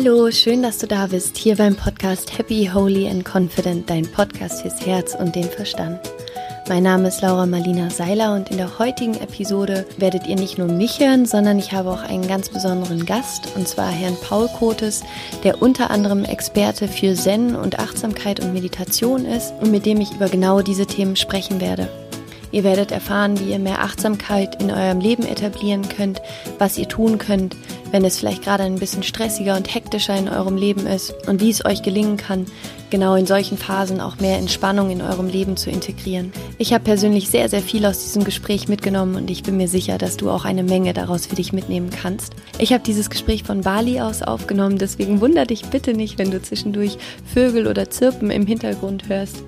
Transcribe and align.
Hallo, 0.00 0.30
schön, 0.30 0.62
dass 0.62 0.78
du 0.78 0.86
da 0.86 1.08
bist, 1.08 1.36
hier 1.36 1.56
beim 1.56 1.74
Podcast 1.74 2.38
Happy, 2.38 2.70
Holy 2.72 3.08
and 3.08 3.24
Confident, 3.24 3.90
dein 3.90 4.08
Podcast 4.08 4.62
fürs 4.62 4.86
Herz 4.86 5.16
und 5.16 5.34
den 5.34 5.50
Verstand. 5.50 5.98
Mein 6.68 6.84
Name 6.84 7.08
ist 7.08 7.20
Laura 7.20 7.46
Marlina 7.46 7.90
Seiler 7.90 8.32
und 8.36 8.48
in 8.48 8.58
der 8.58 8.78
heutigen 8.78 9.14
Episode 9.14 9.84
werdet 9.96 10.28
ihr 10.28 10.36
nicht 10.36 10.56
nur 10.56 10.68
mich 10.68 11.00
hören, 11.00 11.26
sondern 11.26 11.58
ich 11.58 11.72
habe 11.72 11.90
auch 11.90 12.02
einen 12.02 12.28
ganz 12.28 12.48
besonderen 12.48 13.06
Gast 13.06 13.48
und 13.56 13.66
zwar 13.66 13.90
Herrn 13.90 14.16
Paul 14.22 14.46
Kotes, 14.56 15.02
der 15.42 15.60
unter 15.60 15.90
anderem 15.90 16.24
Experte 16.24 16.86
für 16.86 17.14
Zen 17.14 17.56
und 17.56 17.80
Achtsamkeit 17.80 18.38
und 18.38 18.52
Meditation 18.52 19.24
ist 19.24 19.52
und 19.60 19.72
mit 19.72 19.84
dem 19.84 20.00
ich 20.00 20.12
über 20.12 20.28
genau 20.28 20.62
diese 20.62 20.86
Themen 20.86 21.16
sprechen 21.16 21.60
werde. 21.60 21.88
Ihr 22.50 22.64
werdet 22.64 22.92
erfahren, 22.92 23.38
wie 23.38 23.50
ihr 23.50 23.58
mehr 23.58 23.82
Achtsamkeit 23.82 24.60
in 24.62 24.70
eurem 24.70 25.00
Leben 25.00 25.26
etablieren 25.26 25.88
könnt, 25.88 26.22
was 26.58 26.78
ihr 26.78 26.88
tun 26.88 27.18
könnt, 27.18 27.56
wenn 27.90 28.04
es 28.04 28.18
vielleicht 28.18 28.42
gerade 28.42 28.64
ein 28.64 28.78
bisschen 28.78 29.02
stressiger 29.02 29.56
und 29.56 29.74
hektischer 29.74 30.16
in 30.16 30.28
eurem 30.28 30.56
Leben 30.56 30.86
ist 30.86 31.14
und 31.26 31.40
wie 31.40 31.50
es 31.50 31.64
euch 31.64 31.82
gelingen 31.82 32.16
kann, 32.16 32.46
genau 32.90 33.14
in 33.14 33.26
solchen 33.26 33.58
Phasen 33.58 34.00
auch 34.00 34.18
mehr 34.18 34.38
Entspannung 34.38 34.90
in 34.90 35.02
eurem 35.02 35.28
Leben 35.28 35.56
zu 35.56 35.70
integrieren. 35.70 36.32
Ich 36.58 36.72
habe 36.72 36.84
persönlich 36.84 37.28
sehr, 37.28 37.48
sehr 37.48 37.62
viel 37.62 37.84
aus 37.84 38.02
diesem 38.02 38.24
Gespräch 38.24 38.68
mitgenommen 38.68 39.16
und 39.16 39.30
ich 39.30 39.42
bin 39.42 39.56
mir 39.56 39.68
sicher, 39.68 39.98
dass 39.98 40.16
du 40.16 40.30
auch 40.30 40.44
eine 40.44 40.62
Menge 40.62 40.92
daraus 40.92 41.26
für 41.26 41.36
dich 41.36 41.52
mitnehmen 41.52 41.90
kannst. 41.90 42.32
Ich 42.58 42.72
habe 42.72 42.82
dieses 42.82 43.10
Gespräch 43.10 43.44
von 43.44 43.62
Bali 43.62 44.00
aus 44.00 44.22
aufgenommen, 44.22 44.78
deswegen 44.78 45.20
wunder 45.20 45.44
dich 45.46 45.66
bitte 45.66 45.92
nicht, 45.94 46.18
wenn 46.18 46.30
du 46.30 46.40
zwischendurch 46.40 46.98
Vögel 47.26 47.66
oder 47.66 47.90
Zirpen 47.90 48.30
im 48.30 48.46
Hintergrund 48.46 49.08
hörst. 49.08 49.42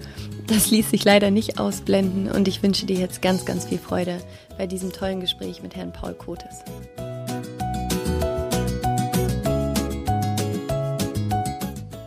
Das 0.51 0.69
ließ 0.69 0.91
sich 0.91 1.05
leider 1.05 1.31
nicht 1.31 1.61
ausblenden 1.61 2.29
und 2.29 2.49
ich 2.49 2.61
wünsche 2.61 2.85
dir 2.85 2.97
jetzt 2.97 3.23
ganz, 3.23 3.45
ganz 3.45 3.67
viel 3.67 3.79
Freude 3.79 4.19
bei 4.59 4.67
diesem 4.67 4.93
tollen 4.93 5.21
Gespräch 5.21 5.63
mit 5.63 5.77
Herrn 5.77 5.93
Paul 5.93 6.13
Kotes. 6.15 6.65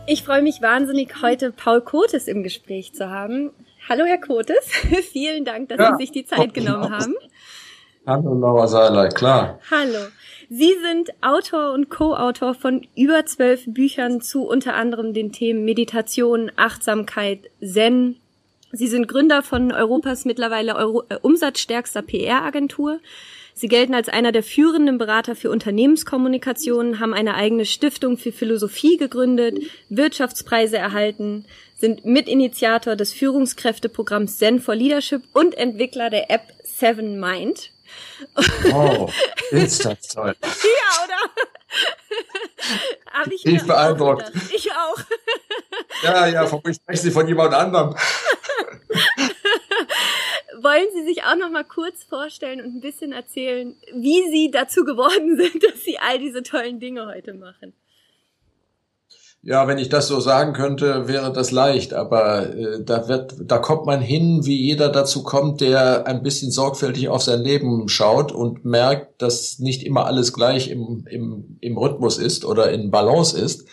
Ich 0.06 0.22
freue 0.22 0.42
mich 0.42 0.60
wahnsinnig, 0.60 1.22
heute 1.22 1.52
Paul 1.52 1.80
Kotes 1.80 2.28
im 2.28 2.42
Gespräch 2.42 2.92
zu 2.92 3.08
haben. 3.08 3.50
Hallo, 3.88 4.04
Herr 4.04 4.20
Kotes. 4.20 4.66
Vielen 5.10 5.46
Dank, 5.46 5.70
dass 5.70 5.78
ja, 5.78 5.92
Sie 5.92 6.02
sich 6.02 6.12
die 6.12 6.26
Zeit 6.26 6.52
genommen 6.52 6.90
haben. 6.90 7.14
Hallo, 8.06 8.34
Laura 8.34 8.66
Seiler, 8.66 9.08
klar. 9.08 9.58
Hallo. 9.70 10.08
Sie 10.50 10.74
sind 10.82 11.14
Autor 11.22 11.72
und 11.72 11.88
Co-Autor 11.88 12.52
von 12.52 12.86
über 12.94 13.24
zwölf 13.24 13.64
Büchern 13.66 14.20
zu 14.20 14.42
unter 14.42 14.74
anderem 14.74 15.14
den 15.14 15.32
Themen 15.32 15.64
Meditation, 15.64 16.52
Achtsamkeit, 16.56 17.48
Zen, 17.62 18.20
Sie 18.76 18.88
sind 18.88 19.06
Gründer 19.06 19.42
von 19.44 19.70
Europas 19.70 20.24
mittlerweile 20.24 20.74
Euro 20.74 21.04
äh, 21.08 21.16
umsatzstärkster 21.22 22.02
PR-Agentur. 22.02 22.98
Sie 23.54 23.68
gelten 23.68 23.94
als 23.94 24.08
einer 24.08 24.32
der 24.32 24.42
führenden 24.42 24.98
Berater 24.98 25.36
für 25.36 25.50
Unternehmenskommunikation, 25.50 26.98
haben 26.98 27.14
eine 27.14 27.34
eigene 27.34 27.66
Stiftung 27.66 28.18
für 28.18 28.32
Philosophie 28.32 28.96
gegründet, 28.96 29.58
Wirtschaftspreise 29.90 30.76
erhalten, 30.76 31.44
sind 31.78 32.04
Mitinitiator 32.04 32.96
des 32.96 33.12
Führungskräfteprogramms 33.12 34.38
Zen 34.38 34.60
for 34.60 34.74
Leadership 34.74 35.22
und 35.32 35.56
Entwickler 35.56 36.10
der 36.10 36.32
App 36.32 36.52
Seven 36.64 37.20
Mind. 37.20 37.70
Oh, 38.72 39.08
ist 39.52 39.84
das 39.84 40.08
toll. 40.08 40.34
ja, 40.42 41.04
oder? 41.04 41.30
Hab 43.12 43.28
ich 43.28 43.46
ich 43.46 43.62
beeindruckt. 43.64 44.32
Ich 44.52 44.72
auch. 44.72 44.98
ja, 46.02 46.26
ja, 46.26 46.44
ich 46.44 46.76
spreche 46.76 47.02
Sie 47.02 47.10
von 47.12 47.28
jemand 47.28 47.54
anderem. 47.54 47.94
Wollen 50.62 50.86
Sie 50.94 51.04
sich 51.04 51.24
auch 51.24 51.36
noch 51.36 51.50
mal 51.50 51.64
kurz 51.64 52.04
vorstellen 52.04 52.60
und 52.60 52.76
ein 52.76 52.80
bisschen 52.80 53.12
erzählen, 53.12 53.76
wie 53.92 54.30
Sie 54.30 54.50
dazu 54.50 54.84
geworden 54.84 55.36
sind, 55.40 55.62
dass 55.64 55.82
Sie 55.84 55.98
all 55.98 56.18
diese 56.18 56.42
tollen 56.42 56.80
Dinge 56.80 57.06
heute 57.06 57.34
machen? 57.34 57.74
Ja, 59.46 59.68
wenn 59.68 59.76
ich 59.76 59.90
das 59.90 60.08
so 60.08 60.20
sagen 60.20 60.54
könnte, 60.54 61.06
wäre 61.06 61.30
das 61.30 61.50
leicht, 61.50 61.92
aber 61.92 62.54
äh, 62.56 62.82
da 62.82 63.08
wird, 63.08 63.34
da 63.44 63.58
kommt 63.58 63.84
man 63.84 64.00
hin, 64.00 64.46
wie 64.46 64.56
jeder 64.56 64.88
dazu 64.88 65.22
kommt, 65.22 65.60
der 65.60 66.06
ein 66.06 66.22
bisschen 66.22 66.50
sorgfältig 66.50 67.10
auf 67.10 67.22
sein 67.22 67.42
Leben 67.42 67.86
schaut 67.90 68.32
und 68.32 68.64
merkt, 68.64 69.20
dass 69.20 69.58
nicht 69.58 69.82
immer 69.82 70.06
alles 70.06 70.32
gleich 70.32 70.70
im, 70.70 71.04
im, 71.10 71.58
im 71.60 71.76
Rhythmus 71.76 72.16
ist 72.16 72.46
oder 72.46 72.72
in 72.72 72.90
Balance 72.90 73.38
ist. 73.38 73.68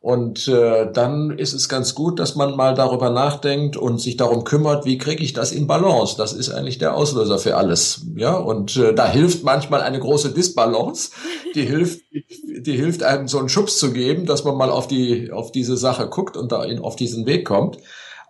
Und 0.00 0.46
äh, 0.46 0.92
dann 0.92 1.36
ist 1.36 1.54
es 1.54 1.68
ganz 1.68 1.96
gut, 1.96 2.20
dass 2.20 2.36
man 2.36 2.56
mal 2.56 2.74
darüber 2.74 3.10
nachdenkt 3.10 3.76
und 3.76 4.00
sich 4.00 4.16
darum 4.16 4.44
kümmert, 4.44 4.84
wie 4.84 4.96
kriege 4.96 5.24
ich 5.24 5.32
das 5.32 5.50
in 5.50 5.66
Balance? 5.66 6.14
Das 6.16 6.32
ist 6.32 6.50
eigentlich 6.50 6.78
der 6.78 6.94
Auslöser 6.94 7.40
für 7.40 7.56
alles. 7.56 8.06
Ja, 8.14 8.36
und 8.36 8.76
äh, 8.76 8.94
da 8.94 9.08
hilft 9.08 9.42
manchmal 9.42 9.80
eine 9.80 9.98
große 9.98 10.32
Disbalance. 10.32 11.10
Die 11.56 11.64
hilft, 11.64 12.02
die 12.12 12.76
hilft 12.76 13.02
einem 13.02 13.26
so 13.26 13.40
einen 13.40 13.48
Schubs 13.48 13.78
zu 13.78 13.92
geben, 13.92 14.24
dass 14.24 14.44
man 14.44 14.56
mal 14.56 14.70
auf 14.70 14.86
die 14.86 15.32
auf 15.32 15.50
diese 15.50 15.76
Sache 15.76 16.08
guckt 16.08 16.36
und 16.36 16.52
da 16.52 16.62
in, 16.62 16.78
auf 16.78 16.94
diesen 16.94 17.26
Weg 17.26 17.44
kommt. 17.44 17.78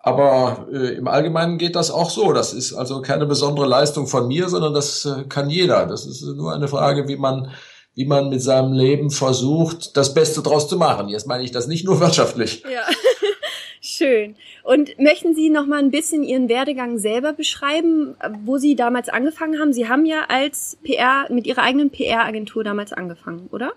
Aber 0.03 0.69
äh, 0.73 0.95
im 0.95 1.07
Allgemeinen 1.07 1.59
geht 1.59 1.77
das 1.77 1.91
auch 1.91 2.09
so. 2.09 2.33
Das 2.33 2.55
ist 2.55 2.73
also 2.73 3.03
keine 3.03 3.27
besondere 3.27 3.67
Leistung 3.67 4.07
von 4.07 4.27
mir, 4.27 4.49
sondern 4.49 4.73
das 4.73 5.05
äh, 5.05 5.25
kann 5.29 5.51
jeder. 5.51 5.85
Das 5.85 6.07
ist 6.07 6.23
nur 6.23 6.55
eine 6.55 6.69
Frage, 6.69 7.09
wie 7.09 7.17
man 7.17 7.51
wie 7.99 8.07
man 8.07 8.29
mit 8.29 8.41
seinem 8.41 8.73
Leben 8.75 9.11
versucht, 9.11 9.97
das 9.97 10.15
Beste 10.15 10.41
draus 10.41 10.69
zu 10.69 10.77
machen. 10.77 11.09
Jetzt 11.09 11.27
meine 11.27 11.43
ich 11.43 11.51
das 11.51 11.67
nicht 11.67 11.85
nur 11.85 11.99
wirtschaftlich. 11.99 12.63
Ja. 12.73 12.83
Schön. 13.81 14.37
Und 14.63 14.97
möchten 15.01 15.35
Sie 15.35 15.51
noch 15.51 15.67
mal 15.67 15.81
ein 15.81 15.91
bisschen 15.91 16.23
Ihren 16.23 16.49
Werdegang 16.49 16.99
selber 16.99 17.33
beschreiben, 17.33 18.15
wo 18.45 18.57
Sie 18.57 18.77
damals 18.77 19.09
angefangen 19.09 19.59
haben? 19.59 19.73
Sie 19.73 19.89
haben 19.89 20.07
ja 20.07 20.27
als 20.29 20.79
PR 20.85 21.27
mit 21.31 21.49
Ihrer 21.49 21.63
eigenen 21.63 21.91
PR-Agentur 21.91 22.63
damals 22.63 22.93
angefangen, 22.93 23.49
oder? 23.51 23.73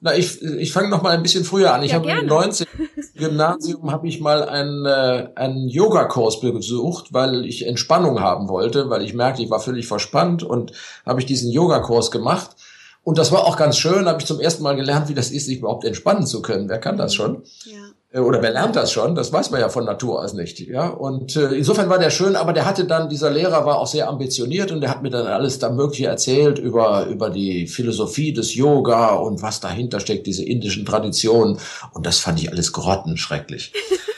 Na, 0.00 0.16
ich, 0.16 0.42
ich 0.42 0.72
fange 0.72 0.88
noch 0.88 1.02
mal 1.02 1.10
ein 1.10 1.22
bisschen 1.22 1.44
früher 1.44 1.72
an. 1.72 1.84
Ich 1.84 1.92
ja, 1.92 1.98
habe 1.98 2.10
im 2.10 2.26
19. 2.26 2.66
Gymnasium 3.14 3.92
habe 3.92 4.08
ich 4.08 4.20
mal 4.20 4.42
einen, 4.42 4.86
äh, 4.86 5.28
einen 5.36 5.68
Yoga-Kurs 5.68 6.40
besucht, 6.40 7.12
weil 7.12 7.44
ich 7.44 7.64
Entspannung 7.64 8.18
haben 8.18 8.48
wollte, 8.48 8.90
weil 8.90 9.02
ich 9.02 9.14
merkte, 9.14 9.42
ich 9.42 9.50
war 9.50 9.60
völlig 9.60 9.86
verspannt 9.86 10.42
und 10.42 10.72
habe 11.06 11.20
ich 11.20 11.26
diesen 11.26 11.52
Yoga-Kurs 11.52 12.10
gemacht. 12.10 12.56
Und 13.02 13.18
das 13.18 13.32
war 13.32 13.46
auch 13.46 13.56
ganz 13.56 13.78
schön, 13.78 14.06
habe 14.06 14.20
ich 14.20 14.26
zum 14.26 14.40
ersten 14.40 14.62
Mal 14.62 14.76
gelernt, 14.76 15.08
wie 15.08 15.14
das 15.14 15.30
ist, 15.30 15.46
sich 15.46 15.58
überhaupt 15.58 15.84
entspannen 15.84 16.26
zu 16.26 16.42
können. 16.42 16.68
Wer 16.68 16.78
kann 16.78 16.96
das 16.96 17.14
schon? 17.14 17.42
Ja. 17.64 17.78
Äh, 18.12 18.20
oder 18.20 18.42
wer 18.42 18.52
lernt 18.52 18.76
das 18.76 18.92
schon? 18.92 19.14
Das 19.14 19.32
weiß 19.32 19.50
man 19.50 19.60
ja 19.60 19.68
von 19.68 19.84
Natur 19.84 20.22
aus 20.22 20.34
nicht. 20.34 20.60
Ja, 20.60 20.88
und 20.88 21.36
äh, 21.36 21.54
insofern 21.54 21.88
war 21.88 21.98
der 21.98 22.10
schön, 22.10 22.36
aber 22.36 22.52
der 22.52 22.66
hatte 22.66 22.84
dann, 22.84 23.08
dieser 23.08 23.30
Lehrer 23.30 23.64
war 23.64 23.78
auch 23.78 23.86
sehr 23.86 24.08
ambitioniert 24.08 24.72
und 24.72 24.80
der 24.80 24.90
hat 24.90 25.02
mir 25.02 25.10
dann 25.10 25.26
alles 25.26 25.58
da 25.58 25.70
Mögliche 25.70 26.06
erzählt 26.06 26.58
über, 26.58 27.06
über 27.06 27.30
die 27.30 27.66
Philosophie 27.66 28.32
des 28.32 28.54
Yoga 28.54 29.14
und 29.14 29.42
was 29.42 29.60
dahinter 29.60 30.00
steckt, 30.00 30.26
diese 30.26 30.44
indischen 30.44 30.84
Traditionen. 30.84 31.58
Und 31.92 32.06
das 32.06 32.18
fand 32.18 32.40
ich 32.40 32.50
alles 32.50 32.72
grottenschrecklich. 32.72 33.72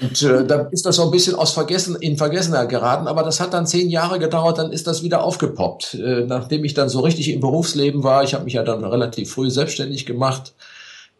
Und 0.00 0.22
äh, 0.22 0.46
da 0.46 0.68
ist 0.70 0.86
das 0.86 0.96
so 0.96 1.04
ein 1.04 1.10
bisschen 1.10 1.34
aus 1.34 1.52
Vergessen, 1.52 1.96
in 1.96 2.16
Vergessenheit 2.16 2.68
geraten, 2.68 3.06
aber 3.06 3.22
das 3.22 3.40
hat 3.40 3.52
dann 3.52 3.66
zehn 3.66 3.90
Jahre 3.90 4.18
gedauert, 4.18 4.58
dann 4.58 4.72
ist 4.72 4.86
das 4.86 5.02
wieder 5.02 5.22
aufgepoppt. 5.24 5.94
Äh, 5.94 6.24
nachdem 6.26 6.64
ich 6.64 6.74
dann 6.74 6.88
so 6.88 7.00
richtig 7.00 7.30
im 7.30 7.40
Berufsleben 7.40 8.02
war, 8.02 8.24
ich 8.24 8.34
habe 8.34 8.44
mich 8.44 8.54
ja 8.54 8.62
dann 8.62 8.84
relativ 8.84 9.30
früh 9.30 9.50
selbstständig 9.50 10.06
gemacht 10.06 10.54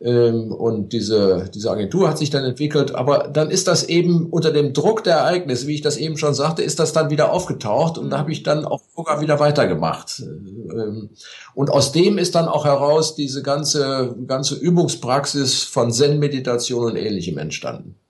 ähm, 0.02 0.50
und 0.50 0.92
diese, 0.92 1.48
diese 1.54 1.70
Agentur 1.70 2.08
hat 2.08 2.18
sich 2.18 2.30
dann 2.30 2.44
entwickelt, 2.44 2.94
aber 2.94 3.28
dann 3.32 3.50
ist 3.50 3.68
das 3.68 3.84
eben 3.84 4.26
unter 4.26 4.50
dem 4.50 4.72
Druck 4.72 5.04
der 5.04 5.16
Ereignisse, 5.16 5.68
wie 5.68 5.74
ich 5.74 5.80
das 5.80 5.96
eben 5.96 6.16
schon 6.16 6.34
sagte, 6.34 6.62
ist 6.62 6.80
das 6.80 6.92
dann 6.92 7.10
wieder 7.10 7.32
aufgetaucht 7.32 7.98
und 7.98 8.10
da 8.10 8.18
habe 8.18 8.32
ich 8.32 8.42
dann 8.42 8.64
auch 8.64 8.80
sogar 8.96 9.20
wieder 9.20 9.38
weitergemacht. 9.38 10.20
Ähm, 10.20 11.10
und 11.54 11.70
aus 11.70 11.92
dem 11.92 12.18
ist 12.18 12.34
dann 12.34 12.48
auch 12.48 12.64
heraus 12.64 13.14
diese 13.14 13.42
ganze, 13.42 14.16
ganze 14.26 14.56
Übungspraxis 14.56 15.62
von 15.62 15.92
Zen-Meditation 15.92 16.84
und 16.86 16.96
ähnlichem 16.96 17.38
entstanden. 17.38 18.01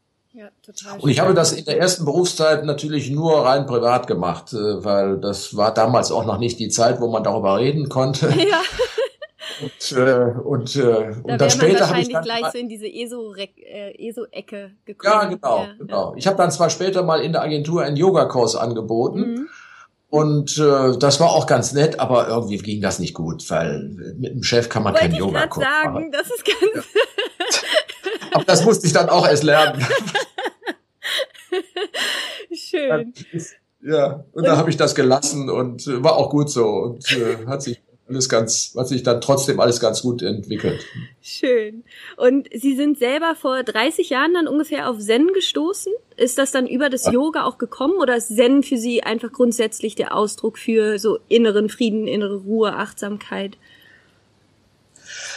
Total 0.64 1.00
und 1.00 1.10
ich 1.10 1.18
habe 1.18 1.34
das 1.34 1.52
in 1.52 1.64
der 1.64 1.78
ersten 1.78 2.04
Berufszeit 2.04 2.64
natürlich 2.64 3.10
nur 3.10 3.44
rein 3.44 3.66
privat 3.66 4.06
gemacht, 4.06 4.52
äh, 4.52 4.84
weil 4.84 5.18
das 5.18 5.56
war 5.56 5.74
damals 5.74 6.12
auch 6.12 6.24
noch 6.24 6.38
nicht 6.38 6.60
die 6.60 6.68
Zeit, 6.68 7.00
wo 7.00 7.08
man 7.08 7.24
darüber 7.24 7.58
reden 7.58 7.88
konnte. 7.88 8.32
Ja. 8.48 8.60
Und, 9.60 9.92
äh, 9.92 10.40
und, 10.40 10.76
äh, 10.76 10.82
da 10.82 11.32
und 11.32 11.40
dann 11.40 11.50
später 11.50 11.88
habe 11.88 12.00
ich 12.00 12.08
dann 12.08 12.24
gleich 12.24 12.46
so 12.52 12.58
in 12.58 12.68
diese 12.68 12.86
ESO-Ecke 12.86 13.60
äh, 13.60 14.08
ESO 14.08 14.22
gekommen. 14.84 15.12
Ja, 15.12 15.24
genau, 15.26 15.58
ja, 15.58 15.72
genau. 15.78 16.10
Ja. 16.10 16.16
Ich 16.16 16.26
habe 16.26 16.36
dann 16.36 16.50
zwar 16.50 16.70
später 16.70 17.02
mal 17.02 17.20
in 17.20 17.32
der 17.32 17.42
Agentur 17.42 17.82
einen 17.82 17.96
Yogakurs 17.96 18.56
angeboten. 18.56 19.20
Mhm. 19.20 19.48
Und 20.08 20.58
äh, 20.58 20.98
das 20.98 21.20
war 21.20 21.30
auch 21.30 21.46
ganz 21.46 21.72
nett, 21.72 21.98
aber 21.98 22.28
irgendwie 22.28 22.58
ging 22.58 22.82
das 22.82 22.98
nicht 22.98 23.14
gut, 23.14 23.48
weil 23.50 23.88
mit 24.18 24.34
dem 24.34 24.42
Chef 24.42 24.68
kann 24.68 24.82
man 24.82 24.94
keinen 24.94 25.14
Yogakurs 25.14 25.64
machen. 25.64 25.94
sagen, 25.94 26.12
das 26.12 26.26
ist 26.26 26.44
ganz. 26.44 26.86
aber 28.32 28.44
das 28.44 28.64
musste 28.64 28.86
ich 28.86 28.92
dann 28.92 29.08
auch 29.08 29.26
erst 29.26 29.42
lernen. 29.42 29.84
Schön. 32.52 33.12
Ja, 33.82 34.24
und, 34.32 34.34
und 34.34 34.46
da 34.46 34.56
habe 34.56 34.70
ich 34.70 34.76
das 34.76 34.94
gelassen 34.94 35.50
und 35.50 35.86
äh, 35.86 36.02
war 36.02 36.16
auch 36.16 36.30
gut 36.30 36.50
so 36.50 36.66
und 36.68 37.10
äh, 37.12 37.46
hat 37.46 37.62
sich 37.62 37.80
alles 38.08 38.28
ganz, 38.28 38.74
hat 38.76 38.88
sich 38.88 39.02
dann 39.02 39.20
trotzdem 39.20 39.60
alles 39.60 39.80
ganz 39.80 40.02
gut 40.02 40.22
entwickelt. 40.22 40.84
Schön. 41.20 41.84
Und 42.16 42.48
Sie 42.52 42.76
sind 42.76 42.98
selber 42.98 43.34
vor 43.34 43.62
30 43.62 44.10
Jahren 44.10 44.34
dann 44.34 44.48
ungefähr 44.48 44.88
auf 44.88 44.98
Zen 44.98 45.28
gestoßen? 45.32 45.92
Ist 46.16 46.38
das 46.38 46.52
dann 46.52 46.66
über 46.66 46.90
das 46.90 47.10
Yoga 47.10 47.44
auch 47.44 47.58
gekommen 47.58 47.94
oder 48.00 48.16
ist 48.16 48.34
Zen 48.34 48.62
für 48.62 48.76
Sie 48.76 49.02
einfach 49.02 49.32
grundsätzlich 49.32 49.94
der 49.94 50.14
Ausdruck 50.14 50.58
für 50.58 50.98
so 50.98 51.18
inneren 51.28 51.68
Frieden, 51.68 52.06
innere 52.06 52.36
Ruhe, 52.36 52.74
Achtsamkeit? 52.74 53.56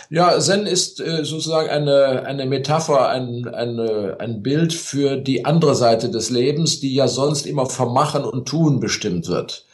Ja, 0.09 0.39
Zen 0.39 0.67
ist 0.67 0.99
äh, 0.99 1.25
sozusagen 1.25 1.69
eine, 1.69 2.25
eine 2.25 2.45
Metapher, 2.45 3.09
ein, 3.09 3.47
eine, 3.47 4.17
ein 4.19 4.43
Bild 4.43 4.73
für 4.73 5.17
die 5.17 5.45
andere 5.45 5.75
Seite 5.75 6.09
des 6.09 6.29
Lebens, 6.29 6.79
die 6.79 6.93
ja 6.93 7.07
sonst 7.07 7.45
immer 7.45 7.65
vom 7.65 7.93
Machen 7.93 8.23
und 8.23 8.47
Tun 8.47 8.79
bestimmt 8.79 9.27
wird. 9.27 9.65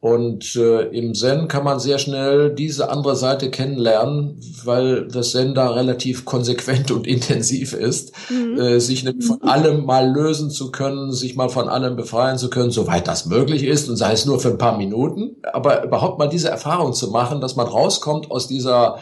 Und 0.00 0.54
äh, 0.54 0.82
im 0.96 1.12
Zen 1.12 1.48
kann 1.48 1.64
man 1.64 1.80
sehr 1.80 1.98
schnell 1.98 2.54
diese 2.54 2.88
andere 2.88 3.16
Seite 3.16 3.50
kennenlernen, 3.50 4.40
weil 4.62 5.08
das 5.08 5.32
Zen 5.32 5.56
da 5.56 5.70
relativ 5.70 6.24
konsequent 6.24 6.92
und 6.92 7.04
intensiv 7.08 7.72
ist, 7.72 8.12
mhm. 8.30 8.60
äh, 8.60 8.78
sich 8.78 9.02
nämlich 9.02 9.26
von 9.26 9.42
allem 9.42 9.84
mal 9.84 10.08
lösen 10.08 10.50
zu 10.50 10.70
können, 10.70 11.10
sich 11.10 11.34
mal 11.34 11.48
von 11.48 11.68
allem 11.68 11.96
befreien 11.96 12.38
zu 12.38 12.48
können, 12.48 12.70
soweit 12.70 13.08
das 13.08 13.26
möglich 13.26 13.64
ist 13.64 13.88
und 13.88 13.96
sei 13.96 14.12
es 14.12 14.24
nur 14.24 14.38
für 14.38 14.50
ein 14.50 14.58
paar 14.58 14.78
Minuten. 14.78 15.34
Aber 15.52 15.82
überhaupt 15.82 16.20
mal 16.20 16.28
diese 16.28 16.48
Erfahrung 16.48 16.92
zu 16.92 17.10
machen, 17.10 17.40
dass 17.40 17.56
man 17.56 17.66
rauskommt 17.66 18.30
aus 18.30 18.46
dieser 18.46 19.00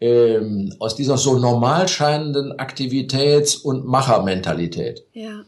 ähm, 0.00 0.74
aus 0.78 0.96
dieser 0.96 1.18
so 1.18 1.38
normal 1.38 1.88
scheinenden 1.88 2.52
Aktivitäts- 2.58 3.56
und 3.56 3.86
Machermentalität. 3.86 5.04
Ja. 5.12 5.44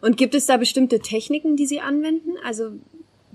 Und 0.00 0.16
gibt 0.16 0.34
es 0.34 0.46
da 0.46 0.56
bestimmte 0.56 1.00
Techniken, 1.00 1.56
die 1.56 1.66
Sie 1.66 1.80
anwenden? 1.80 2.32
Also 2.44 2.72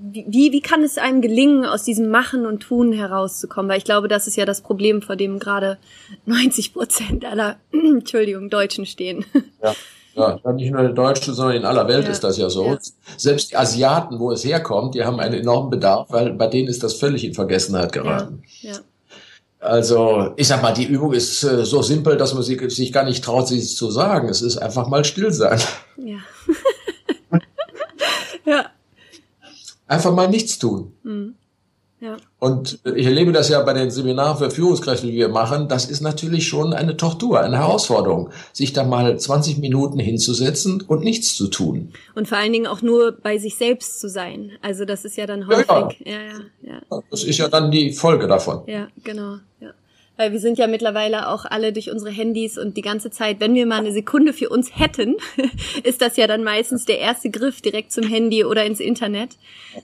wie, 0.01 0.51
wie 0.53 0.61
kann 0.61 0.83
es 0.83 0.97
einem 0.97 1.21
gelingen, 1.21 1.65
aus 1.65 1.83
diesem 1.83 2.09
Machen 2.09 2.45
und 2.45 2.61
Tun 2.61 2.93
herauszukommen? 2.93 3.69
Weil 3.69 3.79
ich 3.79 3.83
glaube, 3.83 4.07
das 4.07 4.27
ist 4.27 4.37
ja 4.37 4.45
das 4.45 4.61
Problem, 4.61 5.01
vor 5.01 5.17
dem 5.17 5.39
gerade 5.39 5.77
90 6.25 6.73
Prozent 6.73 7.25
aller, 7.25 7.57
Entschuldigung, 7.71 8.49
Deutschen 8.49 8.85
stehen. 8.85 9.25
Ja. 9.61 9.75
Ja, 10.15 10.51
nicht 10.51 10.71
nur 10.71 10.81
in 10.81 10.95
Deutschen, 10.95 11.33
sondern 11.33 11.57
in 11.57 11.65
aller 11.65 11.87
Welt 11.87 12.05
ja. 12.05 12.11
ist 12.11 12.23
das 12.23 12.37
ja 12.37 12.49
so. 12.49 12.65
Ja. 12.65 12.77
Selbst 13.15 13.51
die 13.51 13.55
Asiaten, 13.55 14.19
wo 14.19 14.31
es 14.31 14.43
herkommt, 14.43 14.95
die 14.95 15.05
haben 15.05 15.19
einen 15.19 15.35
enormen 15.35 15.69
Bedarf, 15.69 16.07
weil 16.11 16.33
bei 16.33 16.47
denen 16.47 16.67
ist 16.67 16.83
das 16.83 16.95
völlig 16.95 17.23
in 17.23 17.33
Vergessenheit 17.33 17.93
geraten. 17.93 18.43
Ja. 18.61 18.71
ja. 18.73 18.79
Also, 19.59 20.33
ich 20.37 20.47
sag 20.47 20.61
mal, 20.61 20.73
die 20.73 20.85
Übung 20.85 21.11
ist 21.13 21.43
äh, 21.43 21.65
so 21.65 21.81
simpel, 21.81 22.15
dass 22.15 22.33
man 22.33 22.43
sich, 22.43 22.59
sich 22.71 22.93
gar 22.93 23.03
nicht 23.03 23.23
traut, 23.23 23.47
sie 23.49 23.61
zu 23.61 23.91
sagen. 23.91 24.29
Es 24.29 24.41
ist 24.41 24.57
einfach 24.57 24.87
mal 24.87 25.03
still 25.03 25.33
sein. 25.33 25.59
Ja. 25.97 26.19
ja. 28.45 28.65
Einfach 29.85 30.13
mal 30.13 30.29
nichts 30.29 30.59
tun. 30.59 30.93
Mhm. 31.03 31.35
Ja. 32.01 32.15
Und 32.39 32.79
ich 32.95 33.05
erlebe 33.05 33.33
das 33.33 33.49
ja 33.49 33.61
bei 33.61 33.73
den 33.73 33.91
Seminaren 33.91 34.37
für 34.37 34.49
Führungskräfte, 34.49 35.07
die 35.07 35.13
wir 35.13 35.27
machen. 35.27 35.67
Das 35.67 35.89
ist 35.89 35.99
natürlich 35.99 36.47
schon 36.47 36.73
eine 36.73 36.95
Tortur, 36.95 37.41
eine 37.41 37.57
Herausforderung, 37.57 38.29
sich 38.53 38.71
da 38.71 38.85
mal 38.85 39.19
20 39.19 39.57
Minuten 39.57 39.99
hinzusetzen 39.99 40.81
und 40.87 41.03
nichts 41.03 41.35
zu 41.35 41.47
tun. 41.47 41.91
Und 42.15 42.29
vor 42.29 42.37
allen 42.37 42.53
Dingen 42.53 42.67
auch 42.67 42.81
nur 42.81 43.11
bei 43.11 43.37
sich 43.37 43.57
selbst 43.57 43.99
zu 43.99 44.07
sein. 44.07 44.51
Also 44.61 44.85
das 44.85 45.03
ist 45.03 45.17
ja 45.17 45.25
dann 45.25 45.47
häufig. 45.47 45.67
Ja, 45.67 46.11
ja. 46.11 46.19
ja, 46.61 46.81
ja. 46.89 47.01
Das 47.11 47.23
ist 47.23 47.37
ja 47.37 47.49
dann 47.49 47.69
die 47.69 47.91
Folge 47.91 48.27
davon. 48.27 48.61
Ja, 48.67 48.87
genau. 49.03 49.37
Ja 49.59 49.73
weil 50.19 50.33
wir 50.33 50.41
sind 50.41 50.57
ja 50.57 50.67
mittlerweile 50.67 51.29
auch 51.29 51.45
alle 51.45 51.71
durch 51.71 51.89
unsere 51.89 52.11
Handys 52.11 52.57
und 52.57 52.75
die 52.75 52.81
ganze 52.81 53.09
Zeit, 53.09 53.39
wenn 53.39 53.53
wir 53.53 53.65
mal 53.65 53.77
eine 53.77 53.93
Sekunde 53.93 54.33
für 54.33 54.49
uns 54.49 54.77
hätten, 54.77 55.15
ist 55.83 56.01
das 56.01 56.17
ja 56.17 56.27
dann 56.27 56.43
meistens 56.43 56.83
der 56.83 56.99
erste 56.99 57.29
Griff 57.29 57.61
direkt 57.61 57.93
zum 57.93 58.03
Handy 58.03 58.43
oder 58.43 58.65
ins 58.65 58.81
Internet. 58.81 59.37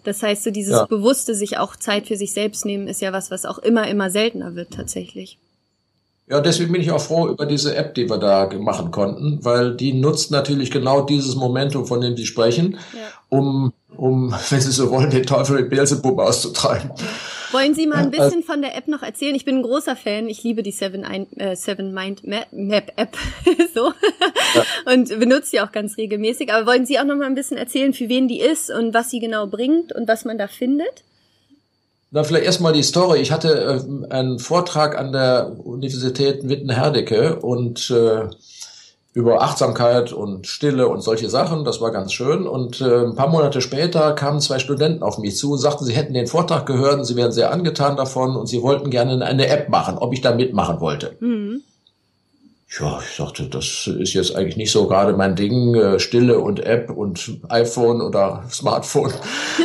Das 0.04 0.22
heißt, 0.22 0.44
so 0.44 0.52
dieses 0.52 0.74
ja. 0.74 0.86
bewusste 0.88 1.36
sich 1.36 1.58
auch 1.58 1.78
Zeit 1.78 2.08
für 2.08 2.18
sich 2.18 2.34
selbst 2.34 2.66
nehmen, 2.66 2.90
ist 2.90 3.02
ja 3.02 3.14
was, 3.14 3.32
was 3.32 3.46
auch 3.46 3.60
immer, 3.60 3.88
immer 3.88 4.10
seltener 4.10 4.56
wird 4.56 4.72
tatsächlich. 4.72 5.38
Ja, 6.28 6.42
deswegen 6.42 6.74
bin 6.74 6.82
ich 6.82 6.92
auch 6.92 7.00
froh 7.00 7.30
über 7.30 7.46
diese 7.46 7.74
App, 7.74 7.96
die 7.96 8.10
wir 8.10 8.18
da 8.18 8.50
machen 8.60 8.92
konnten, 8.92 9.40
weil 9.46 9.74
die 9.74 9.94
nutzt 9.94 10.32
natürlich 10.32 10.70
genau 10.70 11.04
dieses 11.04 11.36
Momentum, 11.36 11.86
von 11.86 12.02
dem 12.02 12.18
Sie 12.18 12.26
sprechen, 12.26 12.78
ja. 12.94 13.00
um, 13.30 13.72
um, 13.98 14.34
wenn 14.50 14.62
Sie 14.62 14.72
so 14.72 14.90
wollen, 14.92 15.10
den 15.10 15.26
Teufel 15.26 15.62
mit 15.62 15.70
Beelzebub 15.70 16.20
auszutreiben. 16.20 16.92
Wollen 17.52 17.74
Sie 17.74 17.88
mal 17.88 17.98
ein 17.98 18.12
bisschen 18.12 18.44
von 18.44 18.62
der 18.62 18.76
App 18.76 18.88
noch 18.88 19.02
erzählen? 19.02 19.36
Ich 19.36 19.46
bin 19.46 19.58
ein 19.58 19.64
großer 19.64 19.96
Fan. 19.96 20.28
Ich 20.28 20.44
liebe 20.44 20.64
die 20.64 20.72
Seven, 20.72 21.06
ein, 21.06 21.32
äh, 21.38 21.56
Seven 21.56 21.94
Mind 21.94 22.24
Map 22.26 22.92
App 22.96 23.18
so 23.74 23.94
ja. 24.56 24.94
und 24.94 25.08
benutze 25.20 25.52
sie 25.52 25.62
auch 25.62 25.72
ganz 25.72 25.98
regelmäßig. 25.98 26.52
Aber 26.52 26.66
wollen 26.66 26.86
Sie 26.86 27.00
auch 27.00 27.06
noch 27.06 27.16
mal 27.16 27.26
ein 27.26 27.36
bisschen 27.36 27.58
erzählen, 27.58 27.94
für 27.94 28.10
wen 28.10 28.28
die 28.28 28.42
ist 28.42 28.70
und 28.70 28.94
was 28.94 29.10
sie 29.10 29.20
genau 29.20 29.48
bringt 29.48 29.94
und 29.94 30.08
was 30.08 30.26
man 30.26 30.38
da 30.38 30.48
findet? 30.48 31.04
Na, 32.12 32.24
vielleicht 32.24 32.46
erstmal 32.46 32.74
die 32.74 32.84
Story. 32.84 33.20
Ich 33.20 33.32
hatte 33.32 33.82
äh, 34.10 34.14
einen 34.14 34.40
Vortrag 34.40 34.98
an 34.98 35.12
der 35.12 35.52
Universität 35.64 36.48
Witten-Herdecke 36.48 37.40
und 37.42 37.90
äh, 37.90 38.28
über 39.16 39.42
Achtsamkeit 39.42 40.12
und 40.12 40.46
Stille 40.46 40.90
und 40.90 41.02
solche 41.02 41.30
Sachen. 41.30 41.64
Das 41.64 41.80
war 41.80 41.92
ganz 41.92 42.12
schön. 42.12 42.46
Und 42.46 42.82
äh, 42.82 43.06
ein 43.06 43.16
paar 43.16 43.30
Monate 43.30 43.62
später 43.62 44.12
kamen 44.12 44.42
zwei 44.42 44.60
Studenten 44.60 45.04
auf 45.04 45.18
mich 45.18 45.38
zu 45.38 45.54
und 45.54 45.58
sagten, 45.58 45.86
sie 45.86 45.94
hätten 45.94 46.14
den 46.14 46.28
Vortrag 46.28 46.66
gehört 46.66 46.96
und 46.96 47.06
sie 47.06 47.16
wären 47.16 47.32
sehr 47.32 47.52
angetan 47.52 47.96
davon 47.96 48.36
und 48.36 48.48
sie 48.48 48.62
wollten 48.62 48.90
gerne 48.90 49.26
eine 49.26 49.48
App 49.48 49.70
machen, 49.70 49.98
ob 49.98 50.12
ich 50.12 50.20
da 50.20 50.36
mitmachen 50.36 50.82
wollte. 50.82 51.16
Mhm. 51.22 51.62
Ja, 52.78 53.00
ich 53.00 53.16
dachte, 53.16 53.48
das 53.48 53.88
ist 53.88 54.14
jetzt 54.14 54.36
eigentlich 54.36 54.58
nicht 54.58 54.72
so 54.72 54.86
gerade 54.86 55.14
mein 55.14 55.38
Ding, 55.38 55.76
äh, 55.76 55.98
Stille 55.98 56.40
und 56.40 56.60
App 56.60 56.90
und 56.90 57.40
iPhone 57.48 58.02
oder 58.02 58.44
Smartphone. 58.52 59.14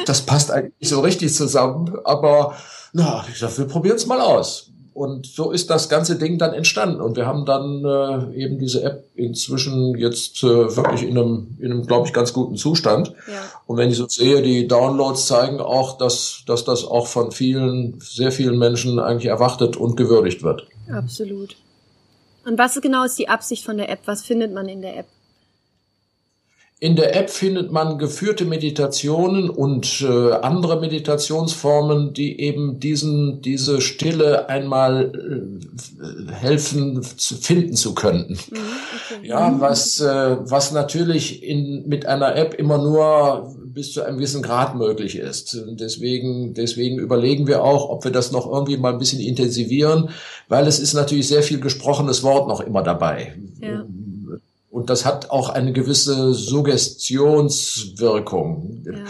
Das 0.06 0.22
passt 0.22 0.52
eigentlich 0.52 0.74
nicht 0.78 0.90
so 0.90 1.00
richtig 1.00 1.34
zusammen. 1.34 1.92
Aber 2.04 2.54
na, 2.92 3.24
ich 3.32 3.40
dachte, 3.40 3.58
wir 3.58 3.66
probieren 3.66 3.96
es 3.96 4.06
mal 4.06 4.20
aus. 4.20 4.70
Und 5.00 5.24
so 5.24 5.50
ist 5.50 5.70
das 5.70 5.88
ganze 5.88 6.16
Ding 6.16 6.36
dann 6.36 6.52
entstanden. 6.52 7.00
Und 7.00 7.16
wir 7.16 7.24
haben 7.24 7.46
dann 7.46 7.82
äh, 7.86 8.36
eben 8.36 8.58
diese 8.58 8.82
App 8.82 9.06
inzwischen 9.14 9.96
jetzt 9.96 10.42
äh, 10.42 10.76
wirklich 10.76 11.04
in 11.04 11.16
einem, 11.16 11.56
in 11.58 11.72
einem 11.72 11.86
glaube 11.86 12.06
ich, 12.06 12.12
ganz 12.12 12.34
guten 12.34 12.56
Zustand. 12.56 13.14
Ja. 13.26 13.40
Und 13.66 13.78
wenn 13.78 13.88
ich 13.88 13.96
so 13.96 14.06
sehe, 14.06 14.42
die 14.42 14.68
Downloads 14.68 15.26
zeigen 15.26 15.58
auch, 15.58 15.96
dass, 15.96 16.42
dass 16.46 16.66
das 16.66 16.84
auch 16.84 17.06
von 17.06 17.32
vielen, 17.32 17.98
sehr 18.02 18.30
vielen 18.30 18.58
Menschen 18.58 18.98
eigentlich 18.98 19.30
erwartet 19.30 19.78
und 19.78 19.96
gewürdigt 19.96 20.42
wird. 20.42 20.66
Absolut. 20.92 21.56
Und 22.44 22.58
was 22.58 22.78
genau 22.82 23.04
ist 23.04 23.18
die 23.18 23.30
Absicht 23.30 23.64
von 23.64 23.78
der 23.78 23.88
App? 23.88 24.00
Was 24.04 24.20
findet 24.20 24.52
man 24.52 24.68
in 24.68 24.82
der 24.82 24.98
App? 24.98 25.06
In 26.82 26.96
der 26.96 27.14
App 27.14 27.28
findet 27.28 27.70
man 27.70 27.98
geführte 27.98 28.46
Meditationen 28.46 29.50
und 29.50 30.00
äh, 30.00 30.32
andere 30.32 30.80
Meditationsformen, 30.80 32.14
die 32.14 32.40
eben 32.40 32.80
diesen, 32.80 33.42
diese 33.42 33.82
Stille 33.82 34.48
einmal 34.48 35.12
äh, 35.14 36.32
helfen 36.32 37.02
zu 37.02 37.34
finden 37.36 37.76
zu 37.76 37.94
können. 37.94 38.38
Mhm, 38.50 38.56
okay. 38.56 39.28
Ja, 39.28 39.60
was, 39.60 40.00
äh, 40.00 40.36
was 40.40 40.72
natürlich 40.72 41.42
in, 41.42 41.86
mit 41.86 42.06
einer 42.06 42.34
App 42.34 42.54
immer 42.54 42.78
nur 42.78 43.54
bis 43.66 43.92
zu 43.92 44.02
einem 44.02 44.16
gewissen 44.16 44.40
Grad 44.40 44.74
möglich 44.74 45.16
ist. 45.16 45.62
Deswegen, 45.72 46.54
deswegen 46.54 46.98
überlegen 46.98 47.46
wir 47.46 47.62
auch, 47.62 47.90
ob 47.90 48.04
wir 48.04 48.10
das 48.10 48.32
noch 48.32 48.50
irgendwie 48.50 48.78
mal 48.78 48.94
ein 48.94 48.98
bisschen 48.98 49.20
intensivieren, 49.20 50.08
weil 50.48 50.66
es 50.66 50.78
ist 50.78 50.94
natürlich 50.94 51.28
sehr 51.28 51.42
viel 51.42 51.60
gesprochenes 51.60 52.22
Wort 52.22 52.48
noch 52.48 52.62
immer 52.62 52.82
dabei. 52.82 53.34
Ja. 53.60 53.84
Und 54.70 54.88
das 54.88 55.04
hat 55.04 55.30
auch 55.30 55.50
eine 55.50 55.72
gewisse 55.72 56.32
Suggestionswirkung. 56.32 58.84
Ja. 58.86 59.04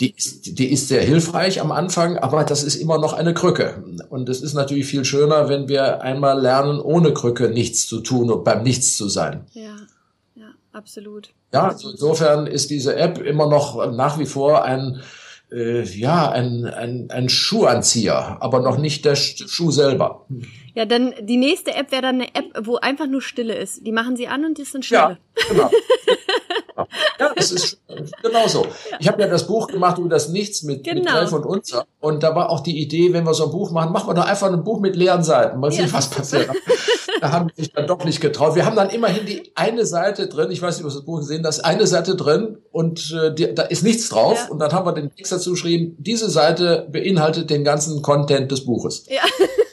Die, 0.00 0.14
ist, 0.16 0.58
die 0.58 0.72
ist 0.72 0.88
sehr 0.88 1.02
hilfreich 1.02 1.60
am 1.60 1.70
Anfang, 1.72 2.16
aber 2.16 2.44
das 2.44 2.62
ist 2.62 2.76
immer 2.76 2.96
noch 2.96 3.12
eine 3.12 3.34
Krücke. 3.34 3.84
Und 4.08 4.30
es 4.30 4.40
ist 4.40 4.54
natürlich 4.54 4.86
viel 4.86 5.04
schöner, 5.04 5.50
wenn 5.50 5.68
wir 5.68 6.00
einmal 6.00 6.40
lernen, 6.40 6.80
ohne 6.80 7.12
Krücke 7.12 7.50
nichts 7.50 7.86
zu 7.86 8.00
tun 8.00 8.30
und 8.30 8.44
beim 8.44 8.62
Nichts 8.62 8.96
zu 8.96 9.10
sein. 9.10 9.44
Ja, 9.52 9.76
ja, 10.36 10.46
absolut. 10.72 11.34
Ja, 11.52 11.68
also 11.68 11.90
insofern 11.90 12.46
ist 12.46 12.70
diese 12.70 12.96
App 12.96 13.18
immer 13.18 13.46
noch 13.46 13.92
nach 13.92 14.18
wie 14.18 14.24
vor 14.24 14.64
ein, 14.64 15.02
äh, 15.52 15.82
ja, 15.82 16.30
ein, 16.30 16.64
ein, 16.64 17.10
ein 17.10 17.28
Schuhanzieher, 17.28 18.38
aber 18.40 18.60
noch 18.60 18.78
nicht 18.78 19.04
der 19.04 19.16
Schuh 19.16 19.70
selber. 19.70 20.24
Ja, 20.80 20.86
dann 20.86 21.12
die 21.20 21.36
nächste 21.36 21.74
App 21.74 21.92
wäre 21.92 22.00
dann 22.00 22.14
eine 22.22 22.34
App, 22.34 22.46
wo 22.62 22.76
einfach 22.76 23.06
nur 23.06 23.20
Stille 23.20 23.54
ist. 23.54 23.86
Die 23.86 23.92
machen 23.92 24.16
sie 24.16 24.28
an 24.28 24.46
und 24.46 24.56
die 24.56 24.64
sind 24.64 24.82
Stille. 24.82 25.18
Ja, 25.38 25.46
genau. 25.46 25.70
ja, 27.20 27.32
das 27.36 27.52
ist 27.52 27.82
genau 28.22 28.48
so. 28.48 28.66
Ich 28.98 29.06
habe 29.06 29.20
ja 29.20 29.28
das 29.28 29.46
Buch 29.46 29.66
gemacht 29.66 29.98
über 29.98 30.08
das 30.08 30.30
Nichts 30.30 30.62
mit, 30.62 30.82
genau. 30.82 31.00
mit 31.02 31.08
Treff 31.10 31.32
und 31.34 31.44
Unser. 31.44 31.84
Und 32.00 32.22
da 32.22 32.34
war 32.34 32.48
auch 32.48 32.60
die 32.60 32.80
Idee, 32.80 33.12
wenn 33.12 33.24
wir 33.24 33.34
so 33.34 33.44
ein 33.44 33.50
Buch 33.50 33.72
machen, 33.72 33.92
machen 33.92 34.08
wir 34.08 34.14
doch 34.14 34.24
einfach 34.24 34.50
ein 34.50 34.64
Buch 34.64 34.80
mit 34.80 34.96
leeren 34.96 35.22
Seiten. 35.22 35.60
Mal 35.60 35.70
sehen, 35.70 35.88
ja. 35.88 35.92
was 35.92 36.08
passiert. 36.08 36.48
da 37.20 37.30
haben 37.30 37.48
die 37.48 37.60
sich 37.60 37.72
dann 37.74 37.86
doch 37.86 38.02
nicht 38.02 38.22
getraut. 38.22 38.54
Wir 38.54 38.64
haben 38.64 38.76
dann 38.76 38.88
immerhin 38.88 39.26
die 39.26 39.52
eine 39.56 39.84
Seite 39.84 40.28
drin, 40.28 40.50
ich 40.50 40.62
weiß 40.62 40.78
nicht, 40.78 40.86
ob 40.86 40.92
Sie 40.92 40.96
das 40.96 41.04
Buch 41.04 41.18
gesehen 41.18 41.42
das 41.42 41.60
eine 41.60 41.86
Seite 41.86 42.16
drin 42.16 42.56
und 42.72 43.14
äh, 43.22 43.34
die, 43.34 43.54
da 43.54 43.64
ist 43.64 43.82
nichts 43.82 44.08
drauf. 44.08 44.44
Ja. 44.46 44.50
Und 44.50 44.60
dann 44.60 44.72
haben 44.72 44.86
wir 44.86 44.94
den 44.94 45.14
Text 45.14 45.30
dazu 45.30 45.50
geschrieben, 45.50 45.94
diese 45.98 46.30
Seite 46.30 46.88
beinhaltet 46.90 47.50
den 47.50 47.64
ganzen 47.64 48.00
Content 48.00 48.50
des 48.50 48.64
Buches. 48.64 49.04
Ja. 49.10 49.20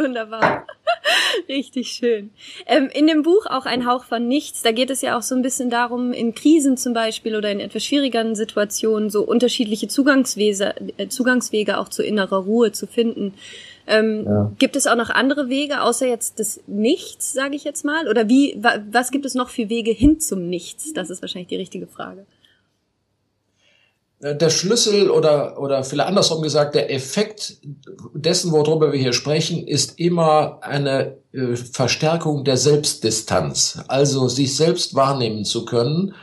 Wunderbar. 0.00 0.66
Richtig 1.48 1.90
schön. 1.90 2.30
Ähm, 2.66 2.88
in 2.92 3.06
dem 3.06 3.22
Buch 3.22 3.46
auch 3.46 3.66
ein 3.66 3.86
Hauch 3.86 4.04
von 4.04 4.26
nichts, 4.26 4.62
da 4.62 4.72
geht 4.72 4.90
es 4.90 5.02
ja 5.02 5.18
auch 5.18 5.22
so 5.22 5.34
ein 5.34 5.42
bisschen 5.42 5.70
darum, 5.70 6.12
in 6.12 6.34
Krisen 6.34 6.76
zum 6.76 6.94
Beispiel 6.94 7.36
oder 7.36 7.50
in 7.50 7.60
etwas 7.60 7.84
schwierigeren 7.84 8.34
Situationen 8.34 9.10
so 9.10 9.22
unterschiedliche 9.22 9.88
Zugangswege, 9.88 10.74
äh, 10.96 11.08
Zugangswege 11.08 11.78
auch 11.78 11.88
zu 11.88 12.02
innerer 12.02 12.38
Ruhe 12.38 12.72
zu 12.72 12.86
finden. 12.86 13.34
Ähm, 13.86 14.24
ja. 14.24 14.52
Gibt 14.58 14.76
es 14.76 14.86
auch 14.86 14.96
noch 14.96 15.10
andere 15.10 15.48
Wege, 15.48 15.82
außer 15.82 16.06
jetzt 16.06 16.38
des 16.38 16.60
Nichts, 16.66 17.32
sage 17.32 17.56
ich 17.56 17.64
jetzt 17.64 17.84
mal? 17.84 18.08
Oder 18.08 18.28
wie, 18.28 18.56
wa, 18.58 18.78
was 18.90 19.10
gibt 19.10 19.26
es 19.26 19.34
noch 19.34 19.50
für 19.50 19.68
Wege 19.68 19.90
hin 19.90 20.20
zum 20.20 20.48
Nichts? 20.48 20.92
Das 20.92 21.10
ist 21.10 21.22
wahrscheinlich 21.22 21.48
die 21.48 21.56
richtige 21.56 21.86
Frage. 21.86 22.24
Äh, 24.20 24.36
der 24.36 24.50
Schlüssel 24.50 25.10
oder, 25.10 25.58
oder 25.60 25.82
vielleicht 25.82 26.08
andersrum 26.08 26.42
gesagt, 26.42 26.74
der 26.74 26.92
Effekt 26.92 27.58
dessen, 28.14 28.52
worüber 28.52 28.92
wir 28.92 29.00
hier 29.00 29.12
sprechen, 29.12 29.66
ist 29.66 29.98
immer 29.98 30.58
eine 30.62 31.16
äh, 31.32 31.56
Verstärkung 31.56 32.44
der 32.44 32.56
Selbstdistanz. 32.56 33.82
Also 33.88 34.28
sich 34.28 34.56
selbst 34.56 34.94
wahrnehmen 34.94 35.44
zu 35.44 35.64
können, 35.64 36.14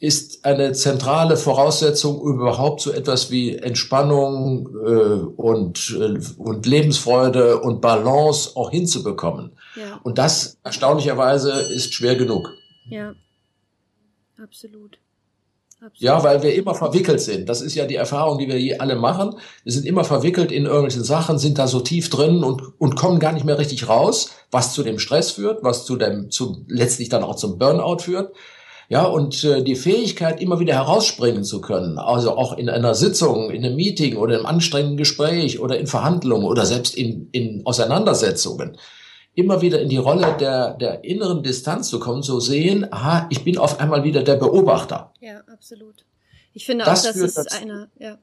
ist 0.00 0.44
eine 0.44 0.72
zentrale 0.72 1.36
Voraussetzung, 1.36 2.20
überhaupt 2.20 2.80
so 2.80 2.92
etwas 2.92 3.32
wie 3.32 3.56
Entspannung 3.56 4.68
äh, 4.86 5.24
und, 5.36 5.90
äh, 5.98 6.20
und 6.38 6.66
Lebensfreude 6.66 7.60
und 7.60 7.80
Balance 7.80 8.52
auch 8.54 8.70
hinzubekommen. 8.70 9.56
Ja. 9.74 9.98
Und 10.04 10.18
das 10.18 10.58
erstaunlicherweise 10.62 11.50
ist 11.50 11.94
schwer 11.94 12.14
genug. 12.14 12.54
Ja, 12.88 13.14
absolut. 14.40 14.98
Absolut. 15.80 16.00
Ja, 16.00 16.24
weil 16.24 16.42
wir 16.42 16.54
immer 16.56 16.74
verwickelt 16.74 17.20
sind. 17.20 17.48
Das 17.48 17.60
ist 17.60 17.76
ja 17.76 17.86
die 17.86 17.94
Erfahrung, 17.94 18.38
die 18.38 18.48
wir 18.48 18.56
hier 18.56 18.82
alle 18.82 18.96
machen. 18.96 19.36
Wir 19.62 19.72
sind 19.72 19.86
immer 19.86 20.02
verwickelt 20.02 20.50
in 20.50 20.64
irgendwelchen 20.64 21.04
Sachen, 21.04 21.38
sind 21.38 21.56
da 21.56 21.68
so 21.68 21.78
tief 21.78 22.10
drin 22.10 22.42
und, 22.42 22.62
und 22.78 22.96
kommen 22.96 23.20
gar 23.20 23.32
nicht 23.32 23.44
mehr 23.44 23.58
richtig 23.58 23.88
raus, 23.88 24.32
was 24.50 24.72
zu 24.72 24.82
dem 24.82 24.98
Stress 24.98 25.30
führt, 25.30 25.62
was 25.62 25.84
zu 25.84 25.94
dem, 25.94 26.32
zu, 26.32 26.64
letztlich 26.66 27.10
dann 27.10 27.22
auch 27.22 27.36
zum 27.36 27.58
Burnout 27.58 27.98
führt. 28.00 28.34
Ja, 28.88 29.04
und 29.04 29.44
äh, 29.44 29.62
die 29.62 29.76
Fähigkeit, 29.76 30.40
immer 30.40 30.58
wieder 30.58 30.74
herausspringen 30.74 31.44
zu 31.44 31.60
können, 31.60 31.98
also 31.98 32.36
auch 32.36 32.56
in 32.56 32.68
einer 32.68 32.94
Sitzung, 32.94 33.50
in 33.50 33.64
einem 33.64 33.76
Meeting 33.76 34.16
oder 34.16 34.40
im 34.40 34.46
anstrengenden 34.46 34.96
Gespräch 34.96 35.60
oder 35.60 35.78
in 35.78 35.86
Verhandlungen 35.86 36.46
oder 36.46 36.66
selbst 36.66 36.96
in, 36.96 37.28
in 37.32 37.62
Auseinandersetzungen, 37.66 38.78
immer 39.38 39.62
wieder 39.62 39.80
in 39.80 39.88
die 39.88 39.96
Rolle 39.96 40.36
der, 40.40 40.74
der 40.74 41.04
inneren 41.04 41.44
Distanz 41.44 41.88
zu 41.88 42.00
kommen, 42.00 42.24
zu 42.24 42.40
sehen, 42.40 42.92
aha, 42.92 43.28
ich 43.30 43.44
bin 43.44 43.56
auf 43.56 43.78
einmal 43.78 44.02
wieder 44.02 44.24
der 44.24 44.34
Beobachter. 44.34 45.12
Ja, 45.20 45.42
absolut. 45.52 46.04
Ich 46.54 46.66
finde 46.66 46.84
das 46.84 47.06
auch, 47.06 47.12
das 47.12 47.16
ist 47.36 47.62
eine, 47.62 47.88
ja. 48.00 48.18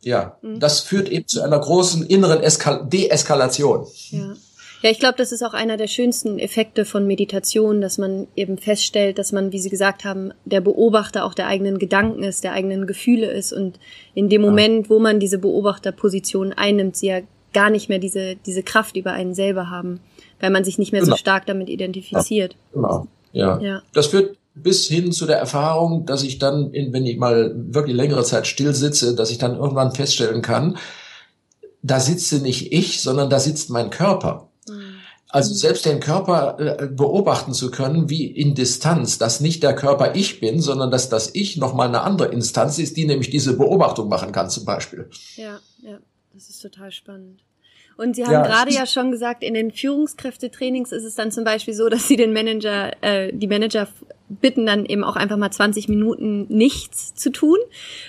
Ja, 0.00 0.36
mhm. 0.42 0.58
das 0.58 0.80
führt 0.80 1.08
eben 1.08 1.28
zu 1.28 1.42
einer 1.42 1.60
großen 1.60 2.04
inneren 2.06 2.42
Eskal 2.42 2.84
Deeskalation. 2.88 3.86
Ja. 4.10 4.34
Ja, 4.82 4.90
ich 4.90 4.98
glaube, 4.98 5.14
das 5.16 5.30
ist 5.30 5.44
auch 5.44 5.54
einer 5.54 5.76
der 5.76 5.86
schönsten 5.86 6.40
Effekte 6.40 6.84
von 6.84 7.06
Meditation, 7.06 7.80
dass 7.80 7.98
man 7.98 8.26
eben 8.34 8.58
feststellt, 8.58 9.16
dass 9.18 9.30
man, 9.30 9.52
wie 9.52 9.60
Sie 9.60 9.70
gesagt 9.70 10.04
haben, 10.04 10.32
der 10.44 10.60
Beobachter 10.60 11.24
auch 11.24 11.34
der 11.34 11.46
eigenen 11.46 11.78
Gedanken 11.78 12.24
ist, 12.24 12.42
der 12.42 12.52
eigenen 12.52 12.88
Gefühle 12.88 13.30
ist 13.30 13.52
und 13.52 13.78
in 14.14 14.28
dem 14.28 14.42
Moment, 14.42 14.90
wo 14.90 14.98
man 14.98 15.20
diese 15.20 15.38
Beobachterposition 15.38 16.52
einnimmt, 16.52 16.96
sie 16.96 17.06
ja 17.06 17.20
gar 17.52 17.70
nicht 17.70 17.88
mehr 17.88 18.00
diese, 18.00 18.34
diese 18.34 18.64
Kraft 18.64 18.96
über 18.96 19.12
einen 19.12 19.36
selber 19.36 19.70
haben 19.70 20.00
weil 20.42 20.50
man 20.50 20.64
sich 20.64 20.76
nicht 20.76 20.92
mehr 20.92 21.00
genau. 21.00 21.14
so 21.14 21.18
stark 21.18 21.46
damit 21.46 21.70
identifiziert. 21.70 22.56
Genau. 22.74 23.06
Ja. 23.32 23.60
ja. 23.60 23.82
Das 23.94 24.08
führt 24.08 24.36
bis 24.54 24.88
hin 24.88 25.12
zu 25.12 25.24
der 25.24 25.38
Erfahrung, 25.38 26.04
dass 26.04 26.24
ich 26.24 26.38
dann, 26.38 26.72
wenn 26.72 27.06
ich 27.06 27.16
mal 27.16 27.54
wirklich 27.54 27.96
längere 27.96 28.24
Zeit 28.24 28.46
still 28.46 28.74
sitze, 28.74 29.14
dass 29.14 29.30
ich 29.30 29.38
dann 29.38 29.56
irgendwann 29.56 29.92
feststellen 29.92 30.42
kann, 30.42 30.76
da 31.80 32.00
sitze 32.00 32.40
nicht 32.40 32.72
ich, 32.72 33.00
sondern 33.00 33.30
da 33.30 33.38
sitzt 33.38 33.70
mein 33.70 33.90
Körper. 33.90 34.50
Mhm. 34.68 34.96
Also 35.28 35.54
selbst 35.54 35.86
den 35.86 36.00
Körper 36.00 36.58
äh, 36.58 36.88
beobachten 36.88 37.54
zu 37.54 37.70
können, 37.70 38.10
wie 38.10 38.26
in 38.26 38.54
Distanz, 38.54 39.18
dass 39.18 39.40
nicht 39.40 39.62
der 39.62 39.74
Körper 39.74 40.14
ich 40.16 40.40
bin, 40.40 40.60
sondern 40.60 40.90
dass 40.90 41.08
das 41.08 41.34
Ich 41.34 41.56
nochmal 41.56 41.88
eine 41.88 42.02
andere 42.02 42.28
Instanz 42.28 42.78
ist, 42.78 42.96
die 42.96 43.06
nämlich 43.06 43.30
diese 43.30 43.56
Beobachtung 43.56 44.08
machen 44.08 44.32
kann 44.32 44.50
zum 44.50 44.64
Beispiel. 44.64 45.08
Ja, 45.36 45.60
ja, 45.82 45.98
das 46.34 46.50
ist 46.50 46.60
total 46.60 46.90
spannend. 46.90 47.42
Und 47.96 48.16
Sie 48.16 48.24
haben 48.24 48.32
ja, 48.32 48.42
gerade 48.42 48.72
ja 48.72 48.86
schon 48.86 49.10
gesagt, 49.10 49.42
in 49.42 49.54
den 49.54 49.70
Führungskräftetrainings 49.70 50.92
ist 50.92 51.04
es 51.04 51.14
dann 51.14 51.30
zum 51.30 51.44
Beispiel 51.44 51.74
so, 51.74 51.88
dass 51.88 52.08
Sie 52.08 52.16
den 52.16 52.32
Manager, 52.32 52.92
äh, 53.02 53.32
die 53.32 53.46
Manager 53.46 53.88
bitten 54.28 54.66
dann 54.66 54.86
eben 54.86 55.04
auch 55.04 55.16
einfach 55.16 55.36
mal 55.36 55.50
20 55.50 55.88
Minuten 55.88 56.46
nichts 56.48 57.14
zu 57.14 57.30
tun. 57.30 57.58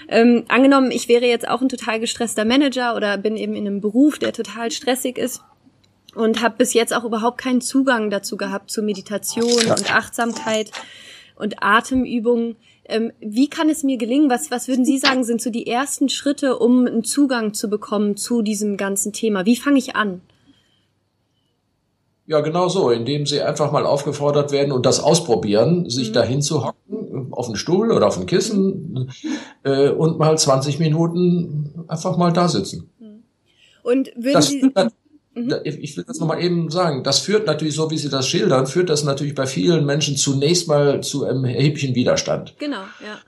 Ähm, 0.08 0.46
angenommen, 0.48 0.92
ich 0.92 1.10
wäre 1.10 1.26
jetzt 1.26 1.48
auch 1.48 1.62
ein 1.62 1.70
total 1.70 2.00
gestresster 2.00 2.46
Manager 2.46 2.96
oder 2.96 3.18
bin 3.18 3.36
eben 3.36 3.56
in 3.56 3.68
einem 3.68 3.82
Beruf, 3.82 4.20
der 4.20 4.34
total 4.34 4.72
stressig 4.72 5.18
ist 5.18 5.42
und 6.16 6.42
habe 6.42 6.56
bis 6.58 6.74
jetzt 6.74 6.94
auch 6.94 7.04
überhaupt 7.04 7.40
keinen 7.40 7.62
Zugang 7.62 8.10
dazu 8.10 8.38
gehabt 8.38 8.72
zu 8.72 8.82
Meditation 8.82 9.52
und 9.70 9.94
Achtsamkeit 9.94 10.72
und 11.36 11.64
Atemübungen. 11.64 12.56
Ähm, 12.86 13.12
wie 13.20 13.50
kann 13.50 13.70
es 13.70 13.84
mir 13.84 13.98
gelingen? 13.98 14.30
Was, 14.30 14.52
was 14.52 14.68
würden 14.68 14.86
Sie 14.86 14.98
sagen, 14.98 15.24
sind 15.24 15.42
so 15.42 15.50
die 15.50 15.68
ersten 15.68 16.10
Schritte, 16.10 16.58
um 16.58 16.86
einen 16.86 17.04
Zugang 17.04 17.54
zu 17.54 17.70
bekommen 17.70 18.18
zu 18.18 18.42
diesem 18.42 18.78
ganzen 18.78 19.14
Thema? 19.14 19.46
Wie 19.46 19.56
fange 19.56 19.80
ich 19.80 19.96
an? 19.96 20.22
Ja, 22.26 22.40
genau 22.40 22.70
so, 22.70 22.90
indem 22.90 23.26
sie 23.26 23.42
einfach 23.42 23.72
mal 23.72 23.86
aufgefordert 23.86 24.54
werden 24.54 24.72
und 24.72 24.86
das 24.86 25.02
ausprobieren, 25.02 25.90
sich 25.90 26.10
mhm. 26.10 26.14
dahin 26.14 26.42
zu 26.42 26.66
hocken, 26.66 27.34
auf 27.34 27.48
einen 27.48 27.58
Stuhl 27.58 27.92
oder 27.92 28.08
auf 28.08 28.18
ein 28.18 28.26
Kissen 28.26 29.12
äh, 29.64 29.90
und 29.90 30.20
mal 30.20 30.38
20 30.38 30.80
Minuten 30.80 31.86
einfach 31.90 32.16
mal 32.16 32.32
da 32.32 32.48
sitzen. 32.48 32.90
Mhm. 33.00 33.24
Und 33.84 34.12
würden 34.16 34.34
das 34.34 34.48
Sie 34.48 34.72
Mhm. 35.36 35.54
Ich 35.64 35.98
will 35.98 36.04
das 36.08 36.20
nochmal 36.20 36.42
eben 36.42 36.70
sagen. 36.70 37.04
Das 37.04 37.20
führt 37.20 37.48
natürlich, 37.48 37.76
so 37.76 37.90
wie 37.90 37.98
Sie 37.98 38.10
das 38.10 38.28
schildern, 38.28 38.68
führt 38.68 38.90
das 38.90 39.04
natürlich 39.04 39.36
bei 39.36 39.48
vielen 39.48 39.86
Menschen 39.86 40.16
zunächst 40.16 40.68
mal 40.68 41.02
zu 41.02 41.26
einem 41.26 41.46
erheblichen 41.46 41.96
Widerstand. 41.96 42.56
Genau, 42.60 42.84
ja. 43.02 43.20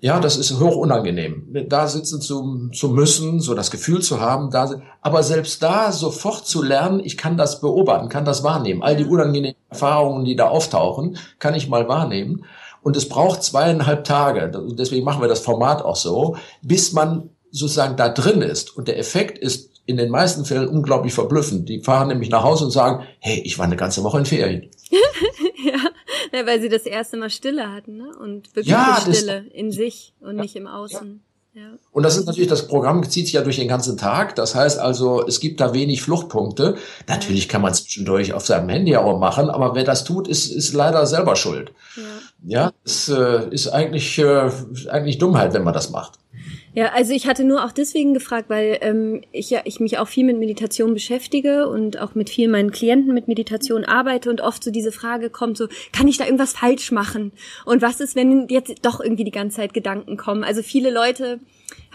Ja, 0.00 0.20
das 0.20 0.36
ist 0.36 0.60
hoch 0.60 0.76
unangenehm. 0.76 1.48
Da 1.68 1.88
sitzen 1.88 2.20
zu, 2.20 2.68
zu 2.72 2.90
müssen, 2.90 3.40
so 3.40 3.54
das 3.54 3.70
Gefühl 3.70 4.02
zu 4.02 4.20
haben, 4.20 4.50
da, 4.50 4.82
aber 5.00 5.22
selbst 5.22 5.62
da 5.62 5.90
sofort 5.90 6.46
zu 6.46 6.62
lernen, 6.62 7.00
ich 7.02 7.16
kann 7.16 7.36
das 7.36 7.60
beobachten, 7.60 8.08
kann 8.08 8.24
das 8.24 8.44
wahrnehmen. 8.44 8.82
All 8.82 8.96
die 8.96 9.06
unangenehmen 9.06 9.56
Erfahrungen, 9.70 10.24
die 10.24 10.36
da 10.36 10.48
auftauchen, 10.48 11.18
kann 11.38 11.54
ich 11.54 11.68
mal 11.68 11.88
wahrnehmen. 11.88 12.44
Und 12.82 12.96
es 12.96 13.08
braucht 13.08 13.42
zweieinhalb 13.42 14.04
Tage, 14.04 14.52
deswegen 14.78 15.04
machen 15.04 15.22
wir 15.22 15.28
das 15.28 15.40
Format 15.40 15.82
auch 15.82 15.96
so, 15.96 16.36
bis 16.62 16.92
man 16.92 17.30
sozusagen 17.50 17.96
da 17.96 18.08
drin 18.08 18.42
ist. 18.42 18.76
Und 18.76 18.86
der 18.86 18.98
Effekt 18.98 19.38
ist 19.38 19.75
in 19.86 19.96
den 19.96 20.10
meisten 20.10 20.44
Fällen 20.44 20.68
unglaublich 20.68 21.14
verblüffend. 21.14 21.68
Die 21.68 21.80
fahren 21.80 22.08
nämlich 22.08 22.28
nach 22.28 22.42
Hause 22.42 22.64
und 22.64 22.70
sagen, 22.70 23.06
hey, 23.20 23.40
ich 23.44 23.58
war 23.58 23.66
eine 23.66 23.76
ganze 23.76 24.02
Woche 24.02 24.18
in 24.18 24.26
Ferien. 24.26 24.68
ja, 26.32 26.46
weil 26.46 26.60
sie 26.60 26.68
das 26.68 26.82
erste 26.82 27.16
Mal 27.16 27.30
Stille 27.30 27.72
hatten, 27.72 27.96
ne? 27.96 28.16
Und 28.18 28.54
wirklich 28.54 28.72
ja, 28.72 28.98
Stille 29.00 29.46
in 29.52 29.70
sich 29.70 30.14
und 30.20 30.36
ja, 30.36 30.42
nicht 30.42 30.56
im 30.56 30.66
Außen. 30.66 31.22
Ja. 31.54 31.76
Und 31.96 32.02
das 32.02 32.18
ist 32.18 32.26
natürlich, 32.26 32.50
das 32.50 32.68
Programm 32.68 33.08
zieht 33.08 33.24
sich 33.24 33.32
ja 33.32 33.40
durch 33.40 33.56
den 33.56 33.68
ganzen 33.68 33.96
Tag. 33.96 34.34
Das 34.34 34.54
heißt 34.54 34.78
also, 34.78 35.26
es 35.26 35.40
gibt 35.40 35.62
da 35.62 35.72
wenig 35.72 36.02
Fluchtpunkte. 36.02 36.76
Natürlich 37.08 37.48
kann 37.48 37.62
man 37.62 37.72
zwischendurch 37.72 38.34
auf 38.34 38.44
seinem 38.44 38.68
Handy 38.68 38.94
auch 38.98 39.18
machen, 39.18 39.48
aber 39.48 39.74
wer 39.74 39.82
das 39.82 40.04
tut, 40.04 40.28
ist, 40.28 40.52
ist 40.52 40.74
leider 40.74 41.06
selber 41.06 41.36
schuld. 41.36 41.72
Ja, 41.96 42.02
ja 42.64 42.72
es 42.84 43.08
äh, 43.08 43.48
ist 43.48 43.68
eigentlich, 43.68 44.18
äh, 44.18 44.50
eigentlich 44.90 45.16
Dummheit, 45.16 45.54
wenn 45.54 45.64
man 45.64 45.72
das 45.72 45.88
macht. 45.88 46.18
Ja, 46.74 46.92
also 46.92 47.14
ich 47.14 47.26
hatte 47.26 47.44
nur 47.44 47.64
auch 47.64 47.72
deswegen 47.72 48.12
gefragt, 48.12 48.50
weil 48.50 48.76
ähm, 48.82 49.22
ich 49.32 49.48
ja 49.48 49.60
ich 49.64 49.80
mich 49.80 49.96
auch 49.96 50.08
viel 50.08 50.26
mit 50.26 50.38
Meditation 50.38 50.92
beschäftige 50.92 51.66
und 51.66 51.98
auch 51.98 52.14
mit 52.14 52.28
vielen 52.28 52.50
meinen 52.50 52.72
Klienten 52.72 53.14
mit 53.14 53.26
Meditation 53.26 53.86
arbeite 53.86 54.28
und 54.28 54.42
oft 54.42 54.62
so 54.62 54.70
diese 54.70 54.92
Frage 54.92 55.30
kommt 55.30 55.56
so, 55.56 55.66
kann 55.94 56.08
ich 56.08 56.18
da 56.18 56.26
irgendwas 56.26 56.52
falsch 56.52 56.92
machen? 56.92 57.32
Und 57.64 57.80
was 57.80 58.00
ist, 58.00 58.16
wenn 58.16 58.48
jetzt 58.50 58.84
doch 58.84 59.00
irgendwie 59.00 59.24
die 59.24 59.30
ganze 59.30 59.56
Zeit 59.56 59.72
Gedanken 59.72 60.18
kommen? 60.18 60.44
Also 60.44 60.60
viele 60.60 60.90
Leute 60.90 61.40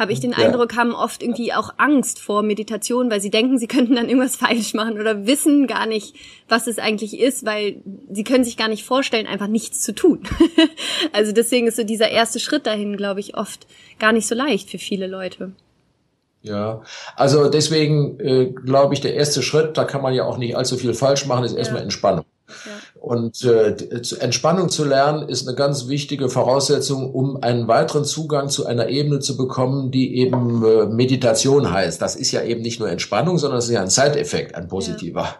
habe 0.01 0.11
ich 0.11 0.19
den 0.19 0.31
ja. 0.31 0.39
Eindruck, 0.39 0.75
haben 0.75 0.93
oft 0.93 1.21
irgendwie 1.21 1.53
auch 1.53 1.75
Angst 1.77 2.19
vor 2.19 2.41
Meditation, 2.41 3.11
weil 3.11 3.21
sie 3.21 3.29
denken, 3.29 3.59
sie 3.59 3.67
könnten 3.67 3.95
dann 3.95 4.09
irgendwas 4.09 4.35
falsch 4.47 4.73
machen 4.73 4.99
oder 4.99 5.27
wissen 5.27 5.67
gar 5.67 5.85
nicht, 5.85 6.15
was 6.49 6.67
es 6.67 6.79
eigentlich 6.79 7.19
ist, 7.19 7.45
weil 7.45 7.77
sie 8.11 8.23
können 8.23 8.43
sich 8.43 8.57
gar 8.57 8.67
nicht 8.67 8.83
vorstellen, 8.83 9.27
einfach 9.27 9.47
nichts 9.47 9.81
zu 9.81 9.93
tun. 9.93 10.23
also 11.13 11.31
deswegen 11.31 11.67
ist 11.67 11.77
so 11.77 11.83
dieser 11.83 12.09
erste 12.09 12.39
Schritt 12.39 12.65
dahin, 12.65 12.97
glaube 12.97 13.19
ich, 13.19 13.37
oft 13.37 13.67
gar 13.99 14.11
nicht 14.11 14.27
so 14.27 14.35
leicht 14.35 14.69
für 14.69 14.79
viele 14.79 15.07
Leute. 15.07 15.51
Ja, 16.41 16.81
also 17.15 17.49
deswegen 17.49 18.19
äh, 18.19 18.47
glaube 18.47 18.95
ich, 18.95 19.01
der 19.01 19.13
erste 19.13 19.43
Schritt, 19.43 19.77
da 19.77 19.83
kann 19.83 20.01
man 20.01 20.15
ja 20.15 20.25
auch 20.25 20.39
nicht 20.39 20.57
allzu 20.57 20.75
viel 20.75 20.95
falsch 20.95 21.27
machen, 21.27 21.45
ist 21.45 21.53
erstmal 21.53 21.83
ja. 22.65 23.01
Und 23.01 23.43
äh, 23.43 23.75
Entspannung 24.19 24.69
zu 24.69 24.85
lernen 24.85 25.27
ist 25.27 25.47
eine 25.47 25.55
ganz 25.55 25.87
wichtige 25.87 26.29
Voraussetzung, 26.29 27.11
um 27.13 27.41
einen 27.41 27.67
weiteren 27.67 28.05
Zugang 28.05 28.49
zu 28.49 28.65
einer 28.65 28.89
Ebene 28.89 29.19
zu 29.19 29.37
bekommen, 29.37 29.91
die 29.91 30.17
eben 30.17 30.63
äh, 30.63 30.85
Meditation 30.85 31.71
heißt. 31.71 32.01
Das 32.01 32.15
ist 32.15 32.31
ja 32.31 32.43
eben 32.43 32.61
nicht 32.61 32.79
nur 32.79 32.89
Entspannung, 32.89 33.37
sondern 33.37 33.59
es 33.59 33.65
ist 33.65 33.71
ja 33.71 33.81
ein 33.81 33.89
Zeiteffekt, 33.89 34.55
ein 34.55 34.67
positiver. 34.67 35.23
Ja. 35.23 35.35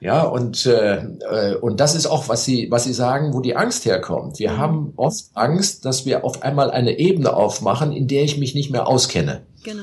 Ja, 0.00 0.22
und, 0.22 0.66
äh, 0.66 0.98
äh, 0.98 1.56
und 1.56 1.80
das 1.80 1.96
ist 1.96 2.06
auch, 2.06 2.28
was 2.28 2.44
Sie, 2.44 2.70
was 2.70 2.84
Sie 2.84 2.92
sagen, 2.92 3.34
wo 3.34 3.40
die 3.40 3.56
Angst 3.56 3.84
herkommt. 3.86 4.38
Wir 4.38 4.52
mhm. 4.52 4.58
haben 4.58 4.92
oft 4.96 5.24
Angst, 5.34 5.84
dass 5.84 6.06
wir 6.06 6.24
auf 6.24 6.42
einmal 6.42 6.70
eine 6.70 6.98
Ebene 6.98 7.34
aufmachen, 7.34 7.90
in 7.90 8.06
der 8.06 8.22
ich 8.22 8.38
mich 8.38 8.54
nicht 8.54 8.70
mehr 8.70 8.86
auskenne. 8.86 9.42
Genau 9.64 9.82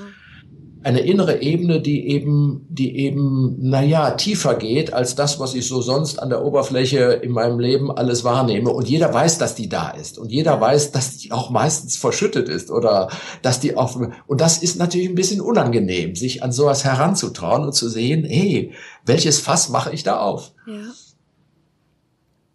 eine 0.84 1.02
innere 1.02 1.42
Ebene, 1.42 1.80
die 1.80 2.08
eben, 2.08 2.66
die 2.70 2.98
eben, 2.98 3.56
naja, 3.60 4.12
tiefer 4.12 4.56
geht 4.56 4.94
als 4.94 5.16
das, 5.16 5.40
was 5.40 5.54
ich 5.54 5.68
so 5.68 5.82
sonst 5.82 6.18
an 6.18 6.30
der 6.30 6.44
Oberfläche 6.44 7.20
in 7.22 7.32
meinem 7.32 7.60
Leben 7.60 7.92
alles 7.92 8.24
wahrnehme. 8.24 8.72
Und 8.72 8.90
jeder 8.90 9.14
weiß, 9.14 9.38
dass 9.38 9.54
die 9.54 9.70
da 9.70 9.92
ist. 9.92 10.18
Und 10.18 10.32
jeder 10.32 10.60
weiß, 10.60 10.92
dass 10.92 11.18
die 11.18 11.32
auch 11.32 11.52
meistens 11.52 11.98
verschüttet 11.98 12.50
ist 12.50 12.72
oder 12.72 13.10
dass 13.44 13.60
die 13.60 13.78
auch, 13.78 13.96
und 14.26 14.42
das 14.42 14.58
ist 14.58 14.78
natürlich 14.78 15.10
ein 15.10 15.16
bisschen 15.16 15.42
unangenehm, 15.42 16.16
sich 16.16 16.42
an 16.42 16.52
sowas 16.52 16.84
heranzutrauen 16.84 17.64
und 17.64 17.74
zu 17.74 17.88
sehen, 17.88 18.24
hey, 18.24 18.72
welches 19.06 19.40
Fass 19.40 19.70
mache 19.70 19.92
ich 19.92 20.02
da 20.02 20.20
auf? 20.20 20.52
Ja. 20.66 20.74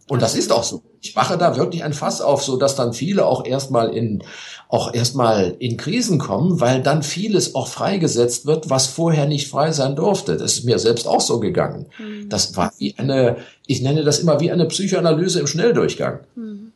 Und 0.09 0.23
das 0.23 0.37
ist 0.37 0.53
auch 0.53 0.63
so. 0.63 0.83
Ich 1.01 1.15
mache 1.17 1.37
da 1.37 1.57
wirklich 1.57 1.83
ein 1.83 1.93
Fass 1.93 2.21
auf, 2.21 2.43
so 2.43 2.57
dass 2.57 2.77
dann 2.77 2.93
viele 2.93 3.27
auch 3.27 3.45
erstmal 3.45 3.95
in, 3.95 4.23
auch 4.69 4.93
erstmal 4.93 5.55
in 5.59 5.77
Krisen 5.77 6.19
kommen, 6.19 6.61
weil 6.61 6.83
dann 6.83 7.03
vieles 7.03 7.55
auch 7.55 7.69
freigesetzt 7.69 8.47
wird, 8.47 8.69
was 8.69 8.87
vorher 8.87 9.27
nicht 9.27 9.49
frei 9.49 9.71
sein 9.73 9.95
durfte. 9.95 10.37
Das 10.37 10.59
ist 10.59 10.65
mir 10.65 10.79
selbst 10.79 11.07
auch 11.07 11.21
so 11.21 11.39
gegangen. 11.39 11.87
Mhm. 11.99 12.29
Das 12.29 12.57
war 12.57 12.73
wie 12.79 12.95
eine, 12.99 13.37
ich 13.67 13.81
nenne 13.83 14.03
das 14.03 14.19
immer 14.19 14.41
wie 14.41 14.51
eine 14.51 14.67
Psychoanalyse 14.67 15.41
im 15.41 15.47
Schnelldurchgang. 15.47 16.21
Mhm. 16.35 16.73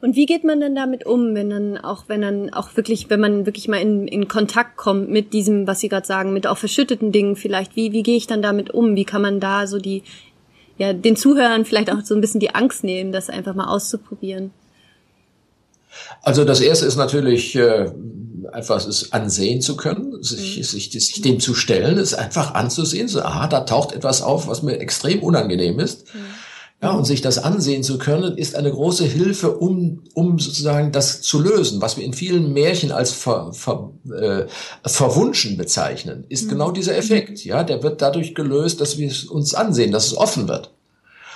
Und 0.00 0.16
wie 0.16 0.26
geht 0.26 0.44
man 0.44 0.60
denn 0.60 0.74
damit 0.74 1.06
um, 1.06 1.34
wenn 1.34 1.48
dann 1.48 1.78
auch, 1.78 2.04
wenn 2.08 2.20
dann 2.20 2.52
auch 2.52 2.76
wirklich, 2.76 3.08
wenn 3.08 3.20
man 3.20 3.46
wirklich 3.46 3.68
mal 3.68 3.80
in, 3.80 4.06
in 4.06 4.28
Kontakt 4.28 4.76
kommt 4.76 5.08
mit 5.08 5.32
diesem, 5.32 5.66
was 5.66 5.80
Sie 5.80 5.88
gerade 5.88 6.06
sagen, 6.06 6.32
mit 6.32 6.46
auch 6.46 6.58
verschütteten 6.58 7.10
Dingen 7.10 7.36
vielleicht? 7.36 7.74
Wie, 7.74 7.92
wie 7.92 8.02
gehe 8.02 8.16
ich 8.16 8.26
dann 8.26 8.42
damit 8.42 8.70
um? 8.70 8.96
Wie 8.96 9.04
kann 9.04 9.22
man 9.22 9.40
da 9.40 9.66
so 9.66 9.78
die 9.78 10.02
ja, 10.76 10.92
den 10.92 11.16
Zuhörern 11.16 11.64
vielleicht 11.64 11.90
auch 11.90 12.00
so 12.02 12.14
ein 12.14 12.20
bisschen 12.20 12.40
die 12.40 12.54
Angst 12.54 12.84
nehmen, 12.84 13.12
das 13.12 13.30
einfach 13.30 13.54
mal 13.54 13.68
auszuprobieren? 13.68 14.50
Also 16.22 16.44
das 16.44 16.60
erste 16.60 16.86
ist 16.86 16.96
natürlich 16.96 17.54
äh, 17.56 17.90
einfach 18.52 18.86
es 18.86 19.12
ansehen 19.12 19.60
zu 19.60 19.76
können, 19.76 20.22
sich, 20.22 20.58
mhm. 20.58 20.62
sich, 20.62 20.90
sich 20.90 21.22
dem 21.22 21.40
zu 21.40 21.54
stellen, 21.54 21.98
es 21.98 22.14
einfach 22.14 22.54
anzusehen, 22.54 23.08
so, 23.08 23.22
aha, 23.22 23.46
da 23.48 23.60
taucht 23.60 23.92
etwas 23.92 24.22
auf, 24.22 24.46
was 24.46 24.62
mir 24.62 24.78
extrem 24.78 25.22
unangenehm 25.22 25.80
ist. 25.80 26.14
Mhm. 26.14 26.20
Ja, 26.82 26.90
und 26.90 27.06
sich 27.06 27.22
das 27.22 27.38
ansehen 27.38 27.82
zu 27.82 27.96
können, 27.96 28.36
ist 28.36 28.56
eine 28.56 28.70
große 28.70 29.06
Hilfe, 29.06 29.56
um, 29.56 30.02
um 30.12 30.38
sozusagen 30.38 30.92
das 30.92 31.22
zu 31.22 31.40
lösen. 31.40 31.80
Was 31.80 31.96
wir 31.96 32.04
in 32.04 32.12
vielen 32.12 32.52
Märchen 32.52 32.92
als 32.92 33.10
ver, 33.10 33.52
ver, 33.54 33.90
äh, 34.14 34.44
verwunschen 34.84 35.56
bezeichnen, 35.56 36.26
ist 36.28 36.44
mhm. 36.44 36.50
genau 36.50 36.72
dieser 36.72 36.94
Effekt. 36.94 37.42
Ja, 37.42 37.62
der 37.62 37.82
wird 37.82 38.02
dadurch 38.02 38.34
gelöst, 38.34 38.82
dass 38.82 38.98
wir 38.98 39.08
es 39.08 39.24
uns 39.24 39.54
ansehen, 39.54 39.92
dass 39.92 40.08
es 40.08 40.16
offen 40.16 40.46
wird. 40.46 40.74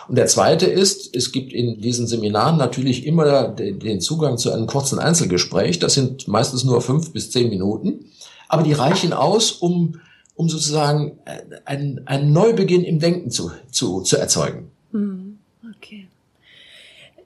Und 0.09 0.17
der 0.17 0.27
zweite 0.27 0.67
ist, 0.67 1.15
es 1.15 1.33
gibt 1.33 1.53
in 1.53 1.81
diesen 1.81 2.07
Seminaren 2.07 2.57
natürlich 2.57 3.05
immer 3.05 3.49
den 3.49 4.01
Zugang 4.01 4.39
zu 4.39 4.51
einem 4.51 4.67
kurzen 4.67 4.99
Einzelgespräch. 4.99 5.79
Das 5.79 5.95
sind 5.95 6.27
meistens 6.27 6.65
nur 6.65 6.81
fünf 6.81 7.13
bis 7.13 7.31
zehn 7.31 7.51
Minuten. 7.51 8.07
Aber 8.49 8.63
die 8.63 8.73
reichen 8.73 9.13
aus, 9.13 9.53
um, 9.53 10.01
um 10.35 10.49
sozusagen 10.49 11.19
einen, 11.67 12.07
einen 12.07 12.33
Neubeginn 12.33 12.85
im 12.85 12.99
Denken 12.99 13.31
zu, 13.31 13.51
zu, 13.71 14.01
zu 14.01 14.17
erzeugen. 14.17 14.71
Mhm. 14.93 15.39
Okay. 15.77 16.09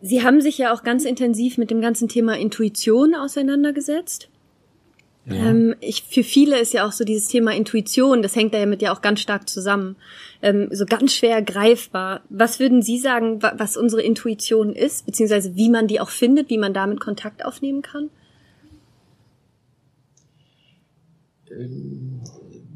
Sie 0.01 0.25
haben 0.25 0.41
sich 0.41 0.59
ja 0.59 0.75
auch 0.75 0.83
ganz 0.83 1.05
intensiv 1.05 1.59
mit 1.59 1.71
dem 1.71 1.81
ganzen 1.81 2.09
Thema 2.09 2.37
Intuition 2.37 3.15
auseinandergesetzt. 3.15 4.29
Ja. 5.27 5.35
Ähm, 5.35 5.77
ich, 5.81 6.03
für 6.03 6.25
viele 6.25 6.59
ist 6.59 6.73
ja 6.73 6.85
auch 6.85 6.91
so 6.91 7.05
dieses 7.05 7.29
Thema 7.29 7.55
Intuition, 7.55 8.23
das 8.23 8.35
hängt 8.35 8.55
da 8.55 8.59
ja 8.59 8.67
mit 8.67 8.83
ja 8.83 8.93
auch 8.93 9.03
ganz 9.03 9.21
stark 9.21 9.49
zusammen, 9.49 9.95
ähm, 10.43 10.69
so 10.73 10.85
ganz 10.85 11.15
schwer 11.15 11.41
greifbar. 11.41 12.23
Was 12.29 12.59
würden 12.59 12.83
Sie 12.83 12.99
sagen, 12.99 13.41
was 13.43 13.77
unsere 13.77 14.03
Intuition 14.03 14.75
ist, 14.75 15.07
beziehungsweise 15.07 15.57
wie 15.57 15.71
man 15.71 15.87
die 15.87 16.01
auch 16.01 16.11
findet, 16.11 16.51
wie 16.51 16.59
man 16.59 16.75
damit 16.75 17.01
Kontakt 17.01 17.45
aufnehmen 17.45 17.83
kann? 17.83 18.11
Ähm, 21.51 22.21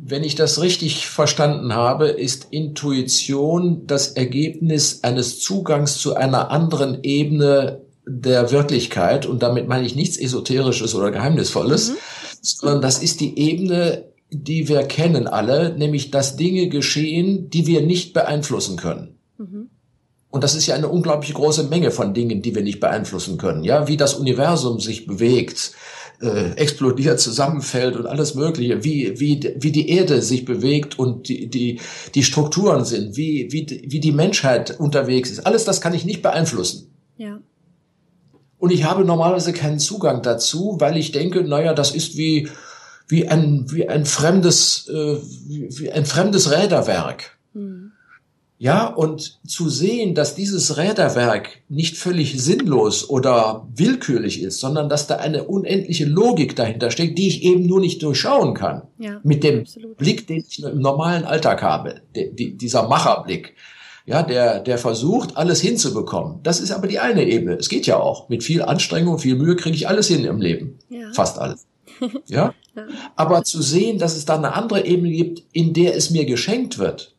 wenn 0.08 0.22
ich 0.22 0.36
das 0.36 0.62
richtig 0.62 1.08
verstanden 1.08 1.74
habe, 1.74 2.06
ist 2.06 2.46
Intuition 2.50 3.88
das 3.88 4.12
Ergebnis 4.12 5.02
eines 5.02 5.40
Zugangs 5.40 5.98
zu 5.98 6.14
einer 6.14 6.52
anderen 6.52 7.02
Ebene 7.02 7.80
der 8.06 8.52
Wirklichkeit. 8.52 9.26
Und 9.26 9.42
damit 9.42 9.66
meine 9.66 9.84
ich 9.84 9.96
nichts 9.96 10.16
Esoterisches 10.16 10.94
oder 10.94 11.10
Geheimnisvolles, 11.10 11.90
mhm. 11.90 11.96
sondern 12.40 12.82
das 12.82 13.02
ist 13.02 13.20
die 13.20 13.36
Ebene, 13.36 14.04
die 14.30 14.68
wir 14.68 14.82
kennen 14.84 15.26
alle, 15.26 15.76
nämlich 15.76 16.10
dass 16.10 16.36
Dinge 16.36 16.68
geschehen, 16.68 17.50
die 17.50 17.66
wir 17.66 17.82
nicht 17.82 18.12
beeinflussen 18.12 18.76
können. 18.76 19.18
Mhm. 19.38 19.70
Und 20.30 20.44
das 20.44 20.54
ist 20.54 20.66
ja 20.66 20.74
eine 20.74 20.88
unglaublich 20.88 21.32
große 21.32 21.64
Menge 21.64 21.90
von 21.90 22.12
Dingen, 22.12 22.42
die 22.42 22.54
wir 22.54 22.62
nicht 22.62 22.80
beeinflussen 22.80 23.38
können. 23.38 23.64
Ja, 23.64 23.88
wie 23.88 23.96
das 23.96 24.14
Universum 24.14 24.80
sich 24.80 25.06
bewegt, 25.06 25.72
äh, 26.20 26.50
explodiert, 26.56 27.20
zusammenfällt 27.20 27.96
und 27.96 28.06
alles 28.06 28.34
Mögliche, 28.34 28.84
wie, 28.84 29.18
wie, 29.20 29.54
wie 29.56 29.72
die 29.72 29.88
Erde 29.88 30.22
sich 30.22 30.44
bewegt 30.44 30.98
und 30.98 31.28
die, 31.28 31.48
die, 31.48 31.80
die 32.14 32.22
Strukturen 32.22 32.84
sind, 32.84 33.16
wie, 33.16 33.48
wie, 33.50 33.84
wie 33.86 34.00
die 34.00 34.12
Menschheit 34.12 34.78
unterwegs 34.78 35.30
ist. 35.30 35.46
Alles 35.46 35.64
das 35.64 35.80
kann 35.80 35.94
ich 35.94 36.04
nicht 36.04 36.22
beeinflussen. 36.22 36.90
Ja. 37.16 37.40
Und 38.58 38.72
ich 38.72 38.84
habe 38.84 39.04
normalerweise 39.04 39.52
keinen 39.52 39.78
Zugang 39.78 40.22
dazu, 40.22 40.76
weil 40.80 40.96
ich 40.96 41.12
denke, 41.12 41.44
naja, 41.44 41.74
das 41.74 41.94
ist 41.94 42.16
wie, 42.16 42.48
wie 43.08 43.28
ein, 43.28 43.66
wie 43.70 43.88
ein 43.88 44.04
fremdes, 44.04 44.88
äh, 44.88 45.16
wie, 45.46 45.68
wie 45.78 45.92
ein 45.92 46.06
fremdes 46.06 46.50
Räderwerk. 46.50 47.38
Mhm. 47.54 47.92
Ja, 48.58 48.86
und 48.86 49.38
zu 49.46 49.68
sehen, 49.68 50.14
dass 50.14 50.34
dieses 50.34 50.78
Räderwerk 50.78 51.60
nicht 51.68 51.98
völlig 51.98 52.42
sinnlos 52.42 53.10
oder 53.10 53.68
willkürlich 53.74 54.42
ist, 54.42 54.60
sondern 54.60 54.88
dass 54.88 55.06
da 55.06 55.16
eine 55.16 55.44
unendliche 55.44 56.06
Logik 56.06 56.56
dahinter 56.56 56.90
steckt, 56.90 57.18
die 57.18 57.28
ich 57.28 57.42
eben 57.42 57.66
nur 57.66 57.80
nicht 57.80 58.02
durchschauen 58.02 58.54
kann. 58.54 58.82
Ja, 58.98 59.20
mit 59.22 59.44
dem 59.44 59.60
absolut. 59.60 59.98
Blick, 59.98 60.26
den 60.26 60.42
ich 60.48 60.62
im 60.62 60.78
normalen 60.78 61.24
Alltag 61.24 61.62
habe, 61.62 62.00
de, 62.14 62.32
die, 62.32 62.56
dieser 62.56 62.88
Macherblick. 62.88 63.54
Ja, 64.06 64.22
der, 64.22 64.60
der 64.60 64.78
versucht, 64.78 65.36
alles 65.36 65.60
hinzubekommen. 65.60 66.38
Das 66.42 66.60
ist 66.60 66.70
aber 66.70 66.86
die 66.86 67.00
eine 67.00 67.24
Ebene. 67.24 67.56
Es 67.56 67.68
geht 67.68 67.86
ja 67.86 67.98
auch. 67.98 68.28
Mit 68.28 68.42
viel 68.42 68.62
Anstrengung, 68.62 69.18
viel 69.18 69.34
Mühe 69.34 69.56
kriege 69.56 69.76
ich 69.76 69.88
alles 69.88 70.06
hin 70.06 70.24
im 70.24 70.40
Leben. 70.40 70.78
Ja. 70.88 71.12
Fast 71.12 71.38
alles. 71.38 71.66
Ja? 72.26 72.54
Aber 73.14 73.44
zu 73.44 73.62
sehen, 73.62 73.98
dass 73.98 74.16
es 74.16 74.24
da 74.24 74.36
eine 74.36 74.54
andere 74.54 74.84
Ebene 74.84 75.10
gibt, 75.10 75.42
in 75.52 75.72
der 75.72 75.96
es 75.96 76.10
mir 76.10 76.26
geschenkt 76.26 76.78
wird, 76.78 77.16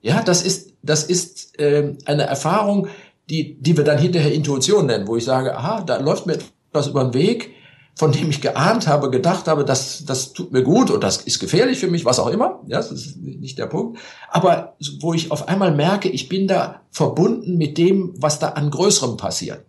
Ja, 0.00 0.22
das 0.22 0.42
ist, 0.42 0.74
das 0.82 1.04
ist 1.04 1.58
äh, 1.58 1.94
eine 2.04 2.22
Erfahrung, 2.22 2.88
die, 3.28 3.60
die 3.60 3.76
wir 3.76 3.84
dann 3.84 3.98
hinterher 3.98 4.32
Intuition 4.32 4.86
nennen, 4.86 5.06
wo 5.06 5.16
ich 5.16 5.24
sage, 5.24 5.56
aha, 5.56 5.82
da 5.82 5.98
läuft 5.98 6.26
mir 6.26 6.38
etwas 6.70 6.86
über 6.86 7.04
den 7.04 7.14
Weg, 7.14 7.50
von 7.96 8.12
dem 8.12 8.30
ich 8.30 8.40
geahnt 8.40 8.86
habe, 8.86 9.10
gedacht 9.10 9.48
habe, 9.48 9.64
das, 9.64 10.04
das 10.06 10.32
tut 10.32 10.52
mir 10.52 10.62
gut 10.62 10.90
und 10.90 11.02
das 11.02 11.18
ist 11.22 11.40
gefährlich 11.40 11.78
für 11.78 11.88
mich, 11.88 12.04
was 12.04 12.20
auch 12.20 12.28
immer. 12.28 12.62
Ja, 12.68 12.78
das 12.78 12.92
ist 12.92 13.16
nicht 13.16 13.58
der 13.58 13.66
Punkt. 13.66 13.98
Aber 14.30 14.76
wo 15.00 15.14
ich 15.14 15.32
auf 15.32 15.48
einmal 15.48 15.74
merke, 15.74 16.08
ich 16.08 16.28
bin 16.28 16.46
da 16.46 16.82
verbunden 16.90 17.58
mit 17.58 17.76
dem, 17.76 18.14
was 18.16 18.38
da 18.38 18.50
an 18.50 18.70
Größerem 18.70 19.16
passiert. 19.16 19.64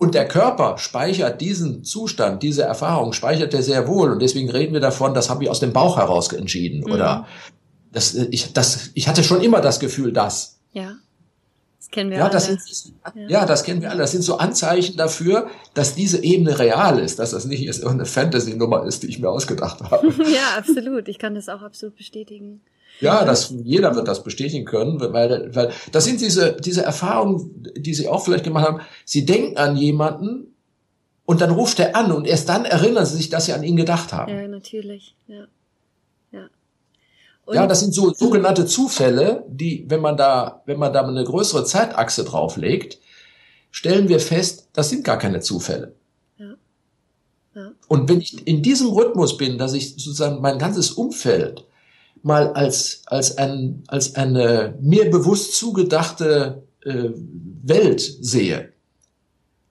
Und 0.00 0.14
der 0.14 0.26
Körper 0.26 0.78
speichert 0.78 1.42
diesen 1.42 1.84
Zustand, 1.84 2.42
diese 2.42 2.62
Erfahrung, 2.62 3.12
speichert 3.12 3.52
er 3.52 3.62
sehr 3.62 3.86
wohl. 3.86 4.10
Und 4.10 4.22
deswegen 4.22 4.50
reden 4.50 4.72
wir 4.72 4.80
davon, 4.80 5.12
das 5.12 5.28
habe 5.28 5.44
ich 5.44 5.50
aus 5.50 5.60
dem 5.60 5.74
Bauch 5.74 5.98
heraus 5.98 6.32
entschieden. 6.32 6.80
Mhm. 6.86 6.92
Oder 6.92 7.26
das, 7.92 8.14
äh, 8.14 8.26
ich, 8.30 8.54
das, 8.54 8.92
ich 8.94 9.08
hatte 9.08 9.22
schon 9.22 9.42
immer 9.42 9.60
das 9.60 9.78
Gefühl, 9.78 10.14
dass. 10.14 10.58
Ja. 10.72 10.94
Das 11.78 11.90
kennen 11.90 12.08
wir 12.08 12.16
ja, 12.16 12.24
alle. 12.24 12.32
Das 12.32 12.46
sind, 12.46 12.62
ja. 13.14 13.28
ja, 13.28 13.44
das 13.44 13.62
kennen 13.62 13.82
wir 13.82 13.90
alle. 13.90 13.98
Das 13.98 14.12
sind 14.12 14.22
so 14.22 14.38
Anzeichen 14.38 14.96
dafür, 14.96 15.48
dass 15.74 15.94
diese 15.94 16.24
Ebene 16.24 16.58
real 16.58 16.98
ist, 16.98 17.18
dass 17.18 17.32
das 17.32 17.44
nicht 17.44 17.62
irgendeine 17.62 18.06
Fantasy-Nummer 18.06 18.86
ist, 18.86 19.02
die 19.02 19.08
ich 19.08 19.18
mir 19.18 19.28
ausgedacht 19.28 19.82
habe. 19.82 20.06
ja, 20.32 20.56
absolut. 20.56 21.08
Ich 21.08 21.18
kann 21.18 21.34
das 21.34 21.50
auch 21.50 21.60
absolut 21.60 21.96
bestätigen. 21.96 22.62
Ja, 23.00 23.24
das, 23.24 23.54
jeder 23.64 23.94
wird 23.94 24.08
das 24.08 24.22
bestätigen 24.22 24.64
können, 24.64 25.00
weil, 25.00 25.54
weil 25.54 25.72
das 25.92 26.04
sind 26.04 26.20
diese, 26.20 26.56
diese 26.56 26.82
Erfahrungen, 26.82 27.66
die 27.76 27.94
Sie 27.94 28.08
auch 28.08 28.24
vielleicht 28.24 28.44
gemacht 28.44 28.66
haben. 28.66 28.80
Sie 29.04 29.24
denken 29.24 29.56
an 29.56 29.76
jemanden 29.76 30.54
und 31.24 31.40
dann 31.40 31.50
ruft 31.50 31.78
er 31.80 31.96
an 31.96 32.12
und 32.12 32.26
erst 32.26 32.48
dann 32.48 32.64
erinnern 32.64 33.06
Sie 33.06 33.16
sich, 33.16 33.30
dass 33.30 33.46
Sie 33.46 33.52
an 33.52 33.62
ihn 33.62 33.76
gedacht 33.76 34.12
haben. 34.12 34.32
Ja, 34.32 34.46
natürlich. 34.46 35.14
Ja. 35.28 35.46
Und 37.50 37.56
ja, 37.56 37.66
das 37.66 37.80
sind 37.80 37.92
so 37.92 38.14
sogenannte 38.14 38.64
Zufälle, 38.64 39.44
die, 39.48 39.84
wenn 39.88 40.00
man 40.00 40.16
da, 40.16 40.62
wenn 40.66 40.78
man 40.78 40.92
da 40.92 41.04
eine 41.04 41.24
größere 41.24 41.64
Zeitachse 41.64 42.22
drauflegt, 42.22 43.00
stellen 43.72 44.08
wir 44.08 44.20
fest, 44.20 44.68
das 44.72 44.90
sind 44.90 45.02
gar 45.02 45.18
keine 45.18 45.40
Zufälle. 45.40 45.96
Ja. 46.38 46.54
Ja. 47.56 47.72
Und 47.88 48.08
wenn 48.08 48.20
ich 48.20 48.46
in 48.46 48.62
diesem 48.62 48.90
Rhythmus 48.90 49.36
bin, 49.36 49.58
dass 49.58 49.72
ich 49.72 49.94
sozusagen 49.94 50.40
mein 50.40 50.60
ganzes 50.60 50.92
Umfeld 50.92 51.64
mal 52.22 52.52
als, 52.52 53.02
als, 53.06 53.38
ein, 53.38 53.82
als 53.88 54.14
eine 54.14 54.74
mir 54.80 55.10
bewusst 55.10 55.54
zugedachte 55.56 56.62
äh, 56.84 57.10
Welt 57.62 58.00
sehe, 58.00 58.72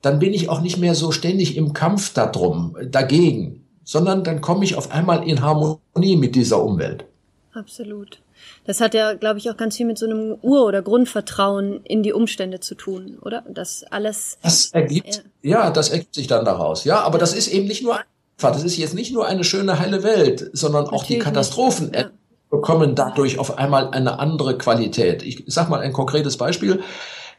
dann 0.01 0.19
bin 0.19 0.33
ich 0.33 0.49
auch 0.49 0.61
nicht 0.61 0.77
mehr 0.77 0.95
so 0.95 1.11
ständig 1.11 1.57
im 1.57 1.73
Kampf 1.73 2.13
darum, 2.13 2.77
dagegen, 2.89 3.65
sondern 3.83 4.23
dann 4.23 4.41
komme 4.41 4.63
ich 4.63 4.75
auf 4.75 4.91
einmal 4.91 5.27
in 5.27 5.41
Harmonie 5.41 6.15
mit 6.15 6.35
dieser 6.35 6.63
Umwelt. 6.63 7.05
Absolut. 7.53 8.19
Das 8.65 8.79
hat 8.79 8.93
ja, 8.93 9.13
glaube 9.13 9.39
ich, 9.39 9.49
auch 9.49 9.57
ganz 9.57 9.75
viel 9.77 9.85
mit 9.85 9.97
so 9.97 10.05
einem 10.05 10.37
Ur- 10.41 10.65
oder 10.65 10.81
Grundvertrauen 10.81 11.81
in 11.83 12.03
die 12.03 12.13
Umstände 12.13 12.59
zu 12.59 12.75
tun, 12.75 13.17
oder? 13.21 13.43
Das 13.49 13.83
alles. 13.89 14.37
Das 14.41 14.67
ergibt, 14.67 15.23
ja, 15.41 15.65
ja 15.65 15.71
das 15.71 15.89
ergibt 15.89 16.15
sich 16.15 16.27
dann 16.27 16.45
daraus. 16.45 16.83
Ja, 16.83 17.01
aber 17.01 17.17
das 17.17 17.33
ist 17.33 17.47
eben 17.47 17.67
nicht 17.67 17.83
nur 17.83 17.95
einfach. 17.95 18.53
Das 18.53 18.63
ist 18.63 18.77
jetzt 18.77 18.93
nicht 18.93 19.11
nur 19.11 19.27
eine 19.27 19.43
schöne 19.43 19.79
heile 19.79 20.03
Welt, 20.03 20.51
sondern 20.53 20.83
Natürlich 20.83 21.01
auch 21.01 21.07
die 21.07 21.19
Katastrophen 21.19 21.91
ja. 21.93 22.11
Bekommen 22.49 22.95
dadurch 22.95 23.39
auf 23.39 23.57
einmal 23.57 23.91
eine 23.91 24.19
andere 24.19 24.57
Qualität. 24.57 25.23
Ich 25.23 25.43
sag 25.47 25.69
mal 25.69 25.81
ein 25.81 25.93
konkretes 25.93 26.37
Beispiel 26.37 26.81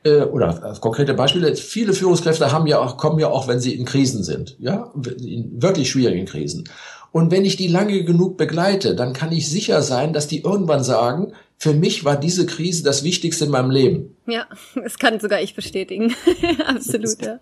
äh, 0.04 0.22
oder 0.22 0.72
äh, 0.72 0.78
konkrete 0.78 1.14
Beispiele. 1.14 1.56
Viele 1.56 1.92
Führungskräfte 1.92 2.52
haben 2.52 2.66
ja 2.66 2.78
auch, 2.78 2.96
kommen 2.96 3.18
ja 3.18 3.28
auch, 3.28 3.48
wenn 3.48 3.60
sie 3.60 3.74
in 3.74 3.84
Krisen 3.84 4.22
sind, 4.22 4.56
ja, 4.60 4.92
in 5.18 5.60
wirklich 5.60 5.90
schwierigen 5.90 6.26
Krisen. 6.26 6.68
Und 7.12 7.32
wenn 7.32 7.44
ich 7.44 7.56
die 7.56 7.66
lange 7.66 8.04
genug 8.04 8.36
begleite, 8.36 8.94
dann 8.94 9.12
kann 9.12 9.32
ich 9.32 9.50
sicher 9.50 9.82
sein, 9.82 10.12
dass 10.12 10.28
die 10.28 10.42
irgendwann 10.42 10.84
sagen, 10.84 11.32
für 11.56 11.74
mich 11.74 12.04
war 12.04 12.16
diese 12.16 12.46
Krise 12.46 12.84
das 12.84 13.04
Wichtigste 13.04 13.44
in 13.44 13.50
meinem 13.50 13.70
Leben. 13.70 14.16
Ja, 14.26 14.46
das 14.74 14.98
kann 14.98 15.20
sogar 15.20 15.40
ich 15.40 15.54
bestätigen. 15.54 16.14
Absolut, 16.66 17.20
ja. 17.22 17.38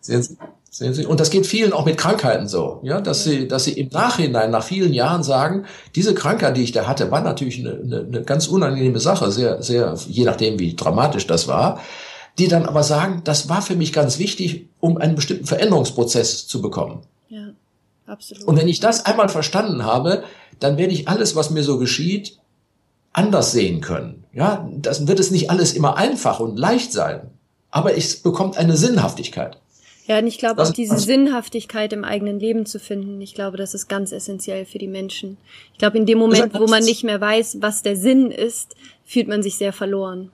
Sehen 0.00 0.22
Sie, 0.22 0.36
sehen 0.70 0.94
Sie? 0.94 1.06
Und 1.06 1.20
das 1.20 1.30
geht 1.30 1.46
vielen 1.46 1.72
auch 1.72 1.84
mit 1.84 1.98
Krankheiten 1.98 2.48
so, 2.48 2.80
ja, 2.82 3.00
dass 3.00 3.24
sie, 3.24 3.48
dass 3.48 3.64
sie 3.64 3.72
im 3.72 3.88
Nachhinein, 3.88 4.50
nach 4.50 4.64
vielen 4.64 4.92
Jahren 4.92 5.22
sagen, 5.22 5.66
diese 5.94 6.14
Krankheit, 6.14 6.56
die 6.56 6.62
ich 6.62 6.72
da 6.72 6.86
hatte, 6.86 7.10
war 7.10 7.20
natürlich 7.20 7.58
eine, 7.60 7.72
eine, 7.72 8.00
eine 8.00 8.22
ganz 8.22 8.46
unangenehme 8.46 9.00
Sache, 9.00 9.30
sehr, 9.30 9.62
sehr, 9.62 9.94
je 10.08 10.24
nachdem, 10.24 10.58
wie 10.58 10.74
dramatisch 10.74 11.26
das 11.26 11.48
war, 11.48 11.80
die 12.38 12.48
dann 12.48 12.66
aber 12.66 12.82
sagen, 12.82 13.22
das 13.24 13.48
war 13.48 13.60
für 13.60 13.76
mich 13.76 13.92
ganz 13.92 14.18
wichtig, 14.18 14.68
um 14.78 14.96
einen 14.96 15.14
bestimmten 15.14 15.46
Veränderungsprozess 15.46 16.46
zu 16.46 16.62
bekommen. 16.62 17.02
Ja, 17.28 17.50
absolut. 18.06 18.44
Und 18.44 18.56
wenn 18.56 18.68
ich 18.68 18.80
das 18.80 19.04
einmal 19.04 19.28
verstanden 19.28 19.84
habe, 19.84 20.24
dann 20.58 20.78
werde 20.78 20.94
ich 20.94 21.08
alles, 21.08 21.36
was 21.36 21.50
mir 21.50 21.62
so 21.62 21.78
geschieht, 21.78 22.38
anders 23.12 23.52
sehen 23.52 23.80
können. 23.80 24.24
Ja, 24.32 24.68
das 24.76 25.06
wird 25.06 25.18
es 25.18 25.30
nicht 25.30 25.50
alles 25.50 25.72
immer 25.72 25.96
einfach 25.96 26.40
und 26.40 26.58
leicht 26.58 26.92
sein, 26.92 27.30
aber 27.70 27.96
es 27.96 28.16
bekommt 28.16 28.56
eine 28.56 28.76
Sinnhaftigkeit. 28.76 29.58
Ja, 30.06 30.18
und 30.18 30.26
ich 30.26 30.38
glaube 30.38 30.62
auch 30.62 30.72
diese 30.72 30.98
Sinnhaftigkeit 30.98 31.92
im 31.92 32.02
eigenen 32.02 32.40
Leben 32.40 32.66
zu 32.66 32.80
finden, 32.80 33.20
ich 33.20 33.34
glaube, 33.34 33.56
das 33.56 33.74
ist 33.74 33.88
ganz 33.88 34.10
essentiell 34.10 34.66
für 34.66 34.78
die 34.78 34.88
Menschen. 34.88 35.36
Ich 35.72 35.78
glaube, 35.78 35.98
in 35.98 36.06
dem 36.06 36.18
Moment, 36.18 36.52
wo 36.54 36.66
man 36.66 36.82
nicht 36.82 37.04
mehr 37.04 37.20
weiß, 37.20 37.58
was 37.60 37.82
der 37.82 37.94
Sinn 37.94 38.32
ist, 38.32 38.74
fühlt 39.04 39.28
man 39.28 39.42
sich 39.42 39.56
sehr 39.56 39.72
verloren. 39.72 40.32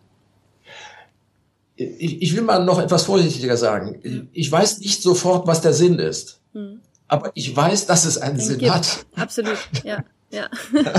Ich, 1.74 2.22
ich 2.22 2.34
will 2.34 2.42
mal 2.42 2.64
noch 2.64 2.80
etwas 2.80 3.02
vorsichtiger 3.02 3.58
sagen. 3.58 4.30
Ich 4.32 4.50
weiß 4.50 4.78
nicht 4.78 5.02
sofort, 5.02 5.46
was 5.46 5.60
der 5.60 5.74
Sinn 5.74 5.98
ist. 5.98 6.40
Hm. 6.54 6.80
Aber 7.06 7.30
ich 7.34 7.54
weiß, 7.54 7.84
dass 7.84 8.06
es 8.06 8.16
einen 8.16 8.38
Den 8.38 8.46
Sinn 8.46 8.58
gibt. 8.58 8.72
hat. 8.72 9.06
Absolut, 9.14 9.58
ja. 9.84 10.04
Ja. 10.32 10.48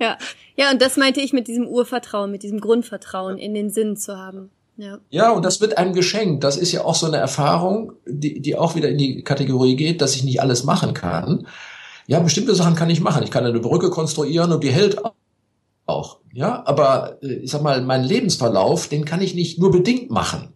ja. 0.00 0.18
Ja, 0.56 0.70
und 0.70 0.80
das 0.80 0.96
meinte 0.96 1.20
ich 1.20 1.34
mit 1.34 1.46
diesem 1.46 1.66
Urvertrauen, 1.68 2.30
mit 2.30 2.42
diesem 2.42 2.58
Grundvertrauen 2.58 3.36
in 3.36 3.52
den 3.52 3.68
Sinn 3.68 3.98
zu 3.98 4.16
haben. 4.16 4.50
Ja. 4.76 4.98
ja, 5.10 5.30
und 5.30 5.44
das 5.44 5.60
wird 5.60 5.76
einem 5.76 5.92
geschenkt. 5.92 6.44
Das 6.44 6.56
ist 6.56 6.72
ja 6.72 6.84
auch 6.84 6.94
so 6.94 7.06
eine 7.06 7.18
Erfahrung, 7.18 7.92
die, 8.06 8.40
die 8.40 8.56
auch 8.56 8.74
wieder 8.74 8.88
in 8.88 8.98
die 8.98 9.22
Kategorie 9.22 9.76
geht, 9.76 10.00
dass 10.00 10.16
ich 10.16 10.24
nicht 10.24 10.40
alles 10.40 10.64
machen 10.64 10.94
kann. 10.94 11.46
Ja, 12.06 12.20
bestimmte 12.20 12.54
Sachen 12.54 12.74
kann 12.74 12.90
ich 12.90 13.00
machen. 13.00 13.22
Ich 13.22 13.30
kann 13.30 13.44
eine 13.44 13.60
Brücke 13.60 13.90
konstruieren 13.90 14.50
und 14.50 14.64
die 14.64 14.72
hält 14.72 14.98
auch. 15.86 16.18
Ja, 16.32 16.62
aber 16.66 17.18
äh, 17.22 17.34
ich 17.34 17.50
sag 17.50 17.62
mal, 17.62 17.82
mein 17.82 18.04
Lebensverlauf, 18.04 18.88
den 18.88 19.04
kann 19.04 19.20
ich 19.20 19.34
nicht 19.34 19.58
nur 19.58 19.70
bedingt 19.70 20.10
machen. 20.10 20.54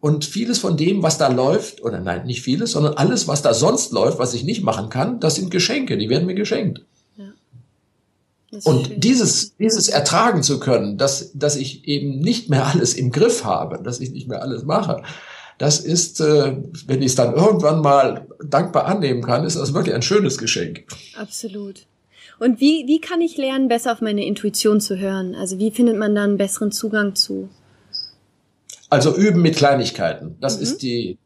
Und 0.00 0.24
vieles 0.24 0.58
von 0.58 0.76
dem, 0.76 1.04
was 1.04 1.16
da 1.16 1.28
läuft, 1.28 1.82
oder 1.82 2.00
nein, 2.00 2.26
nicht 2.26 2.42
vieles, 2.42 2.72
sondern 2.72 2.94
alles, 2.94 3.28
was 3.28 3.42
da 3.42 3.54
sonst 3.54 3.92
läuft, 3.92 4.18
was 4.18 4.34
ich 4.34 4.42
nicht 4.42 4.64
machen 4.64 4.88
kann, 4.88 5.20
das 5.20 5.36
sind 5.36 5.52
Geschenke, 5.52 5.96
die 5.96 6.08
werden 6.08 6.26
mir 6.26 6.34
geschenkt. 6.34 6.84
Und 8.64 8.86
schön. 8.86 9.00
dieses, 9.00 9.56
dieses 9.56 9.88
ertragen 9.88 10.42
zu 10.42 10.60
können, 10.60 10.98
dass, 10.98 11.32
dass 11.32 11.56
ich 11.56 11.86
eben 11.88 12.18
nicht 12.18 12.50
mehr 12.50 12.66
alles 12.66 12.94
im 12.94 13.10
Griff 13.10 13.44
habe, 13.44 13.82
dass 13.82 14.00
ich 14.00 14.10
nicht 14.10 14.28
mehr 14.28 14.42
alles 14.42 14.64
mache, 14.64 15.02
das 15.58 15.80
ist, 15.80 16.20
äh, 16.20 16.56
wenn 16.86 17.00
ich 17.00 17.08
es 17.08 17.14
dann 17.14 17.34
irgendwann 17.34 17.80
mal 17.80 18.26
dankbar 18.44 18.86
annehmen 18.86 19.22
kann, 19.22 19.44
ist 19.44 19.56
das 19.56 19.72
wirklich 19.72 19.94
ein 19.94 20.02
schönes 20.02 20.36
Geschenk. 20.36 20.84
Absolut. 21.16 21.86
Und 22.38 22.60
wie, 22.60 22.86
wie 22.88 23.00
kann 23.00 23.20
ich 23.20 23.36
lernen, 23.36 23.68
besser 23.68 23.92
auf 23.92 24.00
meine 24.00 24.26
Intuition 24.26 24.80
zu 24.80 24.98
hören? 24.98 25.34
Also 25.34 25.58
wie 25.58 25.70
findet 25.70 25.96
man 25.96 26.14
da 26.14 26.24
einen 26.24 26.36
besseren 26.36 26.72
Zugang 26.72 27.14
zu? 27.14 27.48
Also 28.90 29.14
üben 29.16 29.40
mit 29.40 29.56
Kleinigkeiten. 29.56 30.36
Das 30.40 30.56
mhm. 30.56 30.62
ist 30.64 30.82
die. 30.82 31.18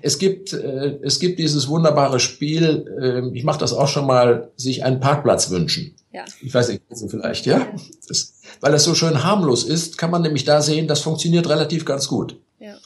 Es 0.00 0.18
gibt, 0.18 0.52
äh, 0.52 0.98
es 1.02 1.18
gibt 1.18 1.38
dieses 1.38 1.68
wunderbare 1.68 2.20
Spiel, 2.20 2.84
äh, 3.00 3.36
ich 3.36 3.44
mache 3.44 3.58
das 3.58 3.72
auch 3.72 3.88
schon 3.88 4.06
mal, 4.06 4.50
sich 4.56 4.84
einen 4.84 5.00
Parkplatz 5.00 5.50
wünschen. 5.50 5.94
Ja. 6.12 6.24
Ich 6.40 6.54
weiß 6.54 6.68
nicht, 6.68 6.82
vielleicht, 7.08 7.46
ja? 7.46 7.66
Das, 8.08 8.34
weil 8.60 8.72
das 8.72 8.84
so 8.84 8.94
schön 8.94 9.24
harmlos 9.24 9.64
ist, 9.64 9.98
kann 9.98 10.10
man 10.10 10.22
nämlich 10.22 10.44
da 10.44 10.62
sehen, 10.62 10.86
das 10.86 11.00
funktioniert 11.00 11.48
relativ 11.48 11.84
ganz 11.84 12.08
gut. 12.08 12.40
Ja. 12.58 12.76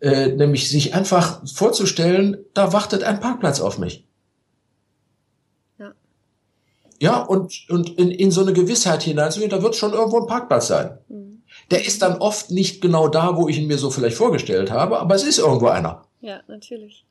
Äh, 0.00 0.28
nämlich 0.28 0.70
sich 0.70 0.94
einfach 0.94 1.42
vorzustellen, 1.46 2.38
da 2.54 2.72
wartet 2.72 3.02
ein 3.02 3.20
Parkplatz 3.20 3.60
auf 3.60 3.78
mich. 3.78 4.06
Ja. 5.78 5.92
Ja, 7.00 7.22
und, 7.22 7.68
und 7.68 7.98
in, 7.98 8.12
in 8.12 8.30
so 8.30 8.42
eine 8.42 8.52
Gewissheit 8.52 9.02
hineinzugehen, 9.02 9.50
da 9.50 9.62
wird 9.62 9.74
schon 9.74 9.92
irgendwo 9.92 10.20
ein 10.20 10.26
Parkplatz 10.28 10.68
sein. 10.68 10.98
Mhm. 11.08 11.37
Der 11.70 11.84
ist 11.84 12.02
dann 12.02 12.18
oft 12.18 12.50
nicht 12.50 12.80
genau 12.80 13.08
da, 13.08 13.36
wo 13.36 13.48
ich 13.48 13.58
ihn 13.58 13.66
mir 13.66 13.78
so 13.78 13.90
vielleicht 13.90 14.16
vorgestellt 14.16 14.70
habe, 14.70 14.98
aber 15.00 15.14
es 15.14 15.22
ist 15.22 15.38
irgendwo 15.38 15.68
einer. 15.68 16.04
Ja, 16.20 16.40
natürlich. 16.48 17.04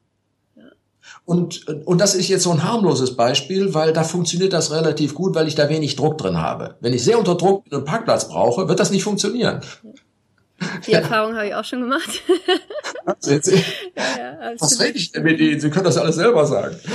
Und, 1.25 1.67
und 1.85 1.99
das 1.99 2.15
ist 2.15 2.27
jetzt 2.27 2.43
so 2.43 2.51
ein 2.51 2.63
harmloses 2.63 3.15
Beispiel, 3.15 3.73
weil 3.73 3.93
da 3.93 4.03
funktioniert 4.03 4.53
das 4.53 4.71
relativ 4.71 5.13
gut, 5.13 5.35
weil 5.35 5.47
ich 5.47 5.55
da 5.55 5.69
wenig 5.69 5.95
Druck 5.95 6.17
drin 6.17 6.37
habe. 6.37 6.75
Wenn 6.79 6.93
ich 6.93 7.03
sehr 7.03 7.19
unter 7.19 7.35
Druck 7.35 7.65
einen 7.71 7.85
Parkplatz 7.85 8.27
brauche, 8.27 8.67
wird 8.67 8.79
das 8.79 8.91
nicht 8.91 9.03
funktionieren. 9.03 9.61
Die 10.87 10.93
Erfahrung 10.93 11.35
habe 11.35 11.47
ich 11.47 11.55
auch 11.55 11.63
schon 11.63 11.81
gemacht. 11.81 12.09
ja, 13.25 13.37
ja, 13.95 14.53
Was 14.57 14.79
rede 14.79 14.97
ich 14.97 15.11
denn 15.11 15.23
mit 15.23 15.39
Ihnen? 15.39 15.59
Sie 15.59 15.69
können 15.69 15.85
das 15.85 15.97
alles 15.97 16.15
selber 16.15 16.45
sagen. 16.45 16.75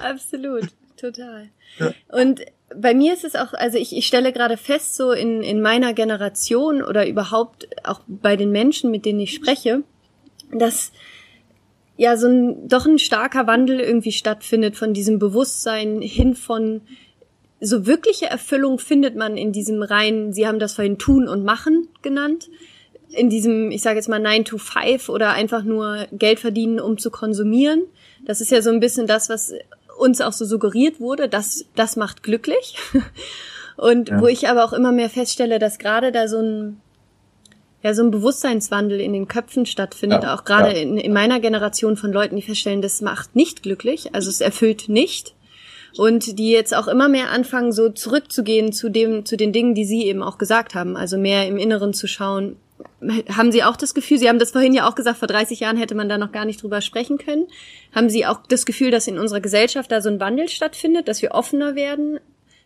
absolut, 0.02 0.68
total. 0.96 1.48
Ja. 1.78 1.92
Und 2.08 2.40
bei 2.74 2.94
mir 2.94 3.12
ist 3.12 3.24
es 3.24 3.36
auch, 3.36 3.52
also 3.52 3.78
ich, 3.78 3.96
ich 3.96 4.06
stelle 4.06 4.32
gerade 4.32 4.56
fest, 4.56 4.96
so 4.96 5.12
in, 5.12 5.42
in 5.42 5.60
meiner 5.60 5.94
Generation 5.94 6.82
oder 6.82 7.06
überhaupt 7.06 7.68
auch 7.84 8.00
bei 8.06 8.36
den 8.36 8.50
Menschen, 8.50 8.90
mit 8.90 9.04
denen 9.04 9.20
ich 9.20 9.34
spreche, 9.34 9.82
dass 10.52 10.92
ja 11.96 12.16
so 12.16 12.28
ein 12.28 12.68
doch 12.68 12.86
ein 12.86 12.98
starker 12.98 13.46
Wandel 13.46 13.80
irgendwie 13.80 14.12
stattfindet 14.12 14.76
von 14.76 14.92
diesem 14.92 15.18
Bewusstsein 15.18 16.00
hin 16.02 16.34
von 16.34 16.82
so 17.60 17.86
wirkliche 17.86 18.26
Erfüllung 18.26 18.78
findet 18.78 19.16
man 19.16 19.36
in 19.36 19.52
diesem 19.52 19.82
reinen, 19.82 20.32
Sie 20.32 20.46
haben 20.46 20.58
das 20.58 20.74
vorhin 20.74 20.98
tun 20.98 21.26
und 21.26 21.44
machen 21.44 21.88
genannt, 22.02 22.50
in 23.08 23.30
diesem, 23.30 23.70
ich 23.70 23.82
sage 23.82 23.96
jetzt 23.96 24.08
mal 24.08 24.18
9 24.18 24.44
to 24.44 24.58
5 24.58 25.08
oder 25.08 25.30
einfach 25.30 25.62
nur 25.62 26.06
Geld 26.12 26.38
verdienen, 26.38 26.80
um 26.80 26.98
zu 26.98 27.10
konsumieren. 27.10 27.82
Das 28.24 28.40
ist 28.40 28.50
ja 28.50 28.60
so 28.60 28.70
ein 28.70 28.80
bisschen 28.80 29.06
das, 29.06 29.30
was 29.30 29.54
uns 29.98 30.20
auch 30.20 30.32
so 30.32 30.44
suggeriert 30.44 31.00
wurde, 31.00 31.28
das, 31.28 31.66
das 31.74 31.96
macht 31.96 32.22
glücklich. 32.22 32.76
Und 33.76 34.08
ja. 34.08 34.20
wo 34.20 34.26
ich 34.26 34.48
aber 34.48 34.64
auch 34.64 34.72
immer 34.72 34.92
mehr 34.92 35.10
feststelle, 35.10 35.58
dass 35.58 35.78
gerade 35.78 36.10
da 36.10 36.28
so 36.28 36.38
ein, 36.38 36.80
ja 37.82 37.92
so 37.92 38.02
ein 38.02 38.10
Bewusstseinswandel 38.10 39.00
in 39.00 39.12
den 39.12 39.28
Köpfen 39.28 39.66
stattfindet, 39.66 40.22
ja, 40.22 40.34
auch 40.34 40.44
gerade 40.44 40.74
ja. 40.74 40.80
in, 40.80 40.96
in 40.96 41.12
meiner 41.12 41.40
Generation 41.40 41.96
von 41.96 42.12
Leuten, 42.12 42.36
die 42.36 42.42
feststellen, 42.42 42.80
das 42.80 43.02
macht 43.02 43.36
nicht 43.36 43.62
glücklich, 43.62 44.14
also 44.14 44.30
es 44.30 44.40
erfüllt 44.40 44.88
nicht 44.88 45.34
und 45.98 46.38
die 46.38 46.50
jetzt 46.50 46.74
auch 46.74 46.88
immer 46.88 47.08
mehr 47.08 47.30
anfangen, 47.30 47.72
so 47.72 47.88
zurückzugehen 47.88 48.72
zu 48.72 48.90
dem, 48.90 49.24
zu 49.24 49.36
den 49.36 49.52
Dingen, 49.52 49.74
die 49.74 49.84
Sie 49.84 50.04
eben 50.04 50.22
auch 50.22 50.38
gesagt 50.38 50.74
haben, 50.74 50.96
also 50.96 51.18
mehr 51.18 51.46
im 51.46 51.56
Inneren 51.56 51.94
zu 51.94 52.06
schauen. 52.06 52.56
Haben 53.28 53.52
Sie 53.52 53.62
auch 53.62 53.76
das 53.76 53.94
Gefühl, 53.94 54.18
Sie 54.18 54.28
haben 54.28 54.38
das 54.38 54.50
vorhin 54.50 54.72
ja 54.72 54.88
auch 54.88 54.94
gesagt, 54.94 55.18
vor 55.18 55.28
30 55.28 55.60
Jahren 55.60 55.76
hätte 55.76 55.94
man 55.94 56.08
da 56.08 56.18
noch 56.18 56.32
gar 56.32 56.44
nicht 56.44 56.62
drüber 56.62 56.80
sprechen 56.80 57.18
können. 57.18 57.46
Haben 57.94 58.10
Sie 58.10 58.26
auch 58.26 58.40
das 58.48 58.66
Gefühl, 58.66 58.90
dass 58.90 59.06
in 59.06 59.18
unserer 59.18 59.40
Gesellschaft 59.40 59.90
da 59.90 60.00
so 60.00 60.08
ein 60.08 60.20
Wandel 60.20 60.48
stattfindet, 60.48 61.08
dass 61.08 61.22
wir 61.22 61.32
offener 61.32 61.74
werden 61.74 62.18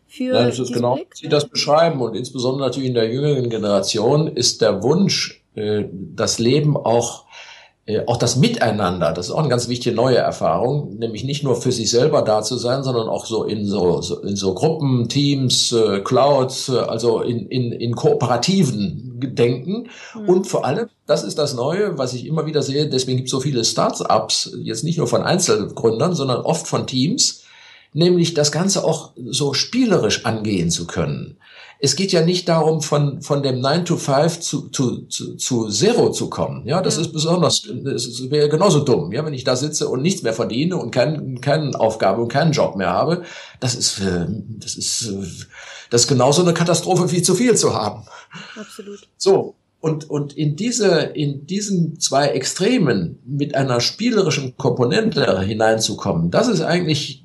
für 0.07 0.33
Nein, 0.33 0.47
das 0.47 0.59
ist 0.59 0.73
genau, 0.73 0.97
Blick? 0.97 1.15
Sie 1.15 1.29
das 1.29 1.49
beschreiben 1.49 2.01
und 2.01 2.17
insbesondere 2.17 2.67
natürlich 2.67 2.89
in 2.89 2.95
der 2.95 3.13
jüngeren 3.13 3.49
Generation 3.49 4.27
ist 4.27 4.61
der 4.61 4.83
Wunsch, 4.83 5.43
äh, 5.55 5.85
das 5.93 6.39
Leben 6.39 6.77
auch 6.77 7.27
auch 8.07 8.17
das 8.17 8.37
Miteinander, 8.37 9.13
das 9.13 9.27
ist 9.27 9.33
auch 9.33 9.41
eine 9.41 9.49
ganz 9.49 9.69
wichtige 9.69 9.95
neue 9.95 10.17
Erfahrung, 10.17 10.99
nämlich 10.99 11.25
nicht 11.25 11.43
nur 11.43 11.57
für 11.57 11.73
sich 11.73 11.91
selber 11.91 12.23
da 12.23 12.43
zu 12.43 12.57
sein, 12.57 12.83
sondern 12.83 13.09
auch 13.09 13.27
so 13.27 13.45
in 13.45 13.67
so, 13.67 14.01
so 14.03 14.21
in 14.21 14.37
so 14.37 14.55
Gruppen, 14.55 15.09
Teams, 15.09 15.73
äh, 15.73 16.01
Clouds, 16.01 16.69
äh, 16.69 16.79
also 16.79 17.21
in, 17.21 17.49
in, 17.49 17.73
in 17.73 17.95
kooperativen 17.95 19.21
Denken 19.21 19.89
mhm. 20.15 20.29
und 20.29 20.47
vor 20.47 20.65
allem, 20.65 20.89
das 21.07 21.25
ist 21.25 21.39
das 21.39 21.55
Neue, 21.55 21.99
was 21.99 22.15
ich 22.15 22.27
immer 22.27 22.47
wieder 22.47 22.63
sehe, 22.63 22.89
deswegen 22.89 23.19
gibt 23.19 23.29
es 23.29 23.33
so 23.33 23.41
viele 23.41 23.65
Startups, 23.65 24.53
jetzt 24.63 24.85
nicht 24.85 24.99
nur 24.99 25.07
von 25.07 25.23
Einzelgründern, 25.23 26.15
sondern 26.15 26.43
oft 26.43 26.67
von 26.67 26.87
Teams, 26.87 27.45
nämlich 27.93 28.35
das 28.35 28.53
Ganze 28.53 28.85
auch 28.85 29.13
so 29.29 29.55
spielerisch 29.55 30.25
angehen 30.25 30.71
zu 30.71 30.87
können. 30.87 31.37
Es 31.83 31.97
geht 31.97 32.13
ja 32.13 32.23
nicht 32.23 32.47
darum, 32.49 32.83
von, 32.83 33.23
von 33.23 33.43
dem 33.43 33.61
9 33.61 33.87
to 33.87 33.97
5 33.97 34.41
zu, 34.41 34.69
zu, 34.69 35.07
zu, 35.07 35.37
zu 35.37 35.69
Zero 35.69 36.13
zu 36.13 36.29
kommen. 36.29 36.67
Ja, 36.67 36.83
das 36.83 36.97
ja. 36.97 37.03
ist 37.03 37.13
besonders, 37.13 37.67
das 37.67 38.31
wäre 38.31 38.51
genauso 38.51 38.81
dumm. 38.81 39.13
Ja, 39.13 39.25
wenn 39.25 39.33
ich 39.33 39.45
da 39.45 39.57
sitze 39.57 39.89
und 39.89 40.03
nichts 40.03 40.23
mehr 40.23 40.35
verdiene 40.35 40.77
und 40.77 40.91
kein, 40.91 41.41
keine 41.41 41.79
Aufgabe 41.81 42.21
und 42.21 42.29
keinen 42.29 42.53
Job 42.53 42.77
mehr 42.77 42.91
habe, 42.91 43.23
das 43.61 43.75
ist, 43.75 43.99
äh, 44.01 44.27
das 44.59 44.77
ist, 44.77 45.09
äh, 45.09 45.27
das 45.89 46.03
ist 46.03 46.09
genauso 46.09 46.43
eine 46.43 46.53
Katastrophe 46.53 47.11
wie 47.13 47.23
zu 47.23 47.35
viel 47.35 47.57
zu 47.57 47.75
haben. 47.75 48.03
Absolut. 48.57 49.01
So. 49.17 49.55
Und, 49.81 50.11
und 50.11 50.35
in 50.35 50.57
diese, 50.57 51.01
in 51.15 51.47
diesen 51.47 51.99
zwei 51.99 52.29
Extremen 52.29 53.19
mit 53.25 53.55
einer 53.55 53.81
spielerischen 53.81 54.55
Komponente 54.59 55.41
hineinzukommen, 55.41 56.31
das 56.31 56.49
ist 56.49 56.61
eigentlich 56.61 57.25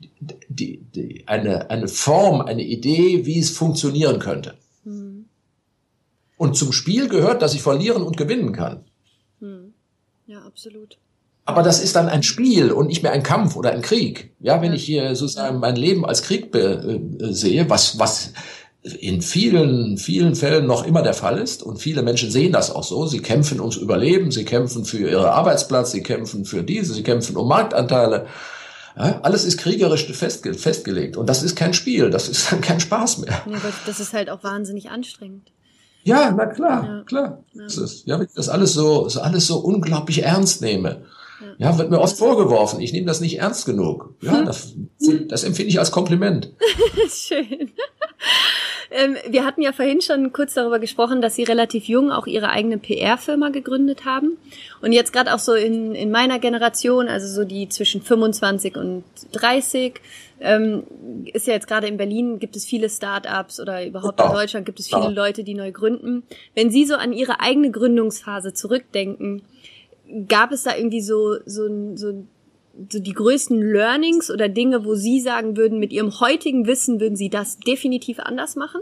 die, 0.56 0.82
die, 0.94 1.24
eine, 1.28 1.70
eine 1.70 1.88
Form, 1.88 2.41
eine 2.41 2.63
Idee, 2.63 3.26
wie 3.26 3.39
es 3.39 3.50
funktionieren 3.50 4.20
könnte. 4.20 4.56
Mhm. 4.84 5.26
Und 6.38 6.58
zum 6.58 6.72
Spiel 6.72 7.08
gehört, 7.08 7.41
dass 7.41 7.54
ich 7.54 7.62
verlieren 7.62 8.04
und 8.04 8.18
gewinnen 8.18 8.52
kann. 8.52 8.84
Mhm. 9.39 9.74
Ja, 10.28 10.41
absolut. 10.41 10.98
Aber 11.46 11.62
das 11.62 11.82
ist 11.82 11.96
dann 11.96 12.10
ein 12.10 12.24
Spiel 12.24 12.72
und 12.72 12.88
nicht 12.88 13.04
mehr 13.04 13.12
ein 13.12 13.22
Kampf 13.22 13.56
oder 13.56 13.72
ein 13.72 13.84
Krieg. 13.84 14.32
Ja, 14.39 14.62
wenn 14.62 14.72
ja. 14.72 14.76
ich 14.76 14.84
hier 14.84 15.15
sozusagen 15.15 15.60
mein 15.60 15.76
Leben 15.76 16.04
als 16.06 16.24
Krieg 16.24 16.52
be, 16.52 17.00
äh, 17.20 17.32
sehe, 17.32 17.70
was, 17.70 18.00
was 18.00 18.34
in 19.00 19.22
vielen, 19.22 19.98
vielen 19.98 20.36
Fällen 20.36 20.65
noch 20.65 20.86
immer 20.86 21.04
der 21.04 21.13
Fall 21.13 21.38
ist. 21.38 21.62
Und 21.62 21.78
viele 21.78 22.02
Menschen 22.02 22.32
sehen 22.32 22.52
das 22.52 22.72
auch 22.72 22.84
so. 22.84 23.06
Sie 23.06 23.20
kämpfen 23.20 23.60
ums 23.60 23.78
Überleben, 23.78 24.32
sie 24.32 24.46
kämpfen 24.46 24.86
für 24.86 25.10
ihren 25.10 25.26
Arbeitsplatz, 25.26 25.91
sie 25.91 26.02
kämpfen 26.04 26.46
für 26.46 26.63
diese, 26.63 26.94
sie 26.94 27.04
kämpfen 27.04 27.36
um 27.36 27.48
Marktanteile. 27.48 28.28
Ja, 28.97 29.19
alles 29.21 29.43
ist 29.43 29.58
kriegerisch 29.58 30.05
festge 30.05 30.53
festgelegt. 30.53 31.17
Und 31.17 31.27
das 31.27 31.43
ist 31.43 31.55
kein 31.55 31.73
Spiel, 31.73 32.10
das 32.10 32.29
ist 32.29 32.51
dann 32.51 32.62
kein 32.62 32.79
Spaß 32.79 33.19
mehr. 33.19 33.43
Ja, 33.49 33.58
aber 33.58 33.73
das 33.86 33.99
ist 33.99 34.13
halt 34.13 34.29
auch 34.29 34.43
wahnsinnig 34.43 34.89
anstrengend. 34.89 35.51
Ja, 36.03 36.31
na 36.31 36.45
klar, 36.45 36.86
ja. 36.86 37.03
klar. 37.03 37.43
Ja. 37.53 37.63
Das 37.63 37.77
ist, 37.77 38.05
ja, 38.05 38.19
wenn 38.19 38.27
ich 38.27 38.34
das 38.34 38.47
alles 38.47 38.73
so, 38.73 39.10
so 39.10 39.21
alles 39.21 39.47
so 39.47 39.58
unglaublich 39.58 40.23
ernst 40.23 40.62
nehme. 40.62 41.03
Ja. 41.41 41.71
ja, 41.71 41.77
wird 41.77 41.89
mir 41.89 41.99
oft 41.99 42.17
vorgeworfen, 42.17 42.79
ich 42.79 42.93
nehme 42.93 43.08
das 43.08 43.19
nicht 43.19 43.39
ernst 43.39 43.65
genug. 43.65 44.15
Ja, 44.21 44.43
das, 44.43 44.73
das 45.27 45.43
empfinde 45.43 45.69
ich 45.69 45.79
als 45.79 45.91
Kompliment. 45.91 46.53
Schön. 47.10 47.71
Ähm, 48.91 49.15
wir 49.28 49.45
hatten 49.45 49.62
ja 49.62 49.71
vorhin 49.71 50.02
schon 50.02 50.32
kurz 50.34 50.54
darüber 50.54 50.80
gesprochen, 50.80 51.21
dass 51.21 51.36
Sie 51.36 51.43
relativ 51.43 51.86
jung 51.86 52.12
auch 52.12 52.28
Ihre 52.28 52.50
eigene 52.50 52.78
PR-Firma 52.78 53.50
gegründet 53.50 54.06
haben. 54.06 54.38
Und 54.82 54.91
jetzt 54.91 55.13
gerade 55.13 55.34
auch 55.34 55.39
so 55.39 55.54
in, 55.54 55.95
in 55.95 56.12
meiner 56.12 56.39
Generation, 56.39 57.08
also 57.08 57.28
so 57.28 57.48
die 57.48 57.69
zwischen 57.69 58.02
25 58.02 58.78
und 58.78 59.04
30, 59.34 60.02
ähm, 60.39 60.84
ist 61.34 61.48
ja 61.48 61.54
jetzt 61.54 61.67
gerade 61.67 61.88
in 61.88 61.98
Berlin, 61.98 62.39
gibt 62.39 62.56
es 62.56 62.65
viele 62.65 62.89
Start-ups 62.89 63.60
oder 63.60 63.86
überhaupt 63.86 64.19
in 64.21 64.32
Deutschland 64.32 64.65
gibt 64.65 64.80
es 64.80 64.88
viele 64.88 65.10
Leute, 65.10 65.43
die 65.43 65.54
neu 65.54 65.71
gründen. 65.71 66.24
Wenn 66.54 66.69
Sie 66.69 66.86
so 66.86 66.95
an 66.95 67.13
Ihre 67.13 67.39
eigene 67.39 67.71
Gründungsphase 67.71 68.54
zurückdenken, 68.54 69.43
gab 70.28 70.52
es 70.52 70.63
da 70.63 70.76
irgendwie 70.76 71.02
so, 71.02 71.38
so, 71.45 71.95
so, 71.95 72.26
so 72.89 72.99
die 72.99 73.13
größten 73.13 73.61
Learnings 73.61 74.29
oder 74.29 74.49
Dinge, 74.49 74.85
wo 74.85 74.95
Sie 74.95 75.19
sagen 75.19 75.57
würden, 75.57 75.79
mit 75.79 75.91
Ihrem 75.93 76.19
heutigen 76.19 76.67
Wissen 76.67 76.99
würden 76.99 77.15
Sie 77.15 77.29
das 77.29 77.57
definitiv 77.59 78.19
anders 78.19 78.55
machen? 78.55 78.81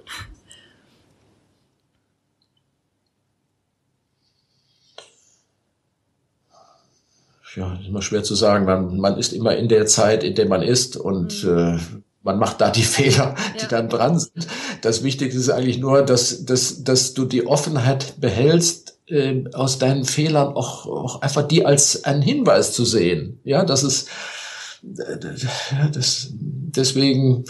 Ja, 7.55 7.77
ist 7.79 7.87
immer 7.87 8.01
schwer 8.01 8.23
zu 8.23 8.33
sagen. 8.33 8.65
Man, 8.65 8.97
man 8.97 9.17
ist 9.17 9.31
immer 9.31 9.55
in 9.55 9.67
der 9.67 9.85
Zeit, 9.85 10.23
in 10.23 10.33
der 10.33 10.47
man 10.47 10.63
ist 10.63 10.97
und 10.97 11.43
mhm. 11.43 11.57
äh, 11.57 11.79
man 12.23 12.39
macht 12.39 12.61
da 12.61 12.71
die 12.71 12.81
Fehler, 12.83 13.35
die 13.55 13.63
ja. 13.63 13.67
dann 13.67 13.89
dran 13.89 14.19
sind. 14.19 14.47
Das 14.81 15.03
Wichtigste 15.03 15.39
ist 15.39 15.49
eigentlich 15.49 15.77
nur, 15.77 16.01
dass, 16.01 16.45
dass, 16.45 16.83
dass 16.83 17.13
du 17.13 17.25
die 17.25 17.45
Offenheit 17.45 18.19
behältst, 18.19 18.92
äh, 19.13 19.43
aus 19.53 19.77
deinen 19.77 20.05
Fehlern 20.05 20.55
auch, 20.55 20.87
auch 20.87 21.21
einfach 21.21 21.43
die 21.43 21.65
als 21.65 22.03
einen 22.03 22.21
Hinweis 22.21 22.73
zu 22.73 22.83
sehen. 22.83 23.39
Ja, 23.43 23.63
das 23.63 23.83
ist 23.83 24.09
das, 25.91 26.33
deswegen, 26.33 27.45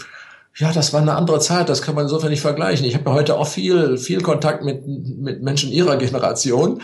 ja, 0.56 0.72
das 0.72 0.92
war 0.92 1.00
eine 1.00 1.14
andere 1.14 1.40
Zeit, 1.40 1.68
das 1.68 1.82
kann 1.82 1.94
man 1.94 2.04
insofern 2.04 2.30
nicht 2.30 2.40
vergleichen. 2.40 2.86
Ich 2.86 2.94
habe 2.94 3.12
heute 3.12 3.36
auch 3.36 3.48
viel, 3.48 3.98
viel 3.98 4.20
Kontakt 4.20 4.64
mit, 4.64 4.86
mit 4.86 5.42
Menschen 5.42 5.72
ihrer 5.72 5.96
Generation 5.96 6.80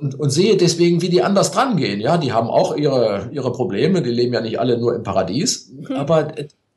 und, 0.00 0.14
und 0.18 0.30
sehe 0.30 0.56
deswegen, 0.56 1.02
wie 1.02 1.10
die 1.10 1.22
anders 1.22 1.50
dran 1.50 1.76
gehen. 1.76 2.00
Ja, 2.00 2.16
die 2.16 2.32
haben 2.32 2.48
auch 2.48 2.76
ihre, 2.76 3.28
ihre 3.32 3.52
Probleme, 3.52 4.00
die 4.00 4.10
leben 4.10 4.32
ja 4.32 4.40
nicht 4.40 4.58
alle 4.58 4.78
nur 4.78 4.94
im 4.94 5.02
Paradies, 5.02 5.70
mhm. 5.70 5.96
aber 5.96 6.32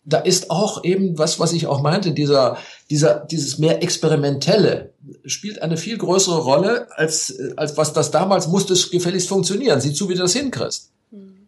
da 0.07 0.19
ist 0.19 0.49
auch 0.49 0.85
eben 0.85 1.17
was, 1.17 1.37
was 1.37 1.51
ich 1.51 1.67
auch 1.67 1.81
meinte, 1.81 2.13
dieser, 2.13 2.57
dieser, 2.89 3.25
dieses 3.25 3.57
mehr 3.57 3.83
experimentelle 3.83 4.93
spielt 5.25 5.61
eine 5.61 5.75
viel 5.75 5.97
größere 5.97 6.39
Rolle 6.39 6.87
als, 6.97 7.37
als 7.57 7.75
was 7.75 7.91
das 7.91 8.09
damals 8.09 8.47
musste 8.47 8.71
es 8.71 8.89
gefälligst 8.89 9.27
funktionieren. 9.27 9.81
Sieh 9.81 9.93
zu, 9.93 10.07
wie 10.07 10.13
du 10.13 10.21
das 10.21 10.31
hinkriegst. 10.31 10.91
Mhm. 11.11 11.47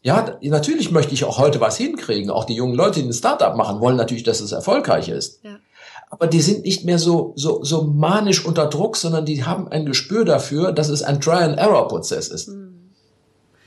Ja, 0.00 0.38
natürlich 0.42 0.92
möchte 0.92 1.12
ich 1.12 1.24
auch 1.24 1.38
heute 1.38 1.60
was 1.60 1.76
hinkriegen. 1.76 2.30
Auch 2.30 2.44
die 2.44 2.54
jungen 2.54 2.76
Leute, 2.76 3.00
die 3.00 3.08
ein 3.08 3.12
Startup 3.12 3.56
machen, 3.56 3.80
wollen 3.80 3.96
natürlich, 3.96 4.22
dass 4.22 4.40
es 4.40 4.52
erfolgreich 4.52 5.08
ist. 5.08 5.40
Ja. 5.42 5.58
Aber 6.08 6.28
die 6.28 6.42
sind 6.42 6.64
nicht 6.64 6.84
mehr 6.84 7.00
so, 7.00 7.32
so, 7.34 7.64
so 7.64 7.82
manisch 7.82 8.44
unter 8.44 8.66
Druck, 8.66 8.96
sondern 8.96 9.24
die 9.24 9.42
haben 9.42 9.66
ein 9.66 9.86
Gespür 9.86 10.24
dafür, 10.24 10.70
dass 10.70 10.88
es 10.88 11.02
ein 11.02 11.20
Try-and-Error-Prozess 11.20 12.28
ist. 12.28 12.46
Mhm. 12.46 12.92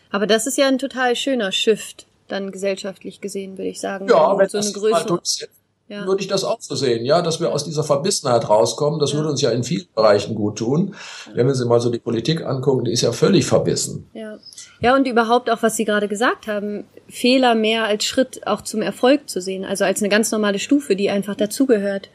Aber 0.10 0.26
das 0.26 0.48
ist 0.48 0.58
ja 0.58 0.70
ein 0.70 0.78
total 0.78 1.18
schöner 1.18 1.52
Shift 1.52 2.08
dann 2.32 2.52
gesellschaftlich 2.52 3.22
gesehen, 3.22 3.58
würde 3.58 3.70
ich 3.70 3.80
sagen. 3.80 4.08
Ja, 4.08 4.38
wenn 4.38 4.50
so 4.50 4.58
eine 4.58 4.72
Größe. 4.72 5.48
Ja. 5.90 6.06
würde 6.06 6.22
ich 6.22 6.28
das 6.28 6.44
auch 6.44 6.62
so 6.62 6.76
sehen, 6.76 7.04
ja, 7.04 7.24
dass 7.24 7.42
wir 7.42 7.52
aus 7.52 7.66
dieser 7.66 7.84
Verbissenheit 7.84 8.48
rauskommen. 8.48 9.00
Das 9.00 9.12
ja. 9.12 9.18
würde 9.18 9.32
uns 9.32 9.42
ja 9.42 9.50
in 9.50 9.64
vielen 9.64 9.88
Bereichen 9.96 10.36
gut 10.36 10.60
tun. 10.60 10.94
Wenn 11.34 11.52
Sie 11.52 11.66
mal 11.66 11.80
so 11.80 11.90
die 11.90 11.98
Politik 11.98 12.46
angucken, 12.46 12.86
die 12.86 12.92
ist 12.92 13.02
ja 13.02 13.12
völlig 13.12 13.48
verbissen. 13.48 14.08
Ja. 14.14 14.38
Ja, 14.82 14.96
und 14.96 15.08
überhaupt 15.08 15.50
auch, 15.50 15.64
was 15.64 15.76
Sie 15.76 15.86
gerade 15.86 16.08
gesagt 16.08 16.46
haben, 16.46 16.86
Fehler 17.08 17.56
mehr 17.56 17.86
als 17.86 18.06
Schritt 18.06 18.46
auch 18.46 18.62
zum 18.62 18.84
Erfolg 18.84 19.28
zu 19.28 19.42
sehen, 19.42 19.66
also 19.66 19.84
als 19.84 20.00
eine 20.00 20.10
ganz 20.10 20.32
normale 20.32 20.60
Stufe, 20.60 20.96
die 20.96 21.10
einfach 21.10 21.36
dazugehört, 21.36 22.10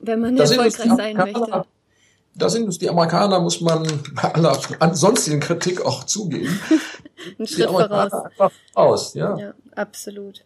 wenn 0.00 0.20
man 0.20 0.36
das 0.36 0.52
erfolgreich 0.52 0.96
sein 0.96 1.16
möchte. 1.16 1.64
Da 2.34 2.48
sind 2.48 2.64
uns 2.64 2.78
die 2.78 2.88
Amerikaner, 2.88 3.40
muss 3.40 3.60
man 3.60 3.86
bei 4.14 4.22
aller 4.34 4.58
ansonsten 4.78 5.40
Kritik 5.40 5.84
auch 5.84 6.04
zugeben. 6.04 6.60
Ein 7.38 7.46
Schritt 7.46 7.68
voraus. 7.68 8.12
Einfach 8.12 8.52
aus, 8.74 9.14
ja. 9.14 9.36
ja, 9.36 9.54
absolut. 9.74 10.44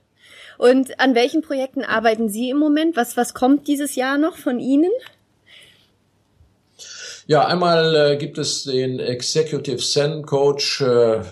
Und 0.59 1.01
an 1.01 1.15
welchen 1.15 1.43
Projekten 1.43 1.85
arbeiten 1.85 2.29
Sie 2.29 2.51
im 2.51 2.59
Moment? 2.59 2.97
Was, 2.97 3.17
was 3.17 3.35
kommt 3.35 3.69
dieses 3.69 3.97
Jahr 3.97 4.19
noch 4.19 4.37
von 4.37 4.61
Ihnen? 4.61 4.91
Ja, 7.27 7.47
einmal 7.47 7.95
äh, 7.95 8.17
gibt 8.19 8.37
es 8.37 8.65
den 8.65 8.99
Executive 8.99 9.79
Zen 9.79 10.27
Coach 10.27 10.83
äh, 10.83 11.17
äh, 11.17 11.23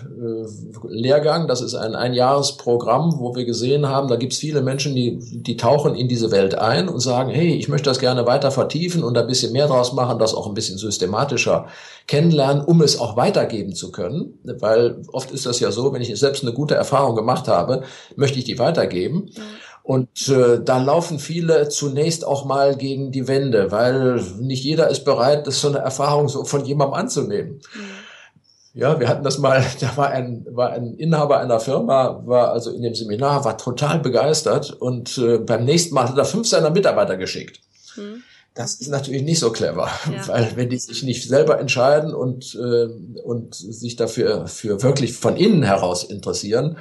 Lehrgang. 0.87 1.47
Das 1.47 1.61
ist 1.61 1.75
ein 1.75 1.93
Einjahresprogramm, 1.93 3.19
wo 3.19 3.35
wir 3.35 3.45
gesehen 3.45 3.87
haben, 3.87 4.07
da 4.07 4.15
gibt 4.15 4.33
es 4.33 4.39
viele 4.39 4.63
Menschen, 4.63 4.95
die, 4.95 5.19
die 5.19 5.55
tauchen 5.55 5.93
in 5.93 6.07
diese 6.07 6.31
Welt 6.31 6.55
ein 6.55 6.89
und 6.89 6.99
sagen, 6.99 7.29
hey, 7.29 7.53
ich 7.53 7.67
möchte 7.67 7.91
das 7.91 7.99
gerne 7.99 8.25
weiter 8.25 8.49
vertiefen 8.49 9.03
und 9.03 9.15
ein 9.15 9.27
bisschen 9.27 9.53
mehr 9.53 9.67
draus 9.67 9.93
machen, 9.93 10.17
das 10.17 10.33
auch 10.33 10.47
ein 10.47 10.55
bisschen 10.55 10.79
systematischer 10.79 11.67
kennenlernen, 12.07 12.65
um 12.65 12.81
es 12.81 12.99
auch 12.99 13.15
weitergeben 13.15 13.75
zu 13.75 13.91
können. 13.91 14.39
Weil 14.43 15.03
oft 15.11 15.29
ist 15.29 15.45
das 15.45 15.59
ja 15.59 15.71
so, 15.71 15.93
wenn 15.93 16.01
ich 16.01 16.19
selbst 16.19 16.43
eine 16.43 16.53
gute 16.53 16.73
Erfahrung 16.73 17.15
gemacht 17.15 17.47
habe, 17.47 17.83
möchte 18.15 18.39
ich 18.39 18.45
die 18.45 18.57
weitergeben. 18.57 19.29
Mhm. 19.35 19.41
Und 19.83 20.29
äh, 20.29 20.61
da 20.63 20.81
laufen 20.81 21.19
viele 21.19 21.67
zunächst 21.67 22.25
auch 22.25 22.45
mal 22.45 22.77
gegen 22.77 23.11
die 23.11 23.27
Wände, 23.27 23.69
weil 23.69 24.21
nicht 24.39 24.63
jeder 24.63 24.89
ist 24.89 25.03
bereit, 25.03 25.45
das 25.45 25.59
so 25.59 25.67
eine 25.67 25.79
Erfahrung 25.79 26.29
so 26.29 26.45
von 26.45 26.63
jemandem 26.63 26.93
anzunehmen. 26.93 27.61
Mhm. 27.75 28.03
Ja, 28.75 28.99
wir 28.99 29.07
hatten 29.07 29.23
das 29.23 29.37
mal, 29.37 29.63
da 29.81 29.95
war 29.97 30.09
ein, 30.09 30.45
war 30.49 30.71
ein 30.71 30.95
Inhaber 30.95 31.39
einer 31.39 31.59
Firma, 31.59 32.21
war 32.25 32.53
also 32.53 32.71
in 32.71 32.81
dem 32.81 32.95
Seminar, 32.95 33.43
war 33.43 33.57
total 33.57 33.99
begeistert 33.99 34.71
und 34.71 35.17
äh, 35.17 35.37
beim 35.37 35.65
nächsten 35.65 35.93
Mal 35.93 36.07
hat 36.07 36.17
er 36.17 36.25
fünf 36.25 36.47
seiner 36.47 36.69
Mitarbeiter 36.69 37.17
geschickt. 37.17 37.59
Mhm. 37.97 38.23
Das 38.55 38.75
ist 38.75 38.89
natürlich 38.89 39.23
nicht 39.23 39.39
so 39.39 39.51
clever, 39.51 39.89
ja. 40.11 40.27
weil 40.27 40.55
wenn 40.55 40.69
die 40.69 40.77
sich 40.77 41.03
nicht 41.03 41.27
selber 41.27 41.59
entscheiden 41.59 42.13
und, 42.13 42.55
äh, 42.55 42.87
und 43.21 43.53
sich 43.53 43.97
dafür 43.97 44.47
für 44.47 44.81
wirklich 44.81 45.13
von 45.13 45.35
innen 45.35 45.63
heraus 45.63 46.03
interessieren, 46.03 46.77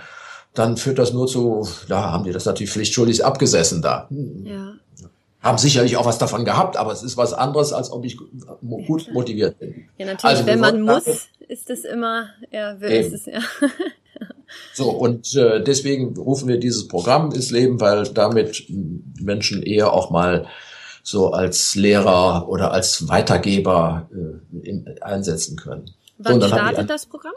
dann 0.55 0.77
führt 0.77 0.99
das 0.99 1.13
nur 1.13 1.27
zu, 1.27 1.67
da 1.89 2.13
haben 2.13 2.25
die 2.25 2.33
das 2.33 2.45
natürlich 2.45 2.73
pflichtschuldig 2.73 3.25
abgesessen 3.25 3.83
da. 3.83 4.09
Ja. 4.45 4.75
Haben 5.41 5.59
sicherlich 5.59 5.97
auch 5.97 6.07
was 6.07 6.19
davon 6.19 6.45
gehabt, 6.45 6.77
aber 6.77 6.93
es 6.93 7.03
ist 7.03 7.17
was 7.17 7.33
anderes, 7.33 7.73
als 7.73 7.91
ob 7.91 8.05
ich 8.05 8.17
gut 8.61 9.13
motiviert 9.13 9.59
bin. 9.59 9.89
Ja, 9.99 10.07
natürlich, 10.07 10.37
also, 10.37 10.47
wenn 10.47 10.61
man 10.61 10.83
muss, 10.83 11.07
ist 11.49 11.71
es 11.71 11.85
immer, 11.85 12.29
ja, 12.51 12.81
will 12.81 12.91
ist 12.91 13.13
es, 13.13 13.27
ja. 13.27 13.41
So, 14.75 14.91
und 14.91 15.35
äh, 15.35 15.63
deswegen 15.63 16.17
rufen 16.17 16.49
wir 16.49 16.59
dieses 16.59 16.87
Programm 16.87 17.33
ins 17.33 17.51
Leben, 17.51 17.81
weil 17.81 18.05
damit 18.05 18.67
Menschen 19.19 19.63
eher 19.63 19.93
auch 19.93 20.11
mal 20.11 20.47
so 21.03 21.33
als 21.33 21.75
Lehrer 21.75 22.49
oder 22.49 22.73
als 22.73 23.09
Weitergeber 23.09 24.09
äh, 24.13 24.69
in, 24.69 25.03
einsetzen 25.03 25.57
können. 25.57 25.91
Wann 26.19 26.41
startet 26.43 26.89
das 26.89 27.07
Programm? 27.07 27.33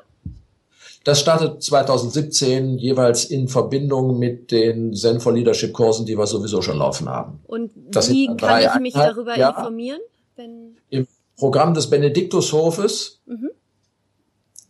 Das 1.05 1.19
startet 1.19 1.61
2017 1.61 2.79
jeweils 2.79 3.25
in 3.25 3.47
Verbindung 3.47 4.17
mit 4.17 4.51
den 4.51 4.91
Zen 4.95 5.21
for 5.21 5.33
Leadership 5.33 5.71
Kursen, 5.71 6.07
die 6.07 6.17
wir 6.17 6.25
sowieso 6.25 6.63
schon 6.63 6.79
laufen 6.79 7.07
haben. 7.07 7.41
Und 7.45 7.69
das 7.91 8.09
wie 8.09 8.25
kann 8.35 8.63
ich 8.63 8.79
mich 8.79 8.95
Einheit, 8.95 9.11
darüber 9.11 9.37
ja, 9.37 9.49
informieren? 9.49 10.01
Wenn 10.35 10.77
Im 10.89 11.07
Programm 11.37 11.75
des 11.75 11.91
Benediktushofes 11.91 13.21
mhm. 13.27 13.51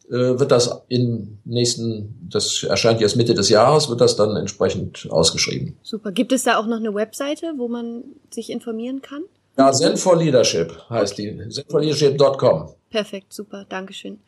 äh, 0.10 0.38
wird 0.38 0.52
das 0.52 0.84
im 0.89 1.38
nächsten, 1.45 2.28
das 2.30 2.63
erscheint 2.63 3.00
jetzt 3.00 3.15
Mitte 3.15 3.34
des 3.34 3.48
Jahres, 3.48 3.88
wird 3.88 4.02
das 4.02 4.17
dann 4.17 4.36
entsprechend 4.36 5.08
ausgeschrieben. 5.10 5.78
Super. 5.84 6.12
Gibt 6.12 6.34
es 6.34 6.43
da 6.43 6.58
auch 6.58 6.67
noch 6.67 6.80
eine 6.80 6.93
Webseite, 6.93 7.54
wo 7.56 7.69
man 7.69 8.04
sich 8.30 8.50
informieren 8.50 9.02
kann? 9.02 9.24
Ja, 9.58 9.71
Zen 9.71 9.95
for 9.95 10.17
Leadership 10.17 10.78
heißt 10.89 11.13
okay. 11.13 11.39
die. 11.45 11.50
zenforleadership.com. 11.50 12.71
Perfekt, 12.89 13.32
super, 13.32 13.65
Dankeschön. 13.69 14.19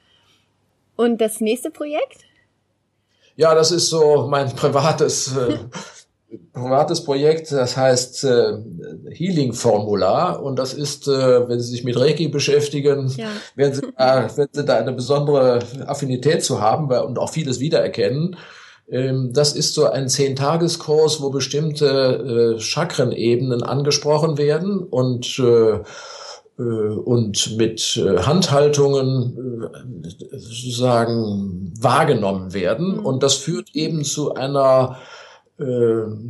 Und 0.97 1.21
das 1.21 1.39
nächste 1.39 1.71
Projekt? 1.71 2.25
Ja, 3.37 3.55
das 3.55 3.71
ist 3.71 3.89
so 3.89 4.27
mein 4.29 4.53
privates, 4.55 5.35
äh, 5.37 5.57
privates 6.51 7.03
Projekt. 7.03 7.51
Das 7.51 7.77
heißt 7.77 8.25
äh, 8.25 8.57
Healing 9.11 9.53
Formular. 9.53 10.43
Und 10.43 10.57
das 10.57 10.73
ist, 10.73 11.07
äh, 11.07 11.47
wenn 11.47 11.59
Sie 11.59 11.69
sich 11.69 11.83
mit 11.85 11.97
Reiki 11.97 12.27
beschäftigen, 12.27 13.07
ja. 13.15 13.29
werden, 13.55 13.75
Sie, 13.75 13.81
werden 13.83 14.49
Sie 14.51 14.65
da 14.65 14.77
eine 14.77 14.91
besondere 14.91 15.59
Affinität 15.85 16.43
zu 16.43 16.59
haben 16.59 16.89
weil, 16.89 17.01
und 17.01 17.19
auch 17.19 17.29
vieles 17.29 17.59
wiedererkennen. 17.59 18.35
Ähm, 18.89 19.31
das 19.33 19.53
ist 19.53 19.73
so 19.73 19.85
ein 19.89 20.09
Zehntageskurs, 20.09 21.21
wo 21.21 21.29
bestimmte 21.29 22.55
äh, 22.57 22.59
Chakrenebenen 22.59 23.61
angesprochen 23.61 24.37
werden 24.37 24.79
und 24.79 25.39
äh, 25.39 25.79
und 26.57 27.55
mit 27.57 27.97
äh, 27.97 28.17
Handhaltungen 28.23 29.63
äh, 29.63 30.37
sozusagen 30.37 31.71
wahrgenommen 31.79 32.53
werden. 32.53 32.97
Mhm. 32.97 33.05
Und 33.05 33.23
das 33.23 33.35
führt 33.35 33.75
eben 33.75 34.03
zu 34.03 34.33
einer 34.33 34.97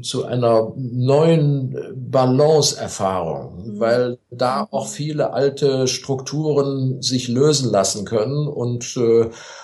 zu 0.01 0.23
einer 0.23 0.71
neuen 0.77 1.77
Balance-Erfahrung, 1.93 3.73
mhm. 3.73 3.79
weil 3.81 4.19
da 4.31 4.65
auch 4.71 4.87
viele 4.87 5.33
alte 5.33 5.89
Strukturen 5.89 7.01
sich 7.01 7.27
lösen 7.27 7.69
lassen 7.69 8.05
können 8.05 8.47
und 8.47 8.97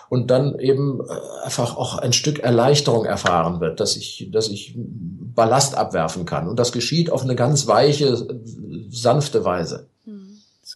und 0.10 0.32
dann 0.32 0.60
eben 0.60 1.00
einfach 1.46 1.78
auch 1.78 1.98
ein 1.98 2.12
Stück 2.12 2.40
Erleichterung 2.40 3.06
erfahren 3.06 3.62
wird, 3.62 3.80
dass 3.80 3.96
ich 3.96 4.28
dass 4.34 4.50
ich 4.50 4.76
Ballast 4.76 5.78
abwerfen 5.78 6.26
kann 6.26 6.50
und 6.50 6.60
das 6.60 6.74
geschieht 6.74 7.10
auf 7.10 7.24
eine 7.24 7.36
ganz 7.36 7.66
weiche, 7.66 8.18
sanfte 8.90 9.46
Weise 9.46 9.88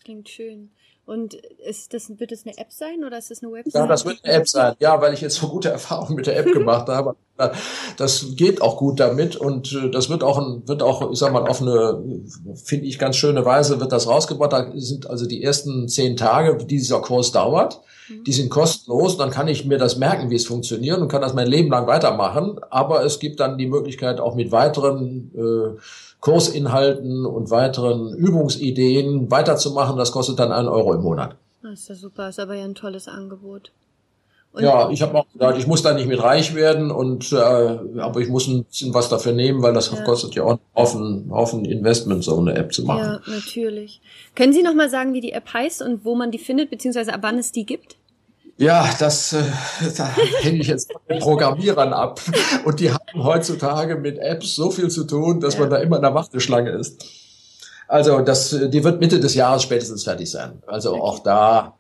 klingt 0.08 0.30
schön. 0.30 0.70
Und 1.06 1.34
ist 1.34 1.94
das, 1.94 2.10
wird 2.18 2.32
es 2.32 2.46
eine 2.46 2.58
App 2.58 2.72
sein 2.72 3.04
oder 3.06 3.18
ist 3.18 3.30
das 3.30 3.44
eine 3.44 3.52
Website? 3.52 3.74
Ja, 3.76 3.88
das 3.88 4.06
wird 4.06 4.20
eine 4.24 4.34
App 4.34 4.48
sein. 4.48 4.76
Ja, 4.80 5.02
weil 5.02 5.14
ich 5.14 5.20
jetzt 5.20 5.36
so 5.36 5.50
gute 5.50 5.70
Erfahrungen 5.78 6.16
mit 6.16 6.28
der 6.28 6.38
App 6.38 6.46
gemacht 6.54 6.88
habe. 6.88 7.16
Das 7.98 8.36
geht 8.36 8.62
auch 8.62 8.78
gut 8.78 9.02
damit 9.02 9.36
und 9.36 9.74
äh, 9.74 9.92
das 9.92 10.10
wird 10.10 10.24
auch, 10.24 10.38
ein, 10.38 10.68
wird 10.68 10.82
auch, 10.82 11.12
ich 11.12 11.20
sag 11.20 11.34
mal, 11.34 11.46
auf 11.46 11.62
eine, 11.62 12.02
finde 12.56 12.86
ich, 12.86 12.98
ganz 12.98 13.18
schöne 13.18 13.44
Weise 13.44 13.82
wird 13.82 13.92
das 13.92 14.08
rausgebracht. 14.08 14.54
Da 14.54 14.72
sind 14.76 15.10
also 15.10 15.28
die 15.28 15.44
ersten 15.44 15.90
zehn 15.90 16.16
Tage, 16.16 16.58
die 16.58 16.68
dieser 16.68 17.02
Kurs 17.02 17.34
dauert. 17.34 17.82
Mhm. 18.08 18.24
Die 18.24 18.34
sind 18.34 18.50
kostenlos, 18.50 19.18
dann 19.18 19.30
kann 19.30 19.50
ich 19.50 19.66
mir 19.66 19.78
das 19.78 19.98
merken, 19.98 20.30
wie 20.30 20.36
es 20.36 20.48
funktioniert 20.48 21.00
und 21.00 21.10
kann 21.10 21.22
das 21.22 21.34
mein 21.34 21.48
Leben 21.48 21.70
lang 21.70 21.86
weitermachen. 21.86 22.60
Aber 22.70 23.04
es 23.04 23.20
gibt 23.20 23.42
dann 23.42 23.58
die 23.58 23.68
Möglichkeit, 23.68 24.20
auch 24.22 24.36
mit 24.36 24.52
weiteren 24.52 25.32
äh, 25.36 25.80
Kursinhalten 26.20 27.26
und 27.26 27.52
weiteren 27.52 28.14
Übungsideen 28.14 29.30
weiterzumachen. 29.30 29.98
Das 29.98 30.12
kostet 30.12 30.40
dann 30.40 30.52
einen 30.52 30.68
Euro 30.68 30.94
im 30.94 31.02
Monat. 31.02 31.36
Das 31.62 31.82
ist 31.82 31.90
ja 31.90 31.96
super, 31.96 32.30
ist 32.30 32.40
aber 32.40 32.56
ja 32.56 32.66
ein 32.66 32.76
tolles 32.76 33.08
Angebot. 33.08 33.72
Und 34.54 34.64
ja, 34.64 34.90
ich 34.90 35.02
habe 35.02 35.16
auch 35.20 35.26
gesagt, 35.32 35.60
ich 35.60 35.68
muss 35.68 35.84
da 35.84 35.94
nicht 35.94 36.08
mit 36.08 36.22
reich 36.22 36.56
werden 36.56 36.90
und 36.90 37.32
äh, 37.32 37.36
aber 37.36 38.22
ich 38.22 38.30
muss 38.30 38.48
ein 38.48 38.64
bisschen 38.64 38.94
was 38.94 39.10
dafür 39.10 39.34
nehmen, 39.34 39.62
weil 39.62 39.74
das 39.74 39.92
ja. 39.92 40.02
kostet 40.04 40.34
ja 40.36 40.44
auch 40.44 40.52
einen 40.52 40.60
Haufen, 40.76 41.32
Haufen 41.32 41.66
Investment, 41.66 42.24
so 42.24 42.40
eine 42.40 42.56
App 42.56 42.74
zu 42.74 42.84
machen. 42.84 43.04
Ja, 43.04 43.22
natürlich. 43.28 44.02
Können 44.34 44.54
Sie 44.54 44.64
noch 44.64 44.74
mal 44.74 44.90
sagen, 44.90 45.14
wie 45.14 45.22
die 45.22 45.34
App 45.34 45.54
heißt 45.54 45.82
und 45.84 46.06
wo 46.06 46.16
man 46.16 46.32
die 46.32 46.40
findet, 46.40 46.72
beziehungsweise 46.72 47.14
ab 47.14 47.20
wann 47.24 47.38
es 47.38 47.52
die 47.52 47.66
gibt? 47.66 47.98
Ja, 48.58 48.90
das 49.00 49.34
äh, 49.34 49.44
da 49.98 50.10
hänge 50.42 50.62
ich 50.62 50.68
jetzt 50.68 50.92
von 50.92 51.02
den 51.10 51.20
Programmierern 51.20 51.94
ab. 51.94 52.20
Und 52.66 52.80
die 52.80 52.92
haben 52.92 53.24
heutzutage 53.24 53.96
mit 53.96 54.18
Apps 54.18 54.56
so 54.56 54.72
viel 54.72 54.90
zu 54.90 55.04
tun, 55.04 55.40
dass 55.40 55.56
ja. 55.56 55.62
man 55.62 55.70
da 55.70 55.78
immer 55.78 55.98
in 55.98 56.02
der 56.02 56.16
Warteschlange 56.16 56.72
ist. 56.72 57.06
Also 57.88 58.20
das, 58.22 58.50
die 58.50 58.84
wird 58.84 59.00
Mitte 59.00 59.20
des 59.20 59.36
Jahres 59.36 59.64
spätestens 59.64 60.04
fertig 60.04 60.30
sein. 60.30 60.62
Also 60.66 60.94
okay. 60.94 61.02
auch 61.02 61.20
da 61.20 61.78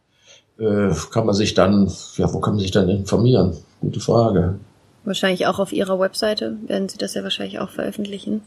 äh, 0.59 0.89
kann 1.11 1.25
man 1.25 1.35
sich 1.35 1.53
dann, 1.53 1.91
ja, 2.15 2.31
wo 2.33 2.39
kann 2.39 2.53
man 2.53 2.61
sich 2.61 2.71
dann 2.71 2.87
informieren? 2.89 3.57
Gute 3.81 3.99
Frage. 3.99 4.59
Wahrscheinlich 5.03 5.47
auch 5.47 5.59
auf 5.59 5.73
Ihrer 5.73 5.99
Webseite 5.99 6.57
werden 6.67 6.89
Sie 6.89 6.97
das 6.97 7.13
ja 7.13 7.23
wahrscheinlich 7.23 7.59
auch 7.59 7.69
veröffentlichen. 7.69 8.41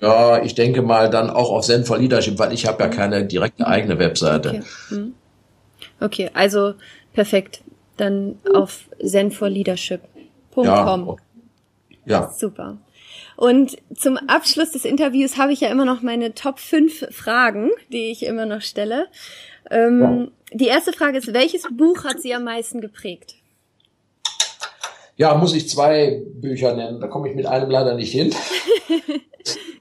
Ja, 0.00 0.42
ich 0.42 0.54
denke 0.54 0.82
mal 0.82 1.08
dann 1.10 1.30
auch 1.30 1.50
auf 1.50 1.64
Zen 1.64 1.84
for 1.84 1.98
Leadership, 1.98 2.38
weil 2.38 2.52
ich 2.52 2.66
habe 2.66 2.82
ja 2.82 2.88
mhm. 2.88 2.92
keine 2.92 3.24
direkte 3.24 3.66
eigene 3.66 3.98
Webseite. 3.98 4.48
Okay, 4.48 4.62
mhm. 4.90 5.14
okay 6.00 6.30
also 6.34 6.74
perfekt 7.12 7.62
dann 7.96 8.38
auf 8.52 8.90
zenforleadership.com. 9.02 11.16
Ja. 12.04 12.06
ja. 12.06 12.30
Super. 12.30 12.76
Und 13.36 13.76
zum 13.94 14.16
Abschluss 14.16 14.72
des 14.72 14.84
Interviews 14.84 15.38
habe 15.38 15.52
ich 15.52 15.60
ja 15.60 15.68
immer 15.68 15.84
noch 15.84 16.02
meine 16.02 16.34
Top 16.34 16.58
5 16.58 17.06
Fragen, 17.10 17.70
die 17.92 18.10
ich 18.10 18.24
immer 18.24 18.46
noch 18.46 18.62
stelle. 18.62 19.06
Ähm, 19.70 20.00
ja. 20.00 20.26
Die 20.56 20.66
erste 20.66 20.92
Frage 20.92 21.18
ist, 21.18 21.32
welches 21.32 21.62
Buch 21.70 22.04
hat 22.04 22.20
Sie 22.20 22.34
am 22.34 22.44
meisten 22.44 22.80
geprägt? 22.80 23.36
Ja, 25.16 25.34
muss 25.34 25.54
ich 25.54 25.68
zwei 25.68 26.22
Bücher 26.34 26.74
nennen. 26.74 27.00
Da 27.00 27.06
komme 27.06 27.28
ich 27.28 27.36
mit 27.36 27.46
einem 27.46 27.70
leider 27.70 27.94
nicht 27.94 28.12
hin. 28.12 28.30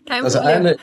Kein 0.05 0.23
das 0.23 0.35
Problem. 0.35 0.55
Eine, 0.55 0.77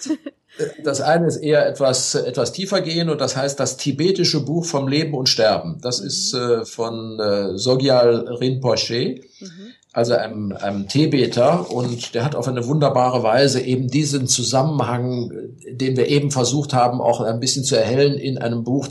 das 0.83 1.01
eine 1.01 1.27
ist 1.27 1.37
eher 1.37 1.66
etwas, 1.66 2.14
etwas 2.14 2.53
tiefer 2.53 2.81
gehen 2.81 3.11
und 3.11 3.20
das 3.20 3.37
heißt 3.37 3.59
das 3.59 3.77
tibetische 3.77 4.40
Buch 4.40 4.64
vom 4.64 4.88
Leben 4.88 5.14
und 5.14 5.29
Sterben. 5.29 5.79
Das 5.83 6.01
mhm. 6.01 6.07
ist 6.07 6.35
äh, 6.35 6.64
von 6.64 7.18
äh, 7.20 7.59
Sogyal 7.59 8.29
Rinpoche. 8.29 9.20
Mhm 9.40 9.75
also 9.92 10.14
einem, 10.14 10.53
einem 10.53 10.87
Tibeter 10.87 11.68
und 11.70 12.14
der 12.14 12.25
hat 12.25 12.37
auf 12.37 12.46
eine 12.46 12.66
wunderbare 12.66 13.25
Weise 13.25 13.61
eben 13.61 13.88
diesen 13.88 14.29
Zusammenhang, 14.29 15.33
den 15.68 15.96
wir 15.96 16.07
eben 16.07 16.31
versucht 16.31 16.73
haben, 16.73 17.01
auch 17.01 17.20
ein 17.20 17.40
bisschen 17.40 17.64
zu 17.64 17.77
erhellen, 17.77 18.14
in 18.14 18.38
einem 18.38 18.62
Buch 18.62 18.88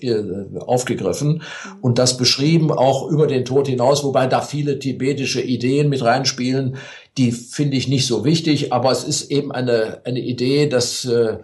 äh, 0.00 0.22
aufgegriffen 0.60 1.28
mhm. 1.28 1.42
und 1.82 1.98
das 1.98 2.16
beschrieben 2.16 2.70
auch 2.70 3.10
über 3.10 3.26
den 3.26 3.44
Tod 3.44 3.68
hinaus, 3.68 4.02
wobei 4.02 4.26
da 4.26 4.40
viele 4.40 4.78
tibetische 4.78 5.42
Ideen 5.42 5.90
mit 5.90 6.02
reinspielen, 6.02 6.76
die 7.16 7.32
finde 7.32 7.76
ich 7.76 7.88
nicht 7.88 8.06
so 8.06 8.24
wichtig, 8.24 8.72
aber 8.72 8.90
es 8.90 9.04
ist 9.04 9.30
eben 9.30 9.52
eine, 9.52 10.02
eine 10.04 10.20
Idee, 10.20 10.68
dass, 10.68 11.04
äh, 11.04 11.38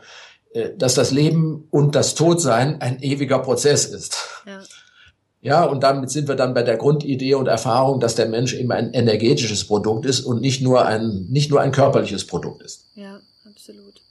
äh 0.53 0.77
dass 0.77 0.95
das 0.95 1.11
Leben 1.11 1.67
und 1.71 1.95
das 1.95 2.15
Todsein 2.15 2.81
ein 2.81 3.03
ewiger 3.03 3.41
Prozess 3.41 3.87
ist. 3.87 4.17
Ja. 4.47 4.63
Ja, 5.43 5.65
und 5.65 5.85
damit 5.85 6.11
sind 6.11 6.27
wir 6.27 6.35
dann 6.35 6.55
bei 6.55 6.65
der 6.65 6.77
Grundidee 6.77 7.35
und 7.35 7.47
Erfahrung, 7.47 8.01
dass 8.01 8.17
der 8.17 8.27
Mensch 8.27 8.55
eben 8.55 8.73
ein 8.73 8.93
energetisches 8.93 9.65
Produkt 9.65 10.05
ist 10.05 10.23
und 10.23 10.41
nicht 10.41 10.61
nur 10.61 10.87
ein, 10.87 11.27
nicht 11.29 11.51
nur 11.51 11.61
ein 11.61 11.71
körperliches 11.71 12.27
Produkt 12.27 12.63
ist. 12.63 12.87
Ja, 12.97 13.21
absolut. 13.49 14.03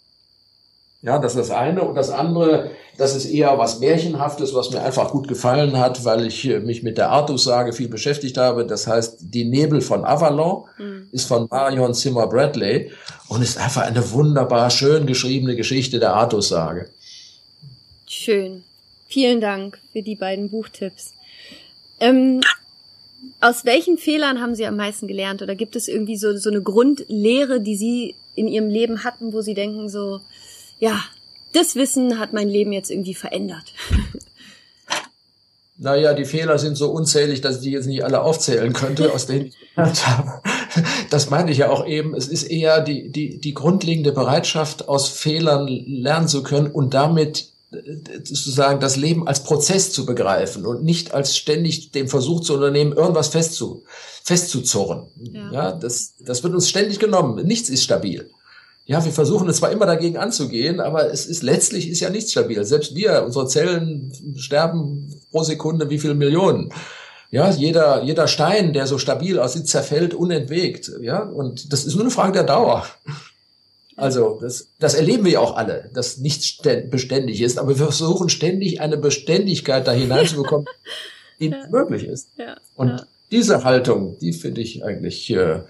Ja, 1.05 1.19
das 1.19 1.35
ist 1.35 1.49
das 1.49 1.51
eine. 1.55 1.83
Und 1.83 1.93
das 1.93 2.09
andere, 2.09 2.71
das 2.97 3.15
ist 3.15 3.25
eher 3.25 3.59
was 3.59 3.79
Märchenhaftes, 3.79 4.55
was 4.55 4.71
mir 4.71 4.81
einfach 4.81 5.11
gut 5.11 5.27
gefallen 5.27 5.77
hat, 5.77 6.03
weil 6.03 6.25
ich 6.25 6.49
äh, 6.49 6.59
mich 6.59 6.81
mit 6.81 6.97
der 6.97 7.11
Artus-Sage 7.11 7.73
viel 7.73 7.89
beschäftigt 7.89 8.37
habe. 8.37 8.65
Das 8.65 8.87
heißt, 8.87 9.17
Die 9.19 9.45
Nebel 9.45 9.81
von 9.81 10.03
Avalon 10.03 10.63
mhm. 10.79 11.07
ist 11.11 11.27
von 11.27 11.47
Marion 11.51 11.93
Zimmer 11.93 12.25
Bradley 12.25 12.89
und 13.27 13.43
ist 13.43 13.59
einfach 13.59 13.83
eine 13.83 14.11
wunderbar 14.13 14.71
schön 14.71 15.05
geschriebene 15.05 15.55
Geschichte 15.55 15.99
der 15.99 16.15
Artus-Sage. 16.15 16.89
Schön. 18.07 18.63
Vielen 19.07 19.41
Dank 19.41 19.77
für 19.93 20.01
die 20.01 20.15
beiden 20.15 20.49
Buchtipps. 20.49 21.13
Ähm, 21.99 22.41
aus 23.41 23.63
welchen 23.63 23.99
Fehlern 23.99 24.41
haben 24.41 24.55
Sie 24.55 24.65
am 24.65 24.75
meisten 24.75 25.07
gelernt? 25.07 25.43
Oder 25.43 25.53
gibt 25.53 25.75
es 25.75 25.87
irgendwie 25.87 26.17
so, 26.17 26.35
so 26.35 26.49
eine 26.49 26.63
Grundlehre, 26.63 27.61
die 27.61 27.75
Sie 27.75 28.15
in 28.33 28.47
Ihrem 28.47 28.69
Leben 28.69 29.03
hatten, 29.03 29.33
wo 29.33 29.41
Sie 29.41 29.53
denken 29.53 29.87
so, 29.87 30.21
ja, 30.79 31.03
das 31.53 31.75
Wissen 31.75 32.19
hat 32.19 32.33
mein 32.33 32.49
Leben 32.49 32.73
jetzt 32.73 32.91
irgendwie 32.91 33.15
verändert? 33.15 33.73
Naja, 35.77 36.13
die 36.13 36.23
Fehler 36.23 36.57
sind 36.57 36.77
so 36.77 36.89
unzählig, 36.89 37.41
dass 37.41 37.57
ich 37.57 37.63
die 37.63 37.71
jetzt 37.71 37.87
nicht 37.87 38.05
alle 38.05 38.21
aufzählen 38.21 38.71
könnte, 38.71 39.11
aus 39.13 39.25
denen 39.25 39.47
ich 39.47 39.57
gelernt 39.75 40.07
habe. 40.07 40.41
Das 41.09 41.29
meine 41.29 41.51
ich 41.51 41.57
ja 41.57 41.69
auch 41.69 41.85
eben. 41.85 42.15
Es 42.15 42.29
ist 42.29 42.43
eher 42.43 42.79
die, 42.79 43.09
die, 43.09 43.39
die 43.39 43.53
grundlegende 43.53 44.13
Bereitschaft, 44.13 44.87
aus 44.87 45.09
Fehlern 45.09 45.67
lernen 45.67 46.29
zu 46.29 46.43
können 46.43 46.71
und 46.71 46.93
damit 46.93 47.49
sozusagen 48.23 48.79
das 48.79 48.95
Leben 48.95 49.27
als 49.27 49.43
Prozess 49.43 49.91
zu 49.91 50.05
begreifen 50.05 50.65
und 50.65 50.83
nicht 50.83 51.13
als 51.13 51.35
ständig 51.35 51.91
den 51.91 52.07
Versuch 52.07 52.41
zu 52.41 52.53
unternehmen, 52.53 52.93
irgendwas 52.93 53.29
festzu, 53.29 53.83
festzuzurren. 54.23 55.07
Ja. 55.17 55.51
ja, 55.51 55.71
das, 55.71 56.13
das 56.19 56.43
wird 56.43 56.53
uns 56.53 56.69
ständig 56.69 56.99
genommen. 56.99 57.45
Nichts 57.45 57.69
ist 57.69 57.83
stabil. 57.83 58.29
Ja, 58.87 59.03
wir 59.03 59.11
versuchen 59.11 59.49
es 59.49 59.57
zwar 59.57 59.71
immer 59.71 59.87
dagegen 59.87 60.17
anzugehen, 60.17 60.79
aber 60.79 61.11
es 61.11 61.25
ist 61.25 61.41
letztlich 61.41 61.89
ist 61.89 62.01
ja 62.01 62.11
nichts 62.11 62.31
stabil. 62.31 62.63
Selbst 62.65 62.95
wir, 62.95 63.23
unsere 63.25 63.47
Zellen 63.47 64.11
sterben 64.37 65.21
pro 65.31 65.43
Sekunde 65.43 65.89
wie 65.89 65.97
viele 65.97 66.13
Millionen. 66.13 66.71
Ja, 67.31 67.49
jeder, 67.49 68.03
jeder 68.03 68.27
Stein, 68.27 68.73
der 68.73 68.85
so 68.85 68.99
stabil 68.99 69.39
aussieht, 69.39 69.67
zerfällt 69.67 70.13
unentwegt. 70.13 70.91
Ja, 71.01 71.23
und 71.23 71.73
das 71.73 71.85
ist 71.85 71.95
nur 71.95 72.03
eine 72.03 72.11
Frage 72.11 72.33
der 72.33 72.43
Dauer. 72.43 72.85
Also 73.97 74.39
das, 74.41 74.67
das 74.79 74.93
erleben 74.93 75.25
wir 75.25 75.33
ja 75.33 75.39
auch 75.39 75.55
alle, 75.55 75.89
dass 75.93 76.17
nichts 76.17 76.57
beständig 76.89 77.41
ist, 77.41 77.57
aber 77.57 77.69
wir 77.69 77.85
versuchen 77.85 78.29
ständig 78.29 78.81
eine 78.81 78.97
Beständigkeit 78.97 79.87
da 79.87 79.93
hineinzubekommen, 79.93 80.67
die 81.39 81.49
ja. 81.49 81.67
möglich 81.71 82.03
ist. 82.03 82.29
Ja. 82.37 82.57
Und 82.75 82.89
ja. 82.89 83.05
diese 83.31 83.63
Haltung, 83.63 84.19
die 84.19 84.33
finde 84.33 84.61
ich 84.61 84.83
eigentlich 84.83 85.29
äh, 85.31 85.61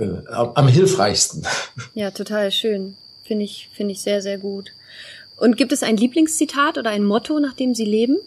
äh, 0.00 0.22
am 0.30 0.68
hilfreichsten. 0.68 1.46
Ja, 1.94 2.10
total 2.10 2.50
schön. 2.52 2.96
Finde 3.24 3.44
ich, 3.44 3.68
finde 3.72 3.92
ich 3.92 4.00
sehr, 4.00 4.22
sehr 4.22 4.38
gut. 4.38 4.72
Und 5.36 5.56
gibt 5.56 5.72
es 5.72 5.82
ein 5.82 5.96
Lieblingszitat 5.96 6.78
oder 6.78 6.90
ein 6.90 7.04
Motto, 7.04 7.40
nach 7.40 7.54
dem 7.54 7.74
Sie 7.74 7.84
leben? 7.84 8.18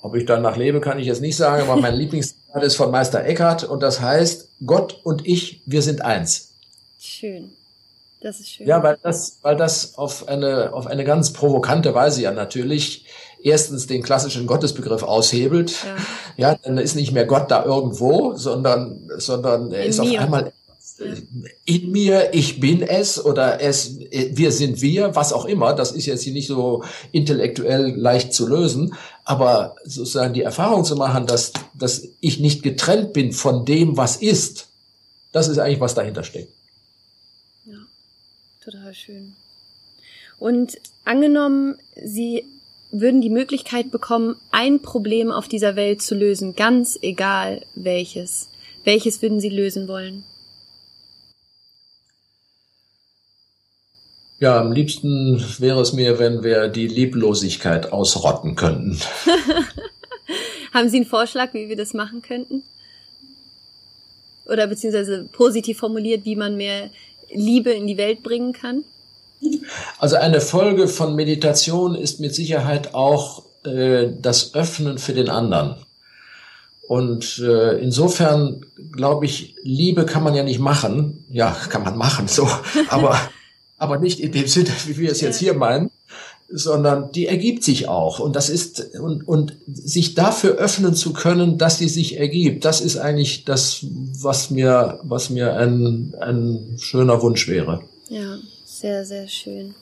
Ob 0.00 0.14
ich 0.14 0.24
danach 0.26 0.56
lebe, 0.56 0.80
kann 0.80 0.98
ich 0.98 1.06
jetzt 1.06 1.20
nicht 1.20 1.36
sagen, 1.36 1.62
aber 1.62 1.80
mein 1.80 1.94
Lieblingszitat 1.98 2.62
ist 2.62 2.76
von 2.76 2.90
Meister 2.90 3.24
Eckhart 3.24 3.64
und 3.64 3.82
das 3.82 4.00
heißt, 4.00 4.48
Gott 4.64 5.00
und 5.04 5.26
ich, 5.26 5.60
wir 5.66 5.82
sind 5.82 6.02
eins. 6.02 6.52
Schön. 6.98 7.50
Das 8.20 8.40
ist 8.40 8.50
schön. 8.50 8.66
Ja, 8.66 8.82
weil 8.82 8.98
das, 9.02 9.38
weil 9.42 9.56
das 9.56 9.96
auf 9.96 10.28
eine, 10.28 10.72
auf 10.72 10.86
eine 10.86 11.04
ganz 11.04 11.32
provokante 11.32 11.94
Weise 11.94 12.22
ja 12.22 12.32
natürlich 12.32 13.06
erstens 13.42 13.86
den 13.86 14.02
klassischen 14.02 14.46
Gottesbegriff 14.46 15.02
aushebelt. 15.02 15.72
Ja, 16.36 16.50
ja 16.50 16.58
dann 16.62 16.78
ist 16.78 16.96
nicht 16.96 17.12
mehr 17.12 17.26
Gott 17.26 17.50
da 17.50 17.64
irgendwo, 17.64 18.34
sondern, 18.34 19.08
sondern 19.18 19.70
er 19.72 19.84
In 19.84 19.90
ist 19.90 20.00
mir. 20.00 20.18
auf 20.18 20.24
einmal 20.24 20.52
in 21.64 21.92
mir, 21.92 22.34
ich 22.34 22.60
bin 22.60 22.82
es 22.82 23.24
oder 23.24 23.60
es, 23.60 23.98
wir 24.10 24.50
sind 24.50 24.80
wir, 24.82 25.14
was 25.14 25.32
auch 25.32 25.44
immer. 25.44 25.72
Das 25.72 25.92
ist 25.92 26.06
jetzt 26.06 26.22
hier 26.22 26.32
nicht 26.32 26.48
so 26.48 26.82
intellektuell 27.12 27.94
leicht 27.96 28.32
zu 28.32 28.48
lösen, 28.48 28.94
aber 29.24 29.76
sozusagen 29.84 30.34
die 30.34 30.42
Erfahrung 30.42 30.84
zu 30.84 30.96
machen, 30.96 31.26
dass, 31.26 31.52
dass 31.74 32.02
ich 32.20 32.40
nicht 32.40 32.62
getrennt 32.62 33.12
bin 33.12 33.32
von 33.32 33.64
dem, 33.64 33.96
was 33.96 34.16
ist, 34.16 34.66
das 35.30 35.46
ist 35.46 35.58
eigentlich, 35.58 35.80
was 35.80 35.94
dahinter 35.94 36.24
steckt. 36.24 36.52
Total 38.70 38.92
schön. 38.92 39.32
Und 40.38 40.78
angenommen, 41.06 41.78
Sie 42.04 42.44
würden 42.90 43.22
die 43.22 43.30
Möglichkeit 43.30 43.90
bekommen, 43.90 44.36
ein 44.50 44.82
Problem 44.82 45.30
auf 45.30 45.48
dieser 45.48 45.74
Welt 45.74 46.02
zu 46.02 46.14
lösen, 46.14 46.54
ganz 46.54 46.98
egal 47.00 47.64
welches. 47.74 48.50
Welches 48.84 49.22
würden 49.22 49.40
Sie 49.40 49.48
lösen 49.48 49.88
wollen? 49.88 50.22
Ja, 54.38 54.60
am 54.60 54.72
liebsten 54.72 55.42
wäre 55.60 55.80
es 55.80 55.94
mir, 55.94 56.18
wenn 56.18 56.42
wir 56.42 56.68
die 56.68 56.88
Lieblosigkeit 56.88 57.90
ausrotten 57.90 58.54
könnten. 58.54 59.00
Haben 60.74 60.90
Sie 60.90 60.98
einen 60.98 61.06
Vorschlag, 61.06 61.54
wie 61.54 61.70
wir 61.70 61.76
das 61.76 61.94
machen 61.94 62.20
könnten? 62.20 62.62
Oder 64.44 64.66
beziehungsweise 64.66 65.24
positiv 65.32 65.78
formuliert, 65.78 66.26
wie 66.26 66.36
man 66.36 66.58
mehr 66.58 66.90
Liebe 67.32 67.70
in 67.70 67.86
die 67.86 67.96
Welt 67.96 68.22
bringen 68.22 68.52
kann? 68.52 68.84
Also 69.98 70.16
eine 70.16 70.40
Folge 70.40 70.88
von 70.88 71.14
Meditation 71.14 71.94
ist 71.94 72.20
mit 72.20 72.34
Sicherheit 72.34 72.94
auch 72.94 73.44
äh, 73.64 74.08
das 74.20 74.54
Öffnen 74.54 74.98
für 74.98 75.12
den 75.12 75.28
anderen. 75.28 75.76
Und 76.88 77.38
äh, 77.38 77.78
insofern 77.78 78.64
glaube 78.92 79.26
ich, 79.26 79.54
Liebe 79.62 80.06
kann 80.06 80.24
man 80.24 80.34
ja 80.34 80.42
nicht 80.42 80.58
machen. 80.58 81.24
Ja, 81.30 81.56
kann 81.68 81.84
man 81.84 81.96
machen, 81.96 82.28
so. 82.28 82.48
Aber 82.88 83.18
aber 83.78 83.98
nicht 83.98 84.20
in 84.20 84.32
dem 84.32 84.46
Sinne, 84.46 84.70
wie 84.86 84.98
wir 84.98 85.12
es 85.12 85.20
jetzt 85.20 85.38
hier 85.38 85.54
meinen, 85.54 85.90
sondern 86.50 87.12
die 87.12 87.26
ergibt 87.26 87.62
sich 87.62 87.88
auch. 87.88 88.20
Und 88.20 88.34
das 88.34 88.48
ist, 88.48 88.94
und, 88.98 89.26
und 89.28 89.56
sich 89.66 90.14
dafür 90.14 90.52
öffnen 90.52 90.94
zu 90.94 91.12
können, 91.12 91.58
dass 91.58 91.78
sie 91.78 91.88
sich 91.88 92.18
ergibt, 92.18 92.64
das 92.64 92.80
ist 92.80 92.96
eigentlich 92.96 93.44
das, 93.44 93.84
was 94.22 94.50
mir, 94.50 94.98
was 95.02 95.30
mir 95.30 95.54
ein, 95.54 96.14
ein 96.20 96.76
schöner 96.78 97.20
Wunsch 97.22 97.48
wäre. 97.48 97.82
Ja, 98.08 98.38
sehr, 98.64 99.04
sehr 99.04 99.28
schön. 99.28 99.74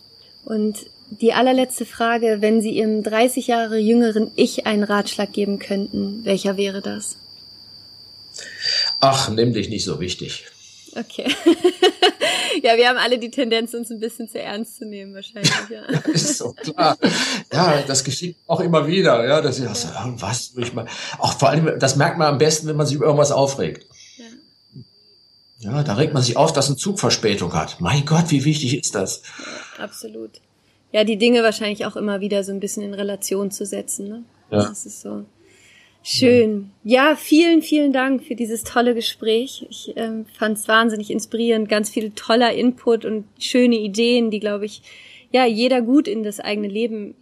Und 0.45 0.87
die 1.11 1.33
allerletzte 1.33 1.87
Frage, 1.87 2.39
wenn 2.41 2.61
Sie 2.61 2.71
Ihrem 2.71 3.05
30 3.05 3.47
Jahre 3.47 3.79
jüngeren 3.79 4.33
Ich 4.35 4.67
einen 4.67 4.83
Ratschlag 4.83 5.33
geben 5.33 5.61
könnten, 5.61 6.25
welcher 6.25 6.57
wäre 6.57 6.83
das? 6.83 7.17
Ach, 9.01 9.31
nimm 9.31 9.53
dich 9.53 9.69
nicht 9.69 9.85
so 9.85 10.01
wichtig. 10.01 10.47
Okay. 10.97 11.27
ja, 12.63 12.77
wir 12.77 12.89
haben 12.89 12.99
alle 12.99 13.19
die 13.19 13.31
Tendenz, 13.31 13.75
uns 13.75 13.91
ein 13.91 14.01
bisschen 14.01 14.29
zu 14.29 14.41
ernst 14.41 14.77
zu 14.77 14.87
nehmen, 14.87 15.15
wahrscheinlich. 15.15 15.53
Ja, 15.71 15.83
ist 16.13 16.39
so 16.39 16.53
klar. 16.53 16.97
Ja, 17.53 17.83
das 17.83 18.05
geschieht 18.05 18.37
auch 18.47 18.61
immer 18.61 18.87
wieder. 18.87 19.27
Ja, 19.27 19.41
dass 19.41 19.59
ich 19.59 19.67
auch 19.67 19.75
so, 19.75 19.89
was 20.19 20.57
will 20.57 20.65
ich 20.65 20.73
mal. 20.73 20.87
Auch 21.19 21.39
vor 21.39 21.49
allem, 21.51 21.79
das 21.79 21.97
merkt 21.97 22.19
man 22.19 22.29
am 22.29 22.39
besten, 22.39 22.67
wenn 22.69 22.77
man 22.77 22.87
sich 22.87 22.97
über 22.97 23.07
irgendwas 23.07 23.33
aufregt. 23.33 23.87
Ja. 25.59 25.71
ja, 25.71 25.83
da 25.83 25.95
regt 25.95 26.15
man 26.15 26.23
sich 26.23 26.37
auf, 26.37 26.53
dass 26.53 26.69
ein 26.69 26.77
Zug 26.77 26.99
Verspätung 26.99 27.55
hat. 27.55 27.81
Mein 27.81 28.05
Gott, 28.05 28.31
wie 28.31 28.45
wichtig 28.45 28.77
ist 28.79 28.95
das? 28.95 29.23
Ja, 29.79 29.85
absolut. 29.85 30.41
Ja, 30.93 31.05
die 31.05 31.19
Dinge 31.19 31.43
wahrscheinlich 31.43 31.85
auch 31.85 31.97
immer 31.97 32.21
wieder 32.21 32.45
so 32.45 32.53
ein 32.53 32.61
bisschen 32.61 32.83
in 32.83 32.95
Relation 32.95 33.51
zu 33.51 33.67
setzen. 33.67 34.09
Ne? 34.09 34.25
Ja. 34.51 34.69
Das 34.69 34.87
ist 34.87 35.03
so. 35.03 35.27
Schön. 36.09 36.71
Ja, 36.85 37.17
vielen, 37.17 37.63
vielen 37.63 37.93
Dank 37.93 38.23
für 38.23 38.37
dieses 38.37 38.63
tolle 38.63 38.95
Gespräch. 38.95 39.67
Ich 39.69 39.93
ähm, 39.97 40.25
fand 40.39 40.57
es 40.57 40.69
wahnsinnig 40.69 41.11
inspirierend, 41.11 41.69
ganz 41.69 41.91
viel 41.91 42.13
toller 42.13 42.53
Input 42.53 43.05
und 43.05 43.25
schöne 43.41 43.75
Ideen, 43.75 44.31
die, 44.31 44.39
glaube 44.39 44.67
ich, 44.67 44.83
ja, 45.33 45.45
jeder 45.47 45.83
gut 45.83 46.07
in 46.07 46.23
das 46.23 46.39
eigene 46.39 46.69
Leben 46.69 47.17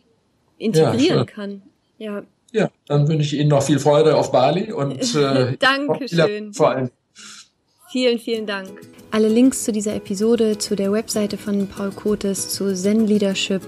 integrieren 0.59 1.21
ja, 1.21 1.25
kann. 1.25 1.63
Ja. 1.97 2.25
Ja, 2.53 2.71
dann 2.87 3.09
wünsche 3.09 3.35
ich 3.35 3.41
Ihnen 3.41 3.49
noch 3.49 3.63
viel 3.63 3.79
Freude 3.79 4.17
auf 4.17 4.31
Bali 4.31 4.71
und 4.71 5.15
äh, 5.15 5.57
Dankeschön. 5.59 6.53
Vor 6.53 6.69
allem. 6.69 6.91
Vielen, 7.95 8.19
vielen 8.19 8.45
Dank. 8.45 8.71
Alle 9.13 9.29
Links 9.29 9.63
zu 9.63 9.71
dieser 9.71 9.95
Episode, 9.95 10.59
zu 10.59 10.75
der 10.75 10.91
Webseite 10.91 11.39
von 11.39 11.69
Paul 11.69 11.93
Kotes, 11.93 12.49
zu 12.49 12.75
Zen 12.75 13.07
Leadership 13.07 13.63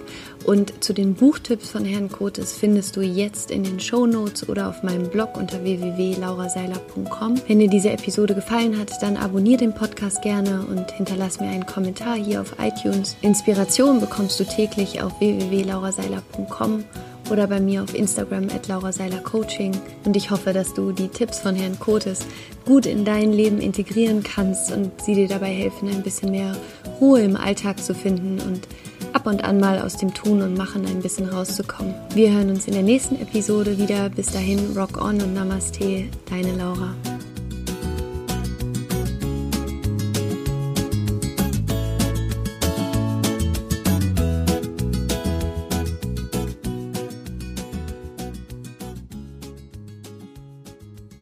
und 0.45 0.83
zu 0.83 0.93
den 0.93 1.14
Buchtipps 1.14 1.70
von 1.70 1.85
Herrn 1.85 2.11
Kotes 2.11 2.53
findest 2.59 2.97
du 2.97 3.03
jetzt 3.03 3.53
in 3.53 3.62
den 3.62 3.79
Show 3.79 4.05
Notes 4.05 4.49
oder 4.49 4.68
auf 4.68 4.83
meinem 4.83 5.09
Blog 5.11 5.37
unter 5.37 5.62
www.lauraseiler.com. 5.62 7.41
Wenn 7.47 7.61
dir 7.61 7.68
diese 7.68 7.91
Episode 7.91 8.35
gefallen 8.35 8.77
hat, 8.77 9.01
dann 9.01 9.16
abonniere 9.16 9.59
den 9.59 9.72
Podcast 9.72 10.22
gerne 10.22 10.66
und 10.68 10.91
hinterlass 10.91 11.39
mir 11.39 11.47
einen 11.47 11.64
Kommentar 11.64 12.16
hier 12.16 12.41
auf 12.41 12.57
iTunes. 12.59 13.16
Inspiration 13.22 14.01
bekommst 14.01 14.41
du 14.41 14.45
täglich 14.45 15.01
auf 15.03 15.20
www.lauraseiler.com 15.20 16.83
oder 17.31 17.47
bei 17.47 17.61
mir 17.61 17.83
auf 17.83 17.95
Instagram 17.95 18.45
at 18.55 18.68
Laura 18.68 18.93
Seiler 18.93 19.20
Coaching. 19.20 19.72
Und 20.05 20.16
ich 20.16 20.31
hoffe, 20.31 20.53
dass 20.53 20.74
du 20.74 20.93
die 20.93 21.09
Tipps 21.09 21.39
von 21.39 21.55
Herrn 21.55 21.79
Kotes 21.79 22.20
gut 22.64 22.87
in 22.87 23.05
dein 23.05 23.33
Leben 23.33 23.61
integrieren 23.61 24.22
kannst 24.22 24.72
und 24.72 25.01
sie 25.03 25.14
dir 25.14 25.29
dabei 25.29 25.53
helfen, 25.53 25.89
ein 25.89 26.03
bisschen 26.03 26.31
mehr 26.31 26.57
Ruhe 27.01 27.20
im 27.20 27.37
Alltag 27.37 27.83
zu 27.83 27.95
finden 27.95 28.41
und 28.41 28.66
ab 29.12 29.27
und 29.27 29.45
an 29.45 29.61
mal 29.61 29.81
aus 29.81 29.97
dem 29.97 30.12
Tun 30.12 30.43
und 30.43 30.57
Machen 30.57 30.85
ein 30.87 31.01
bisschen 31.01 31.29
rauszukommen. 31.29 31.95
Wir 32.14 32.31
hören 32.33 32.51
uns 32.51 32.66
in 32.66 32.74
der 32.74 32.83
nächsten 32.83 33.20
Episode 33.20 33.79
wieder. 33.79 34.09
Bis 34.09 34.29
dahin, 34.29 34.59
rock 34.77 35.03
on 35.03 35.20
und 35.20 35.35
Namaste, 35.35 36.05
deine 36.29 36.53
Laura. 36.53 36.95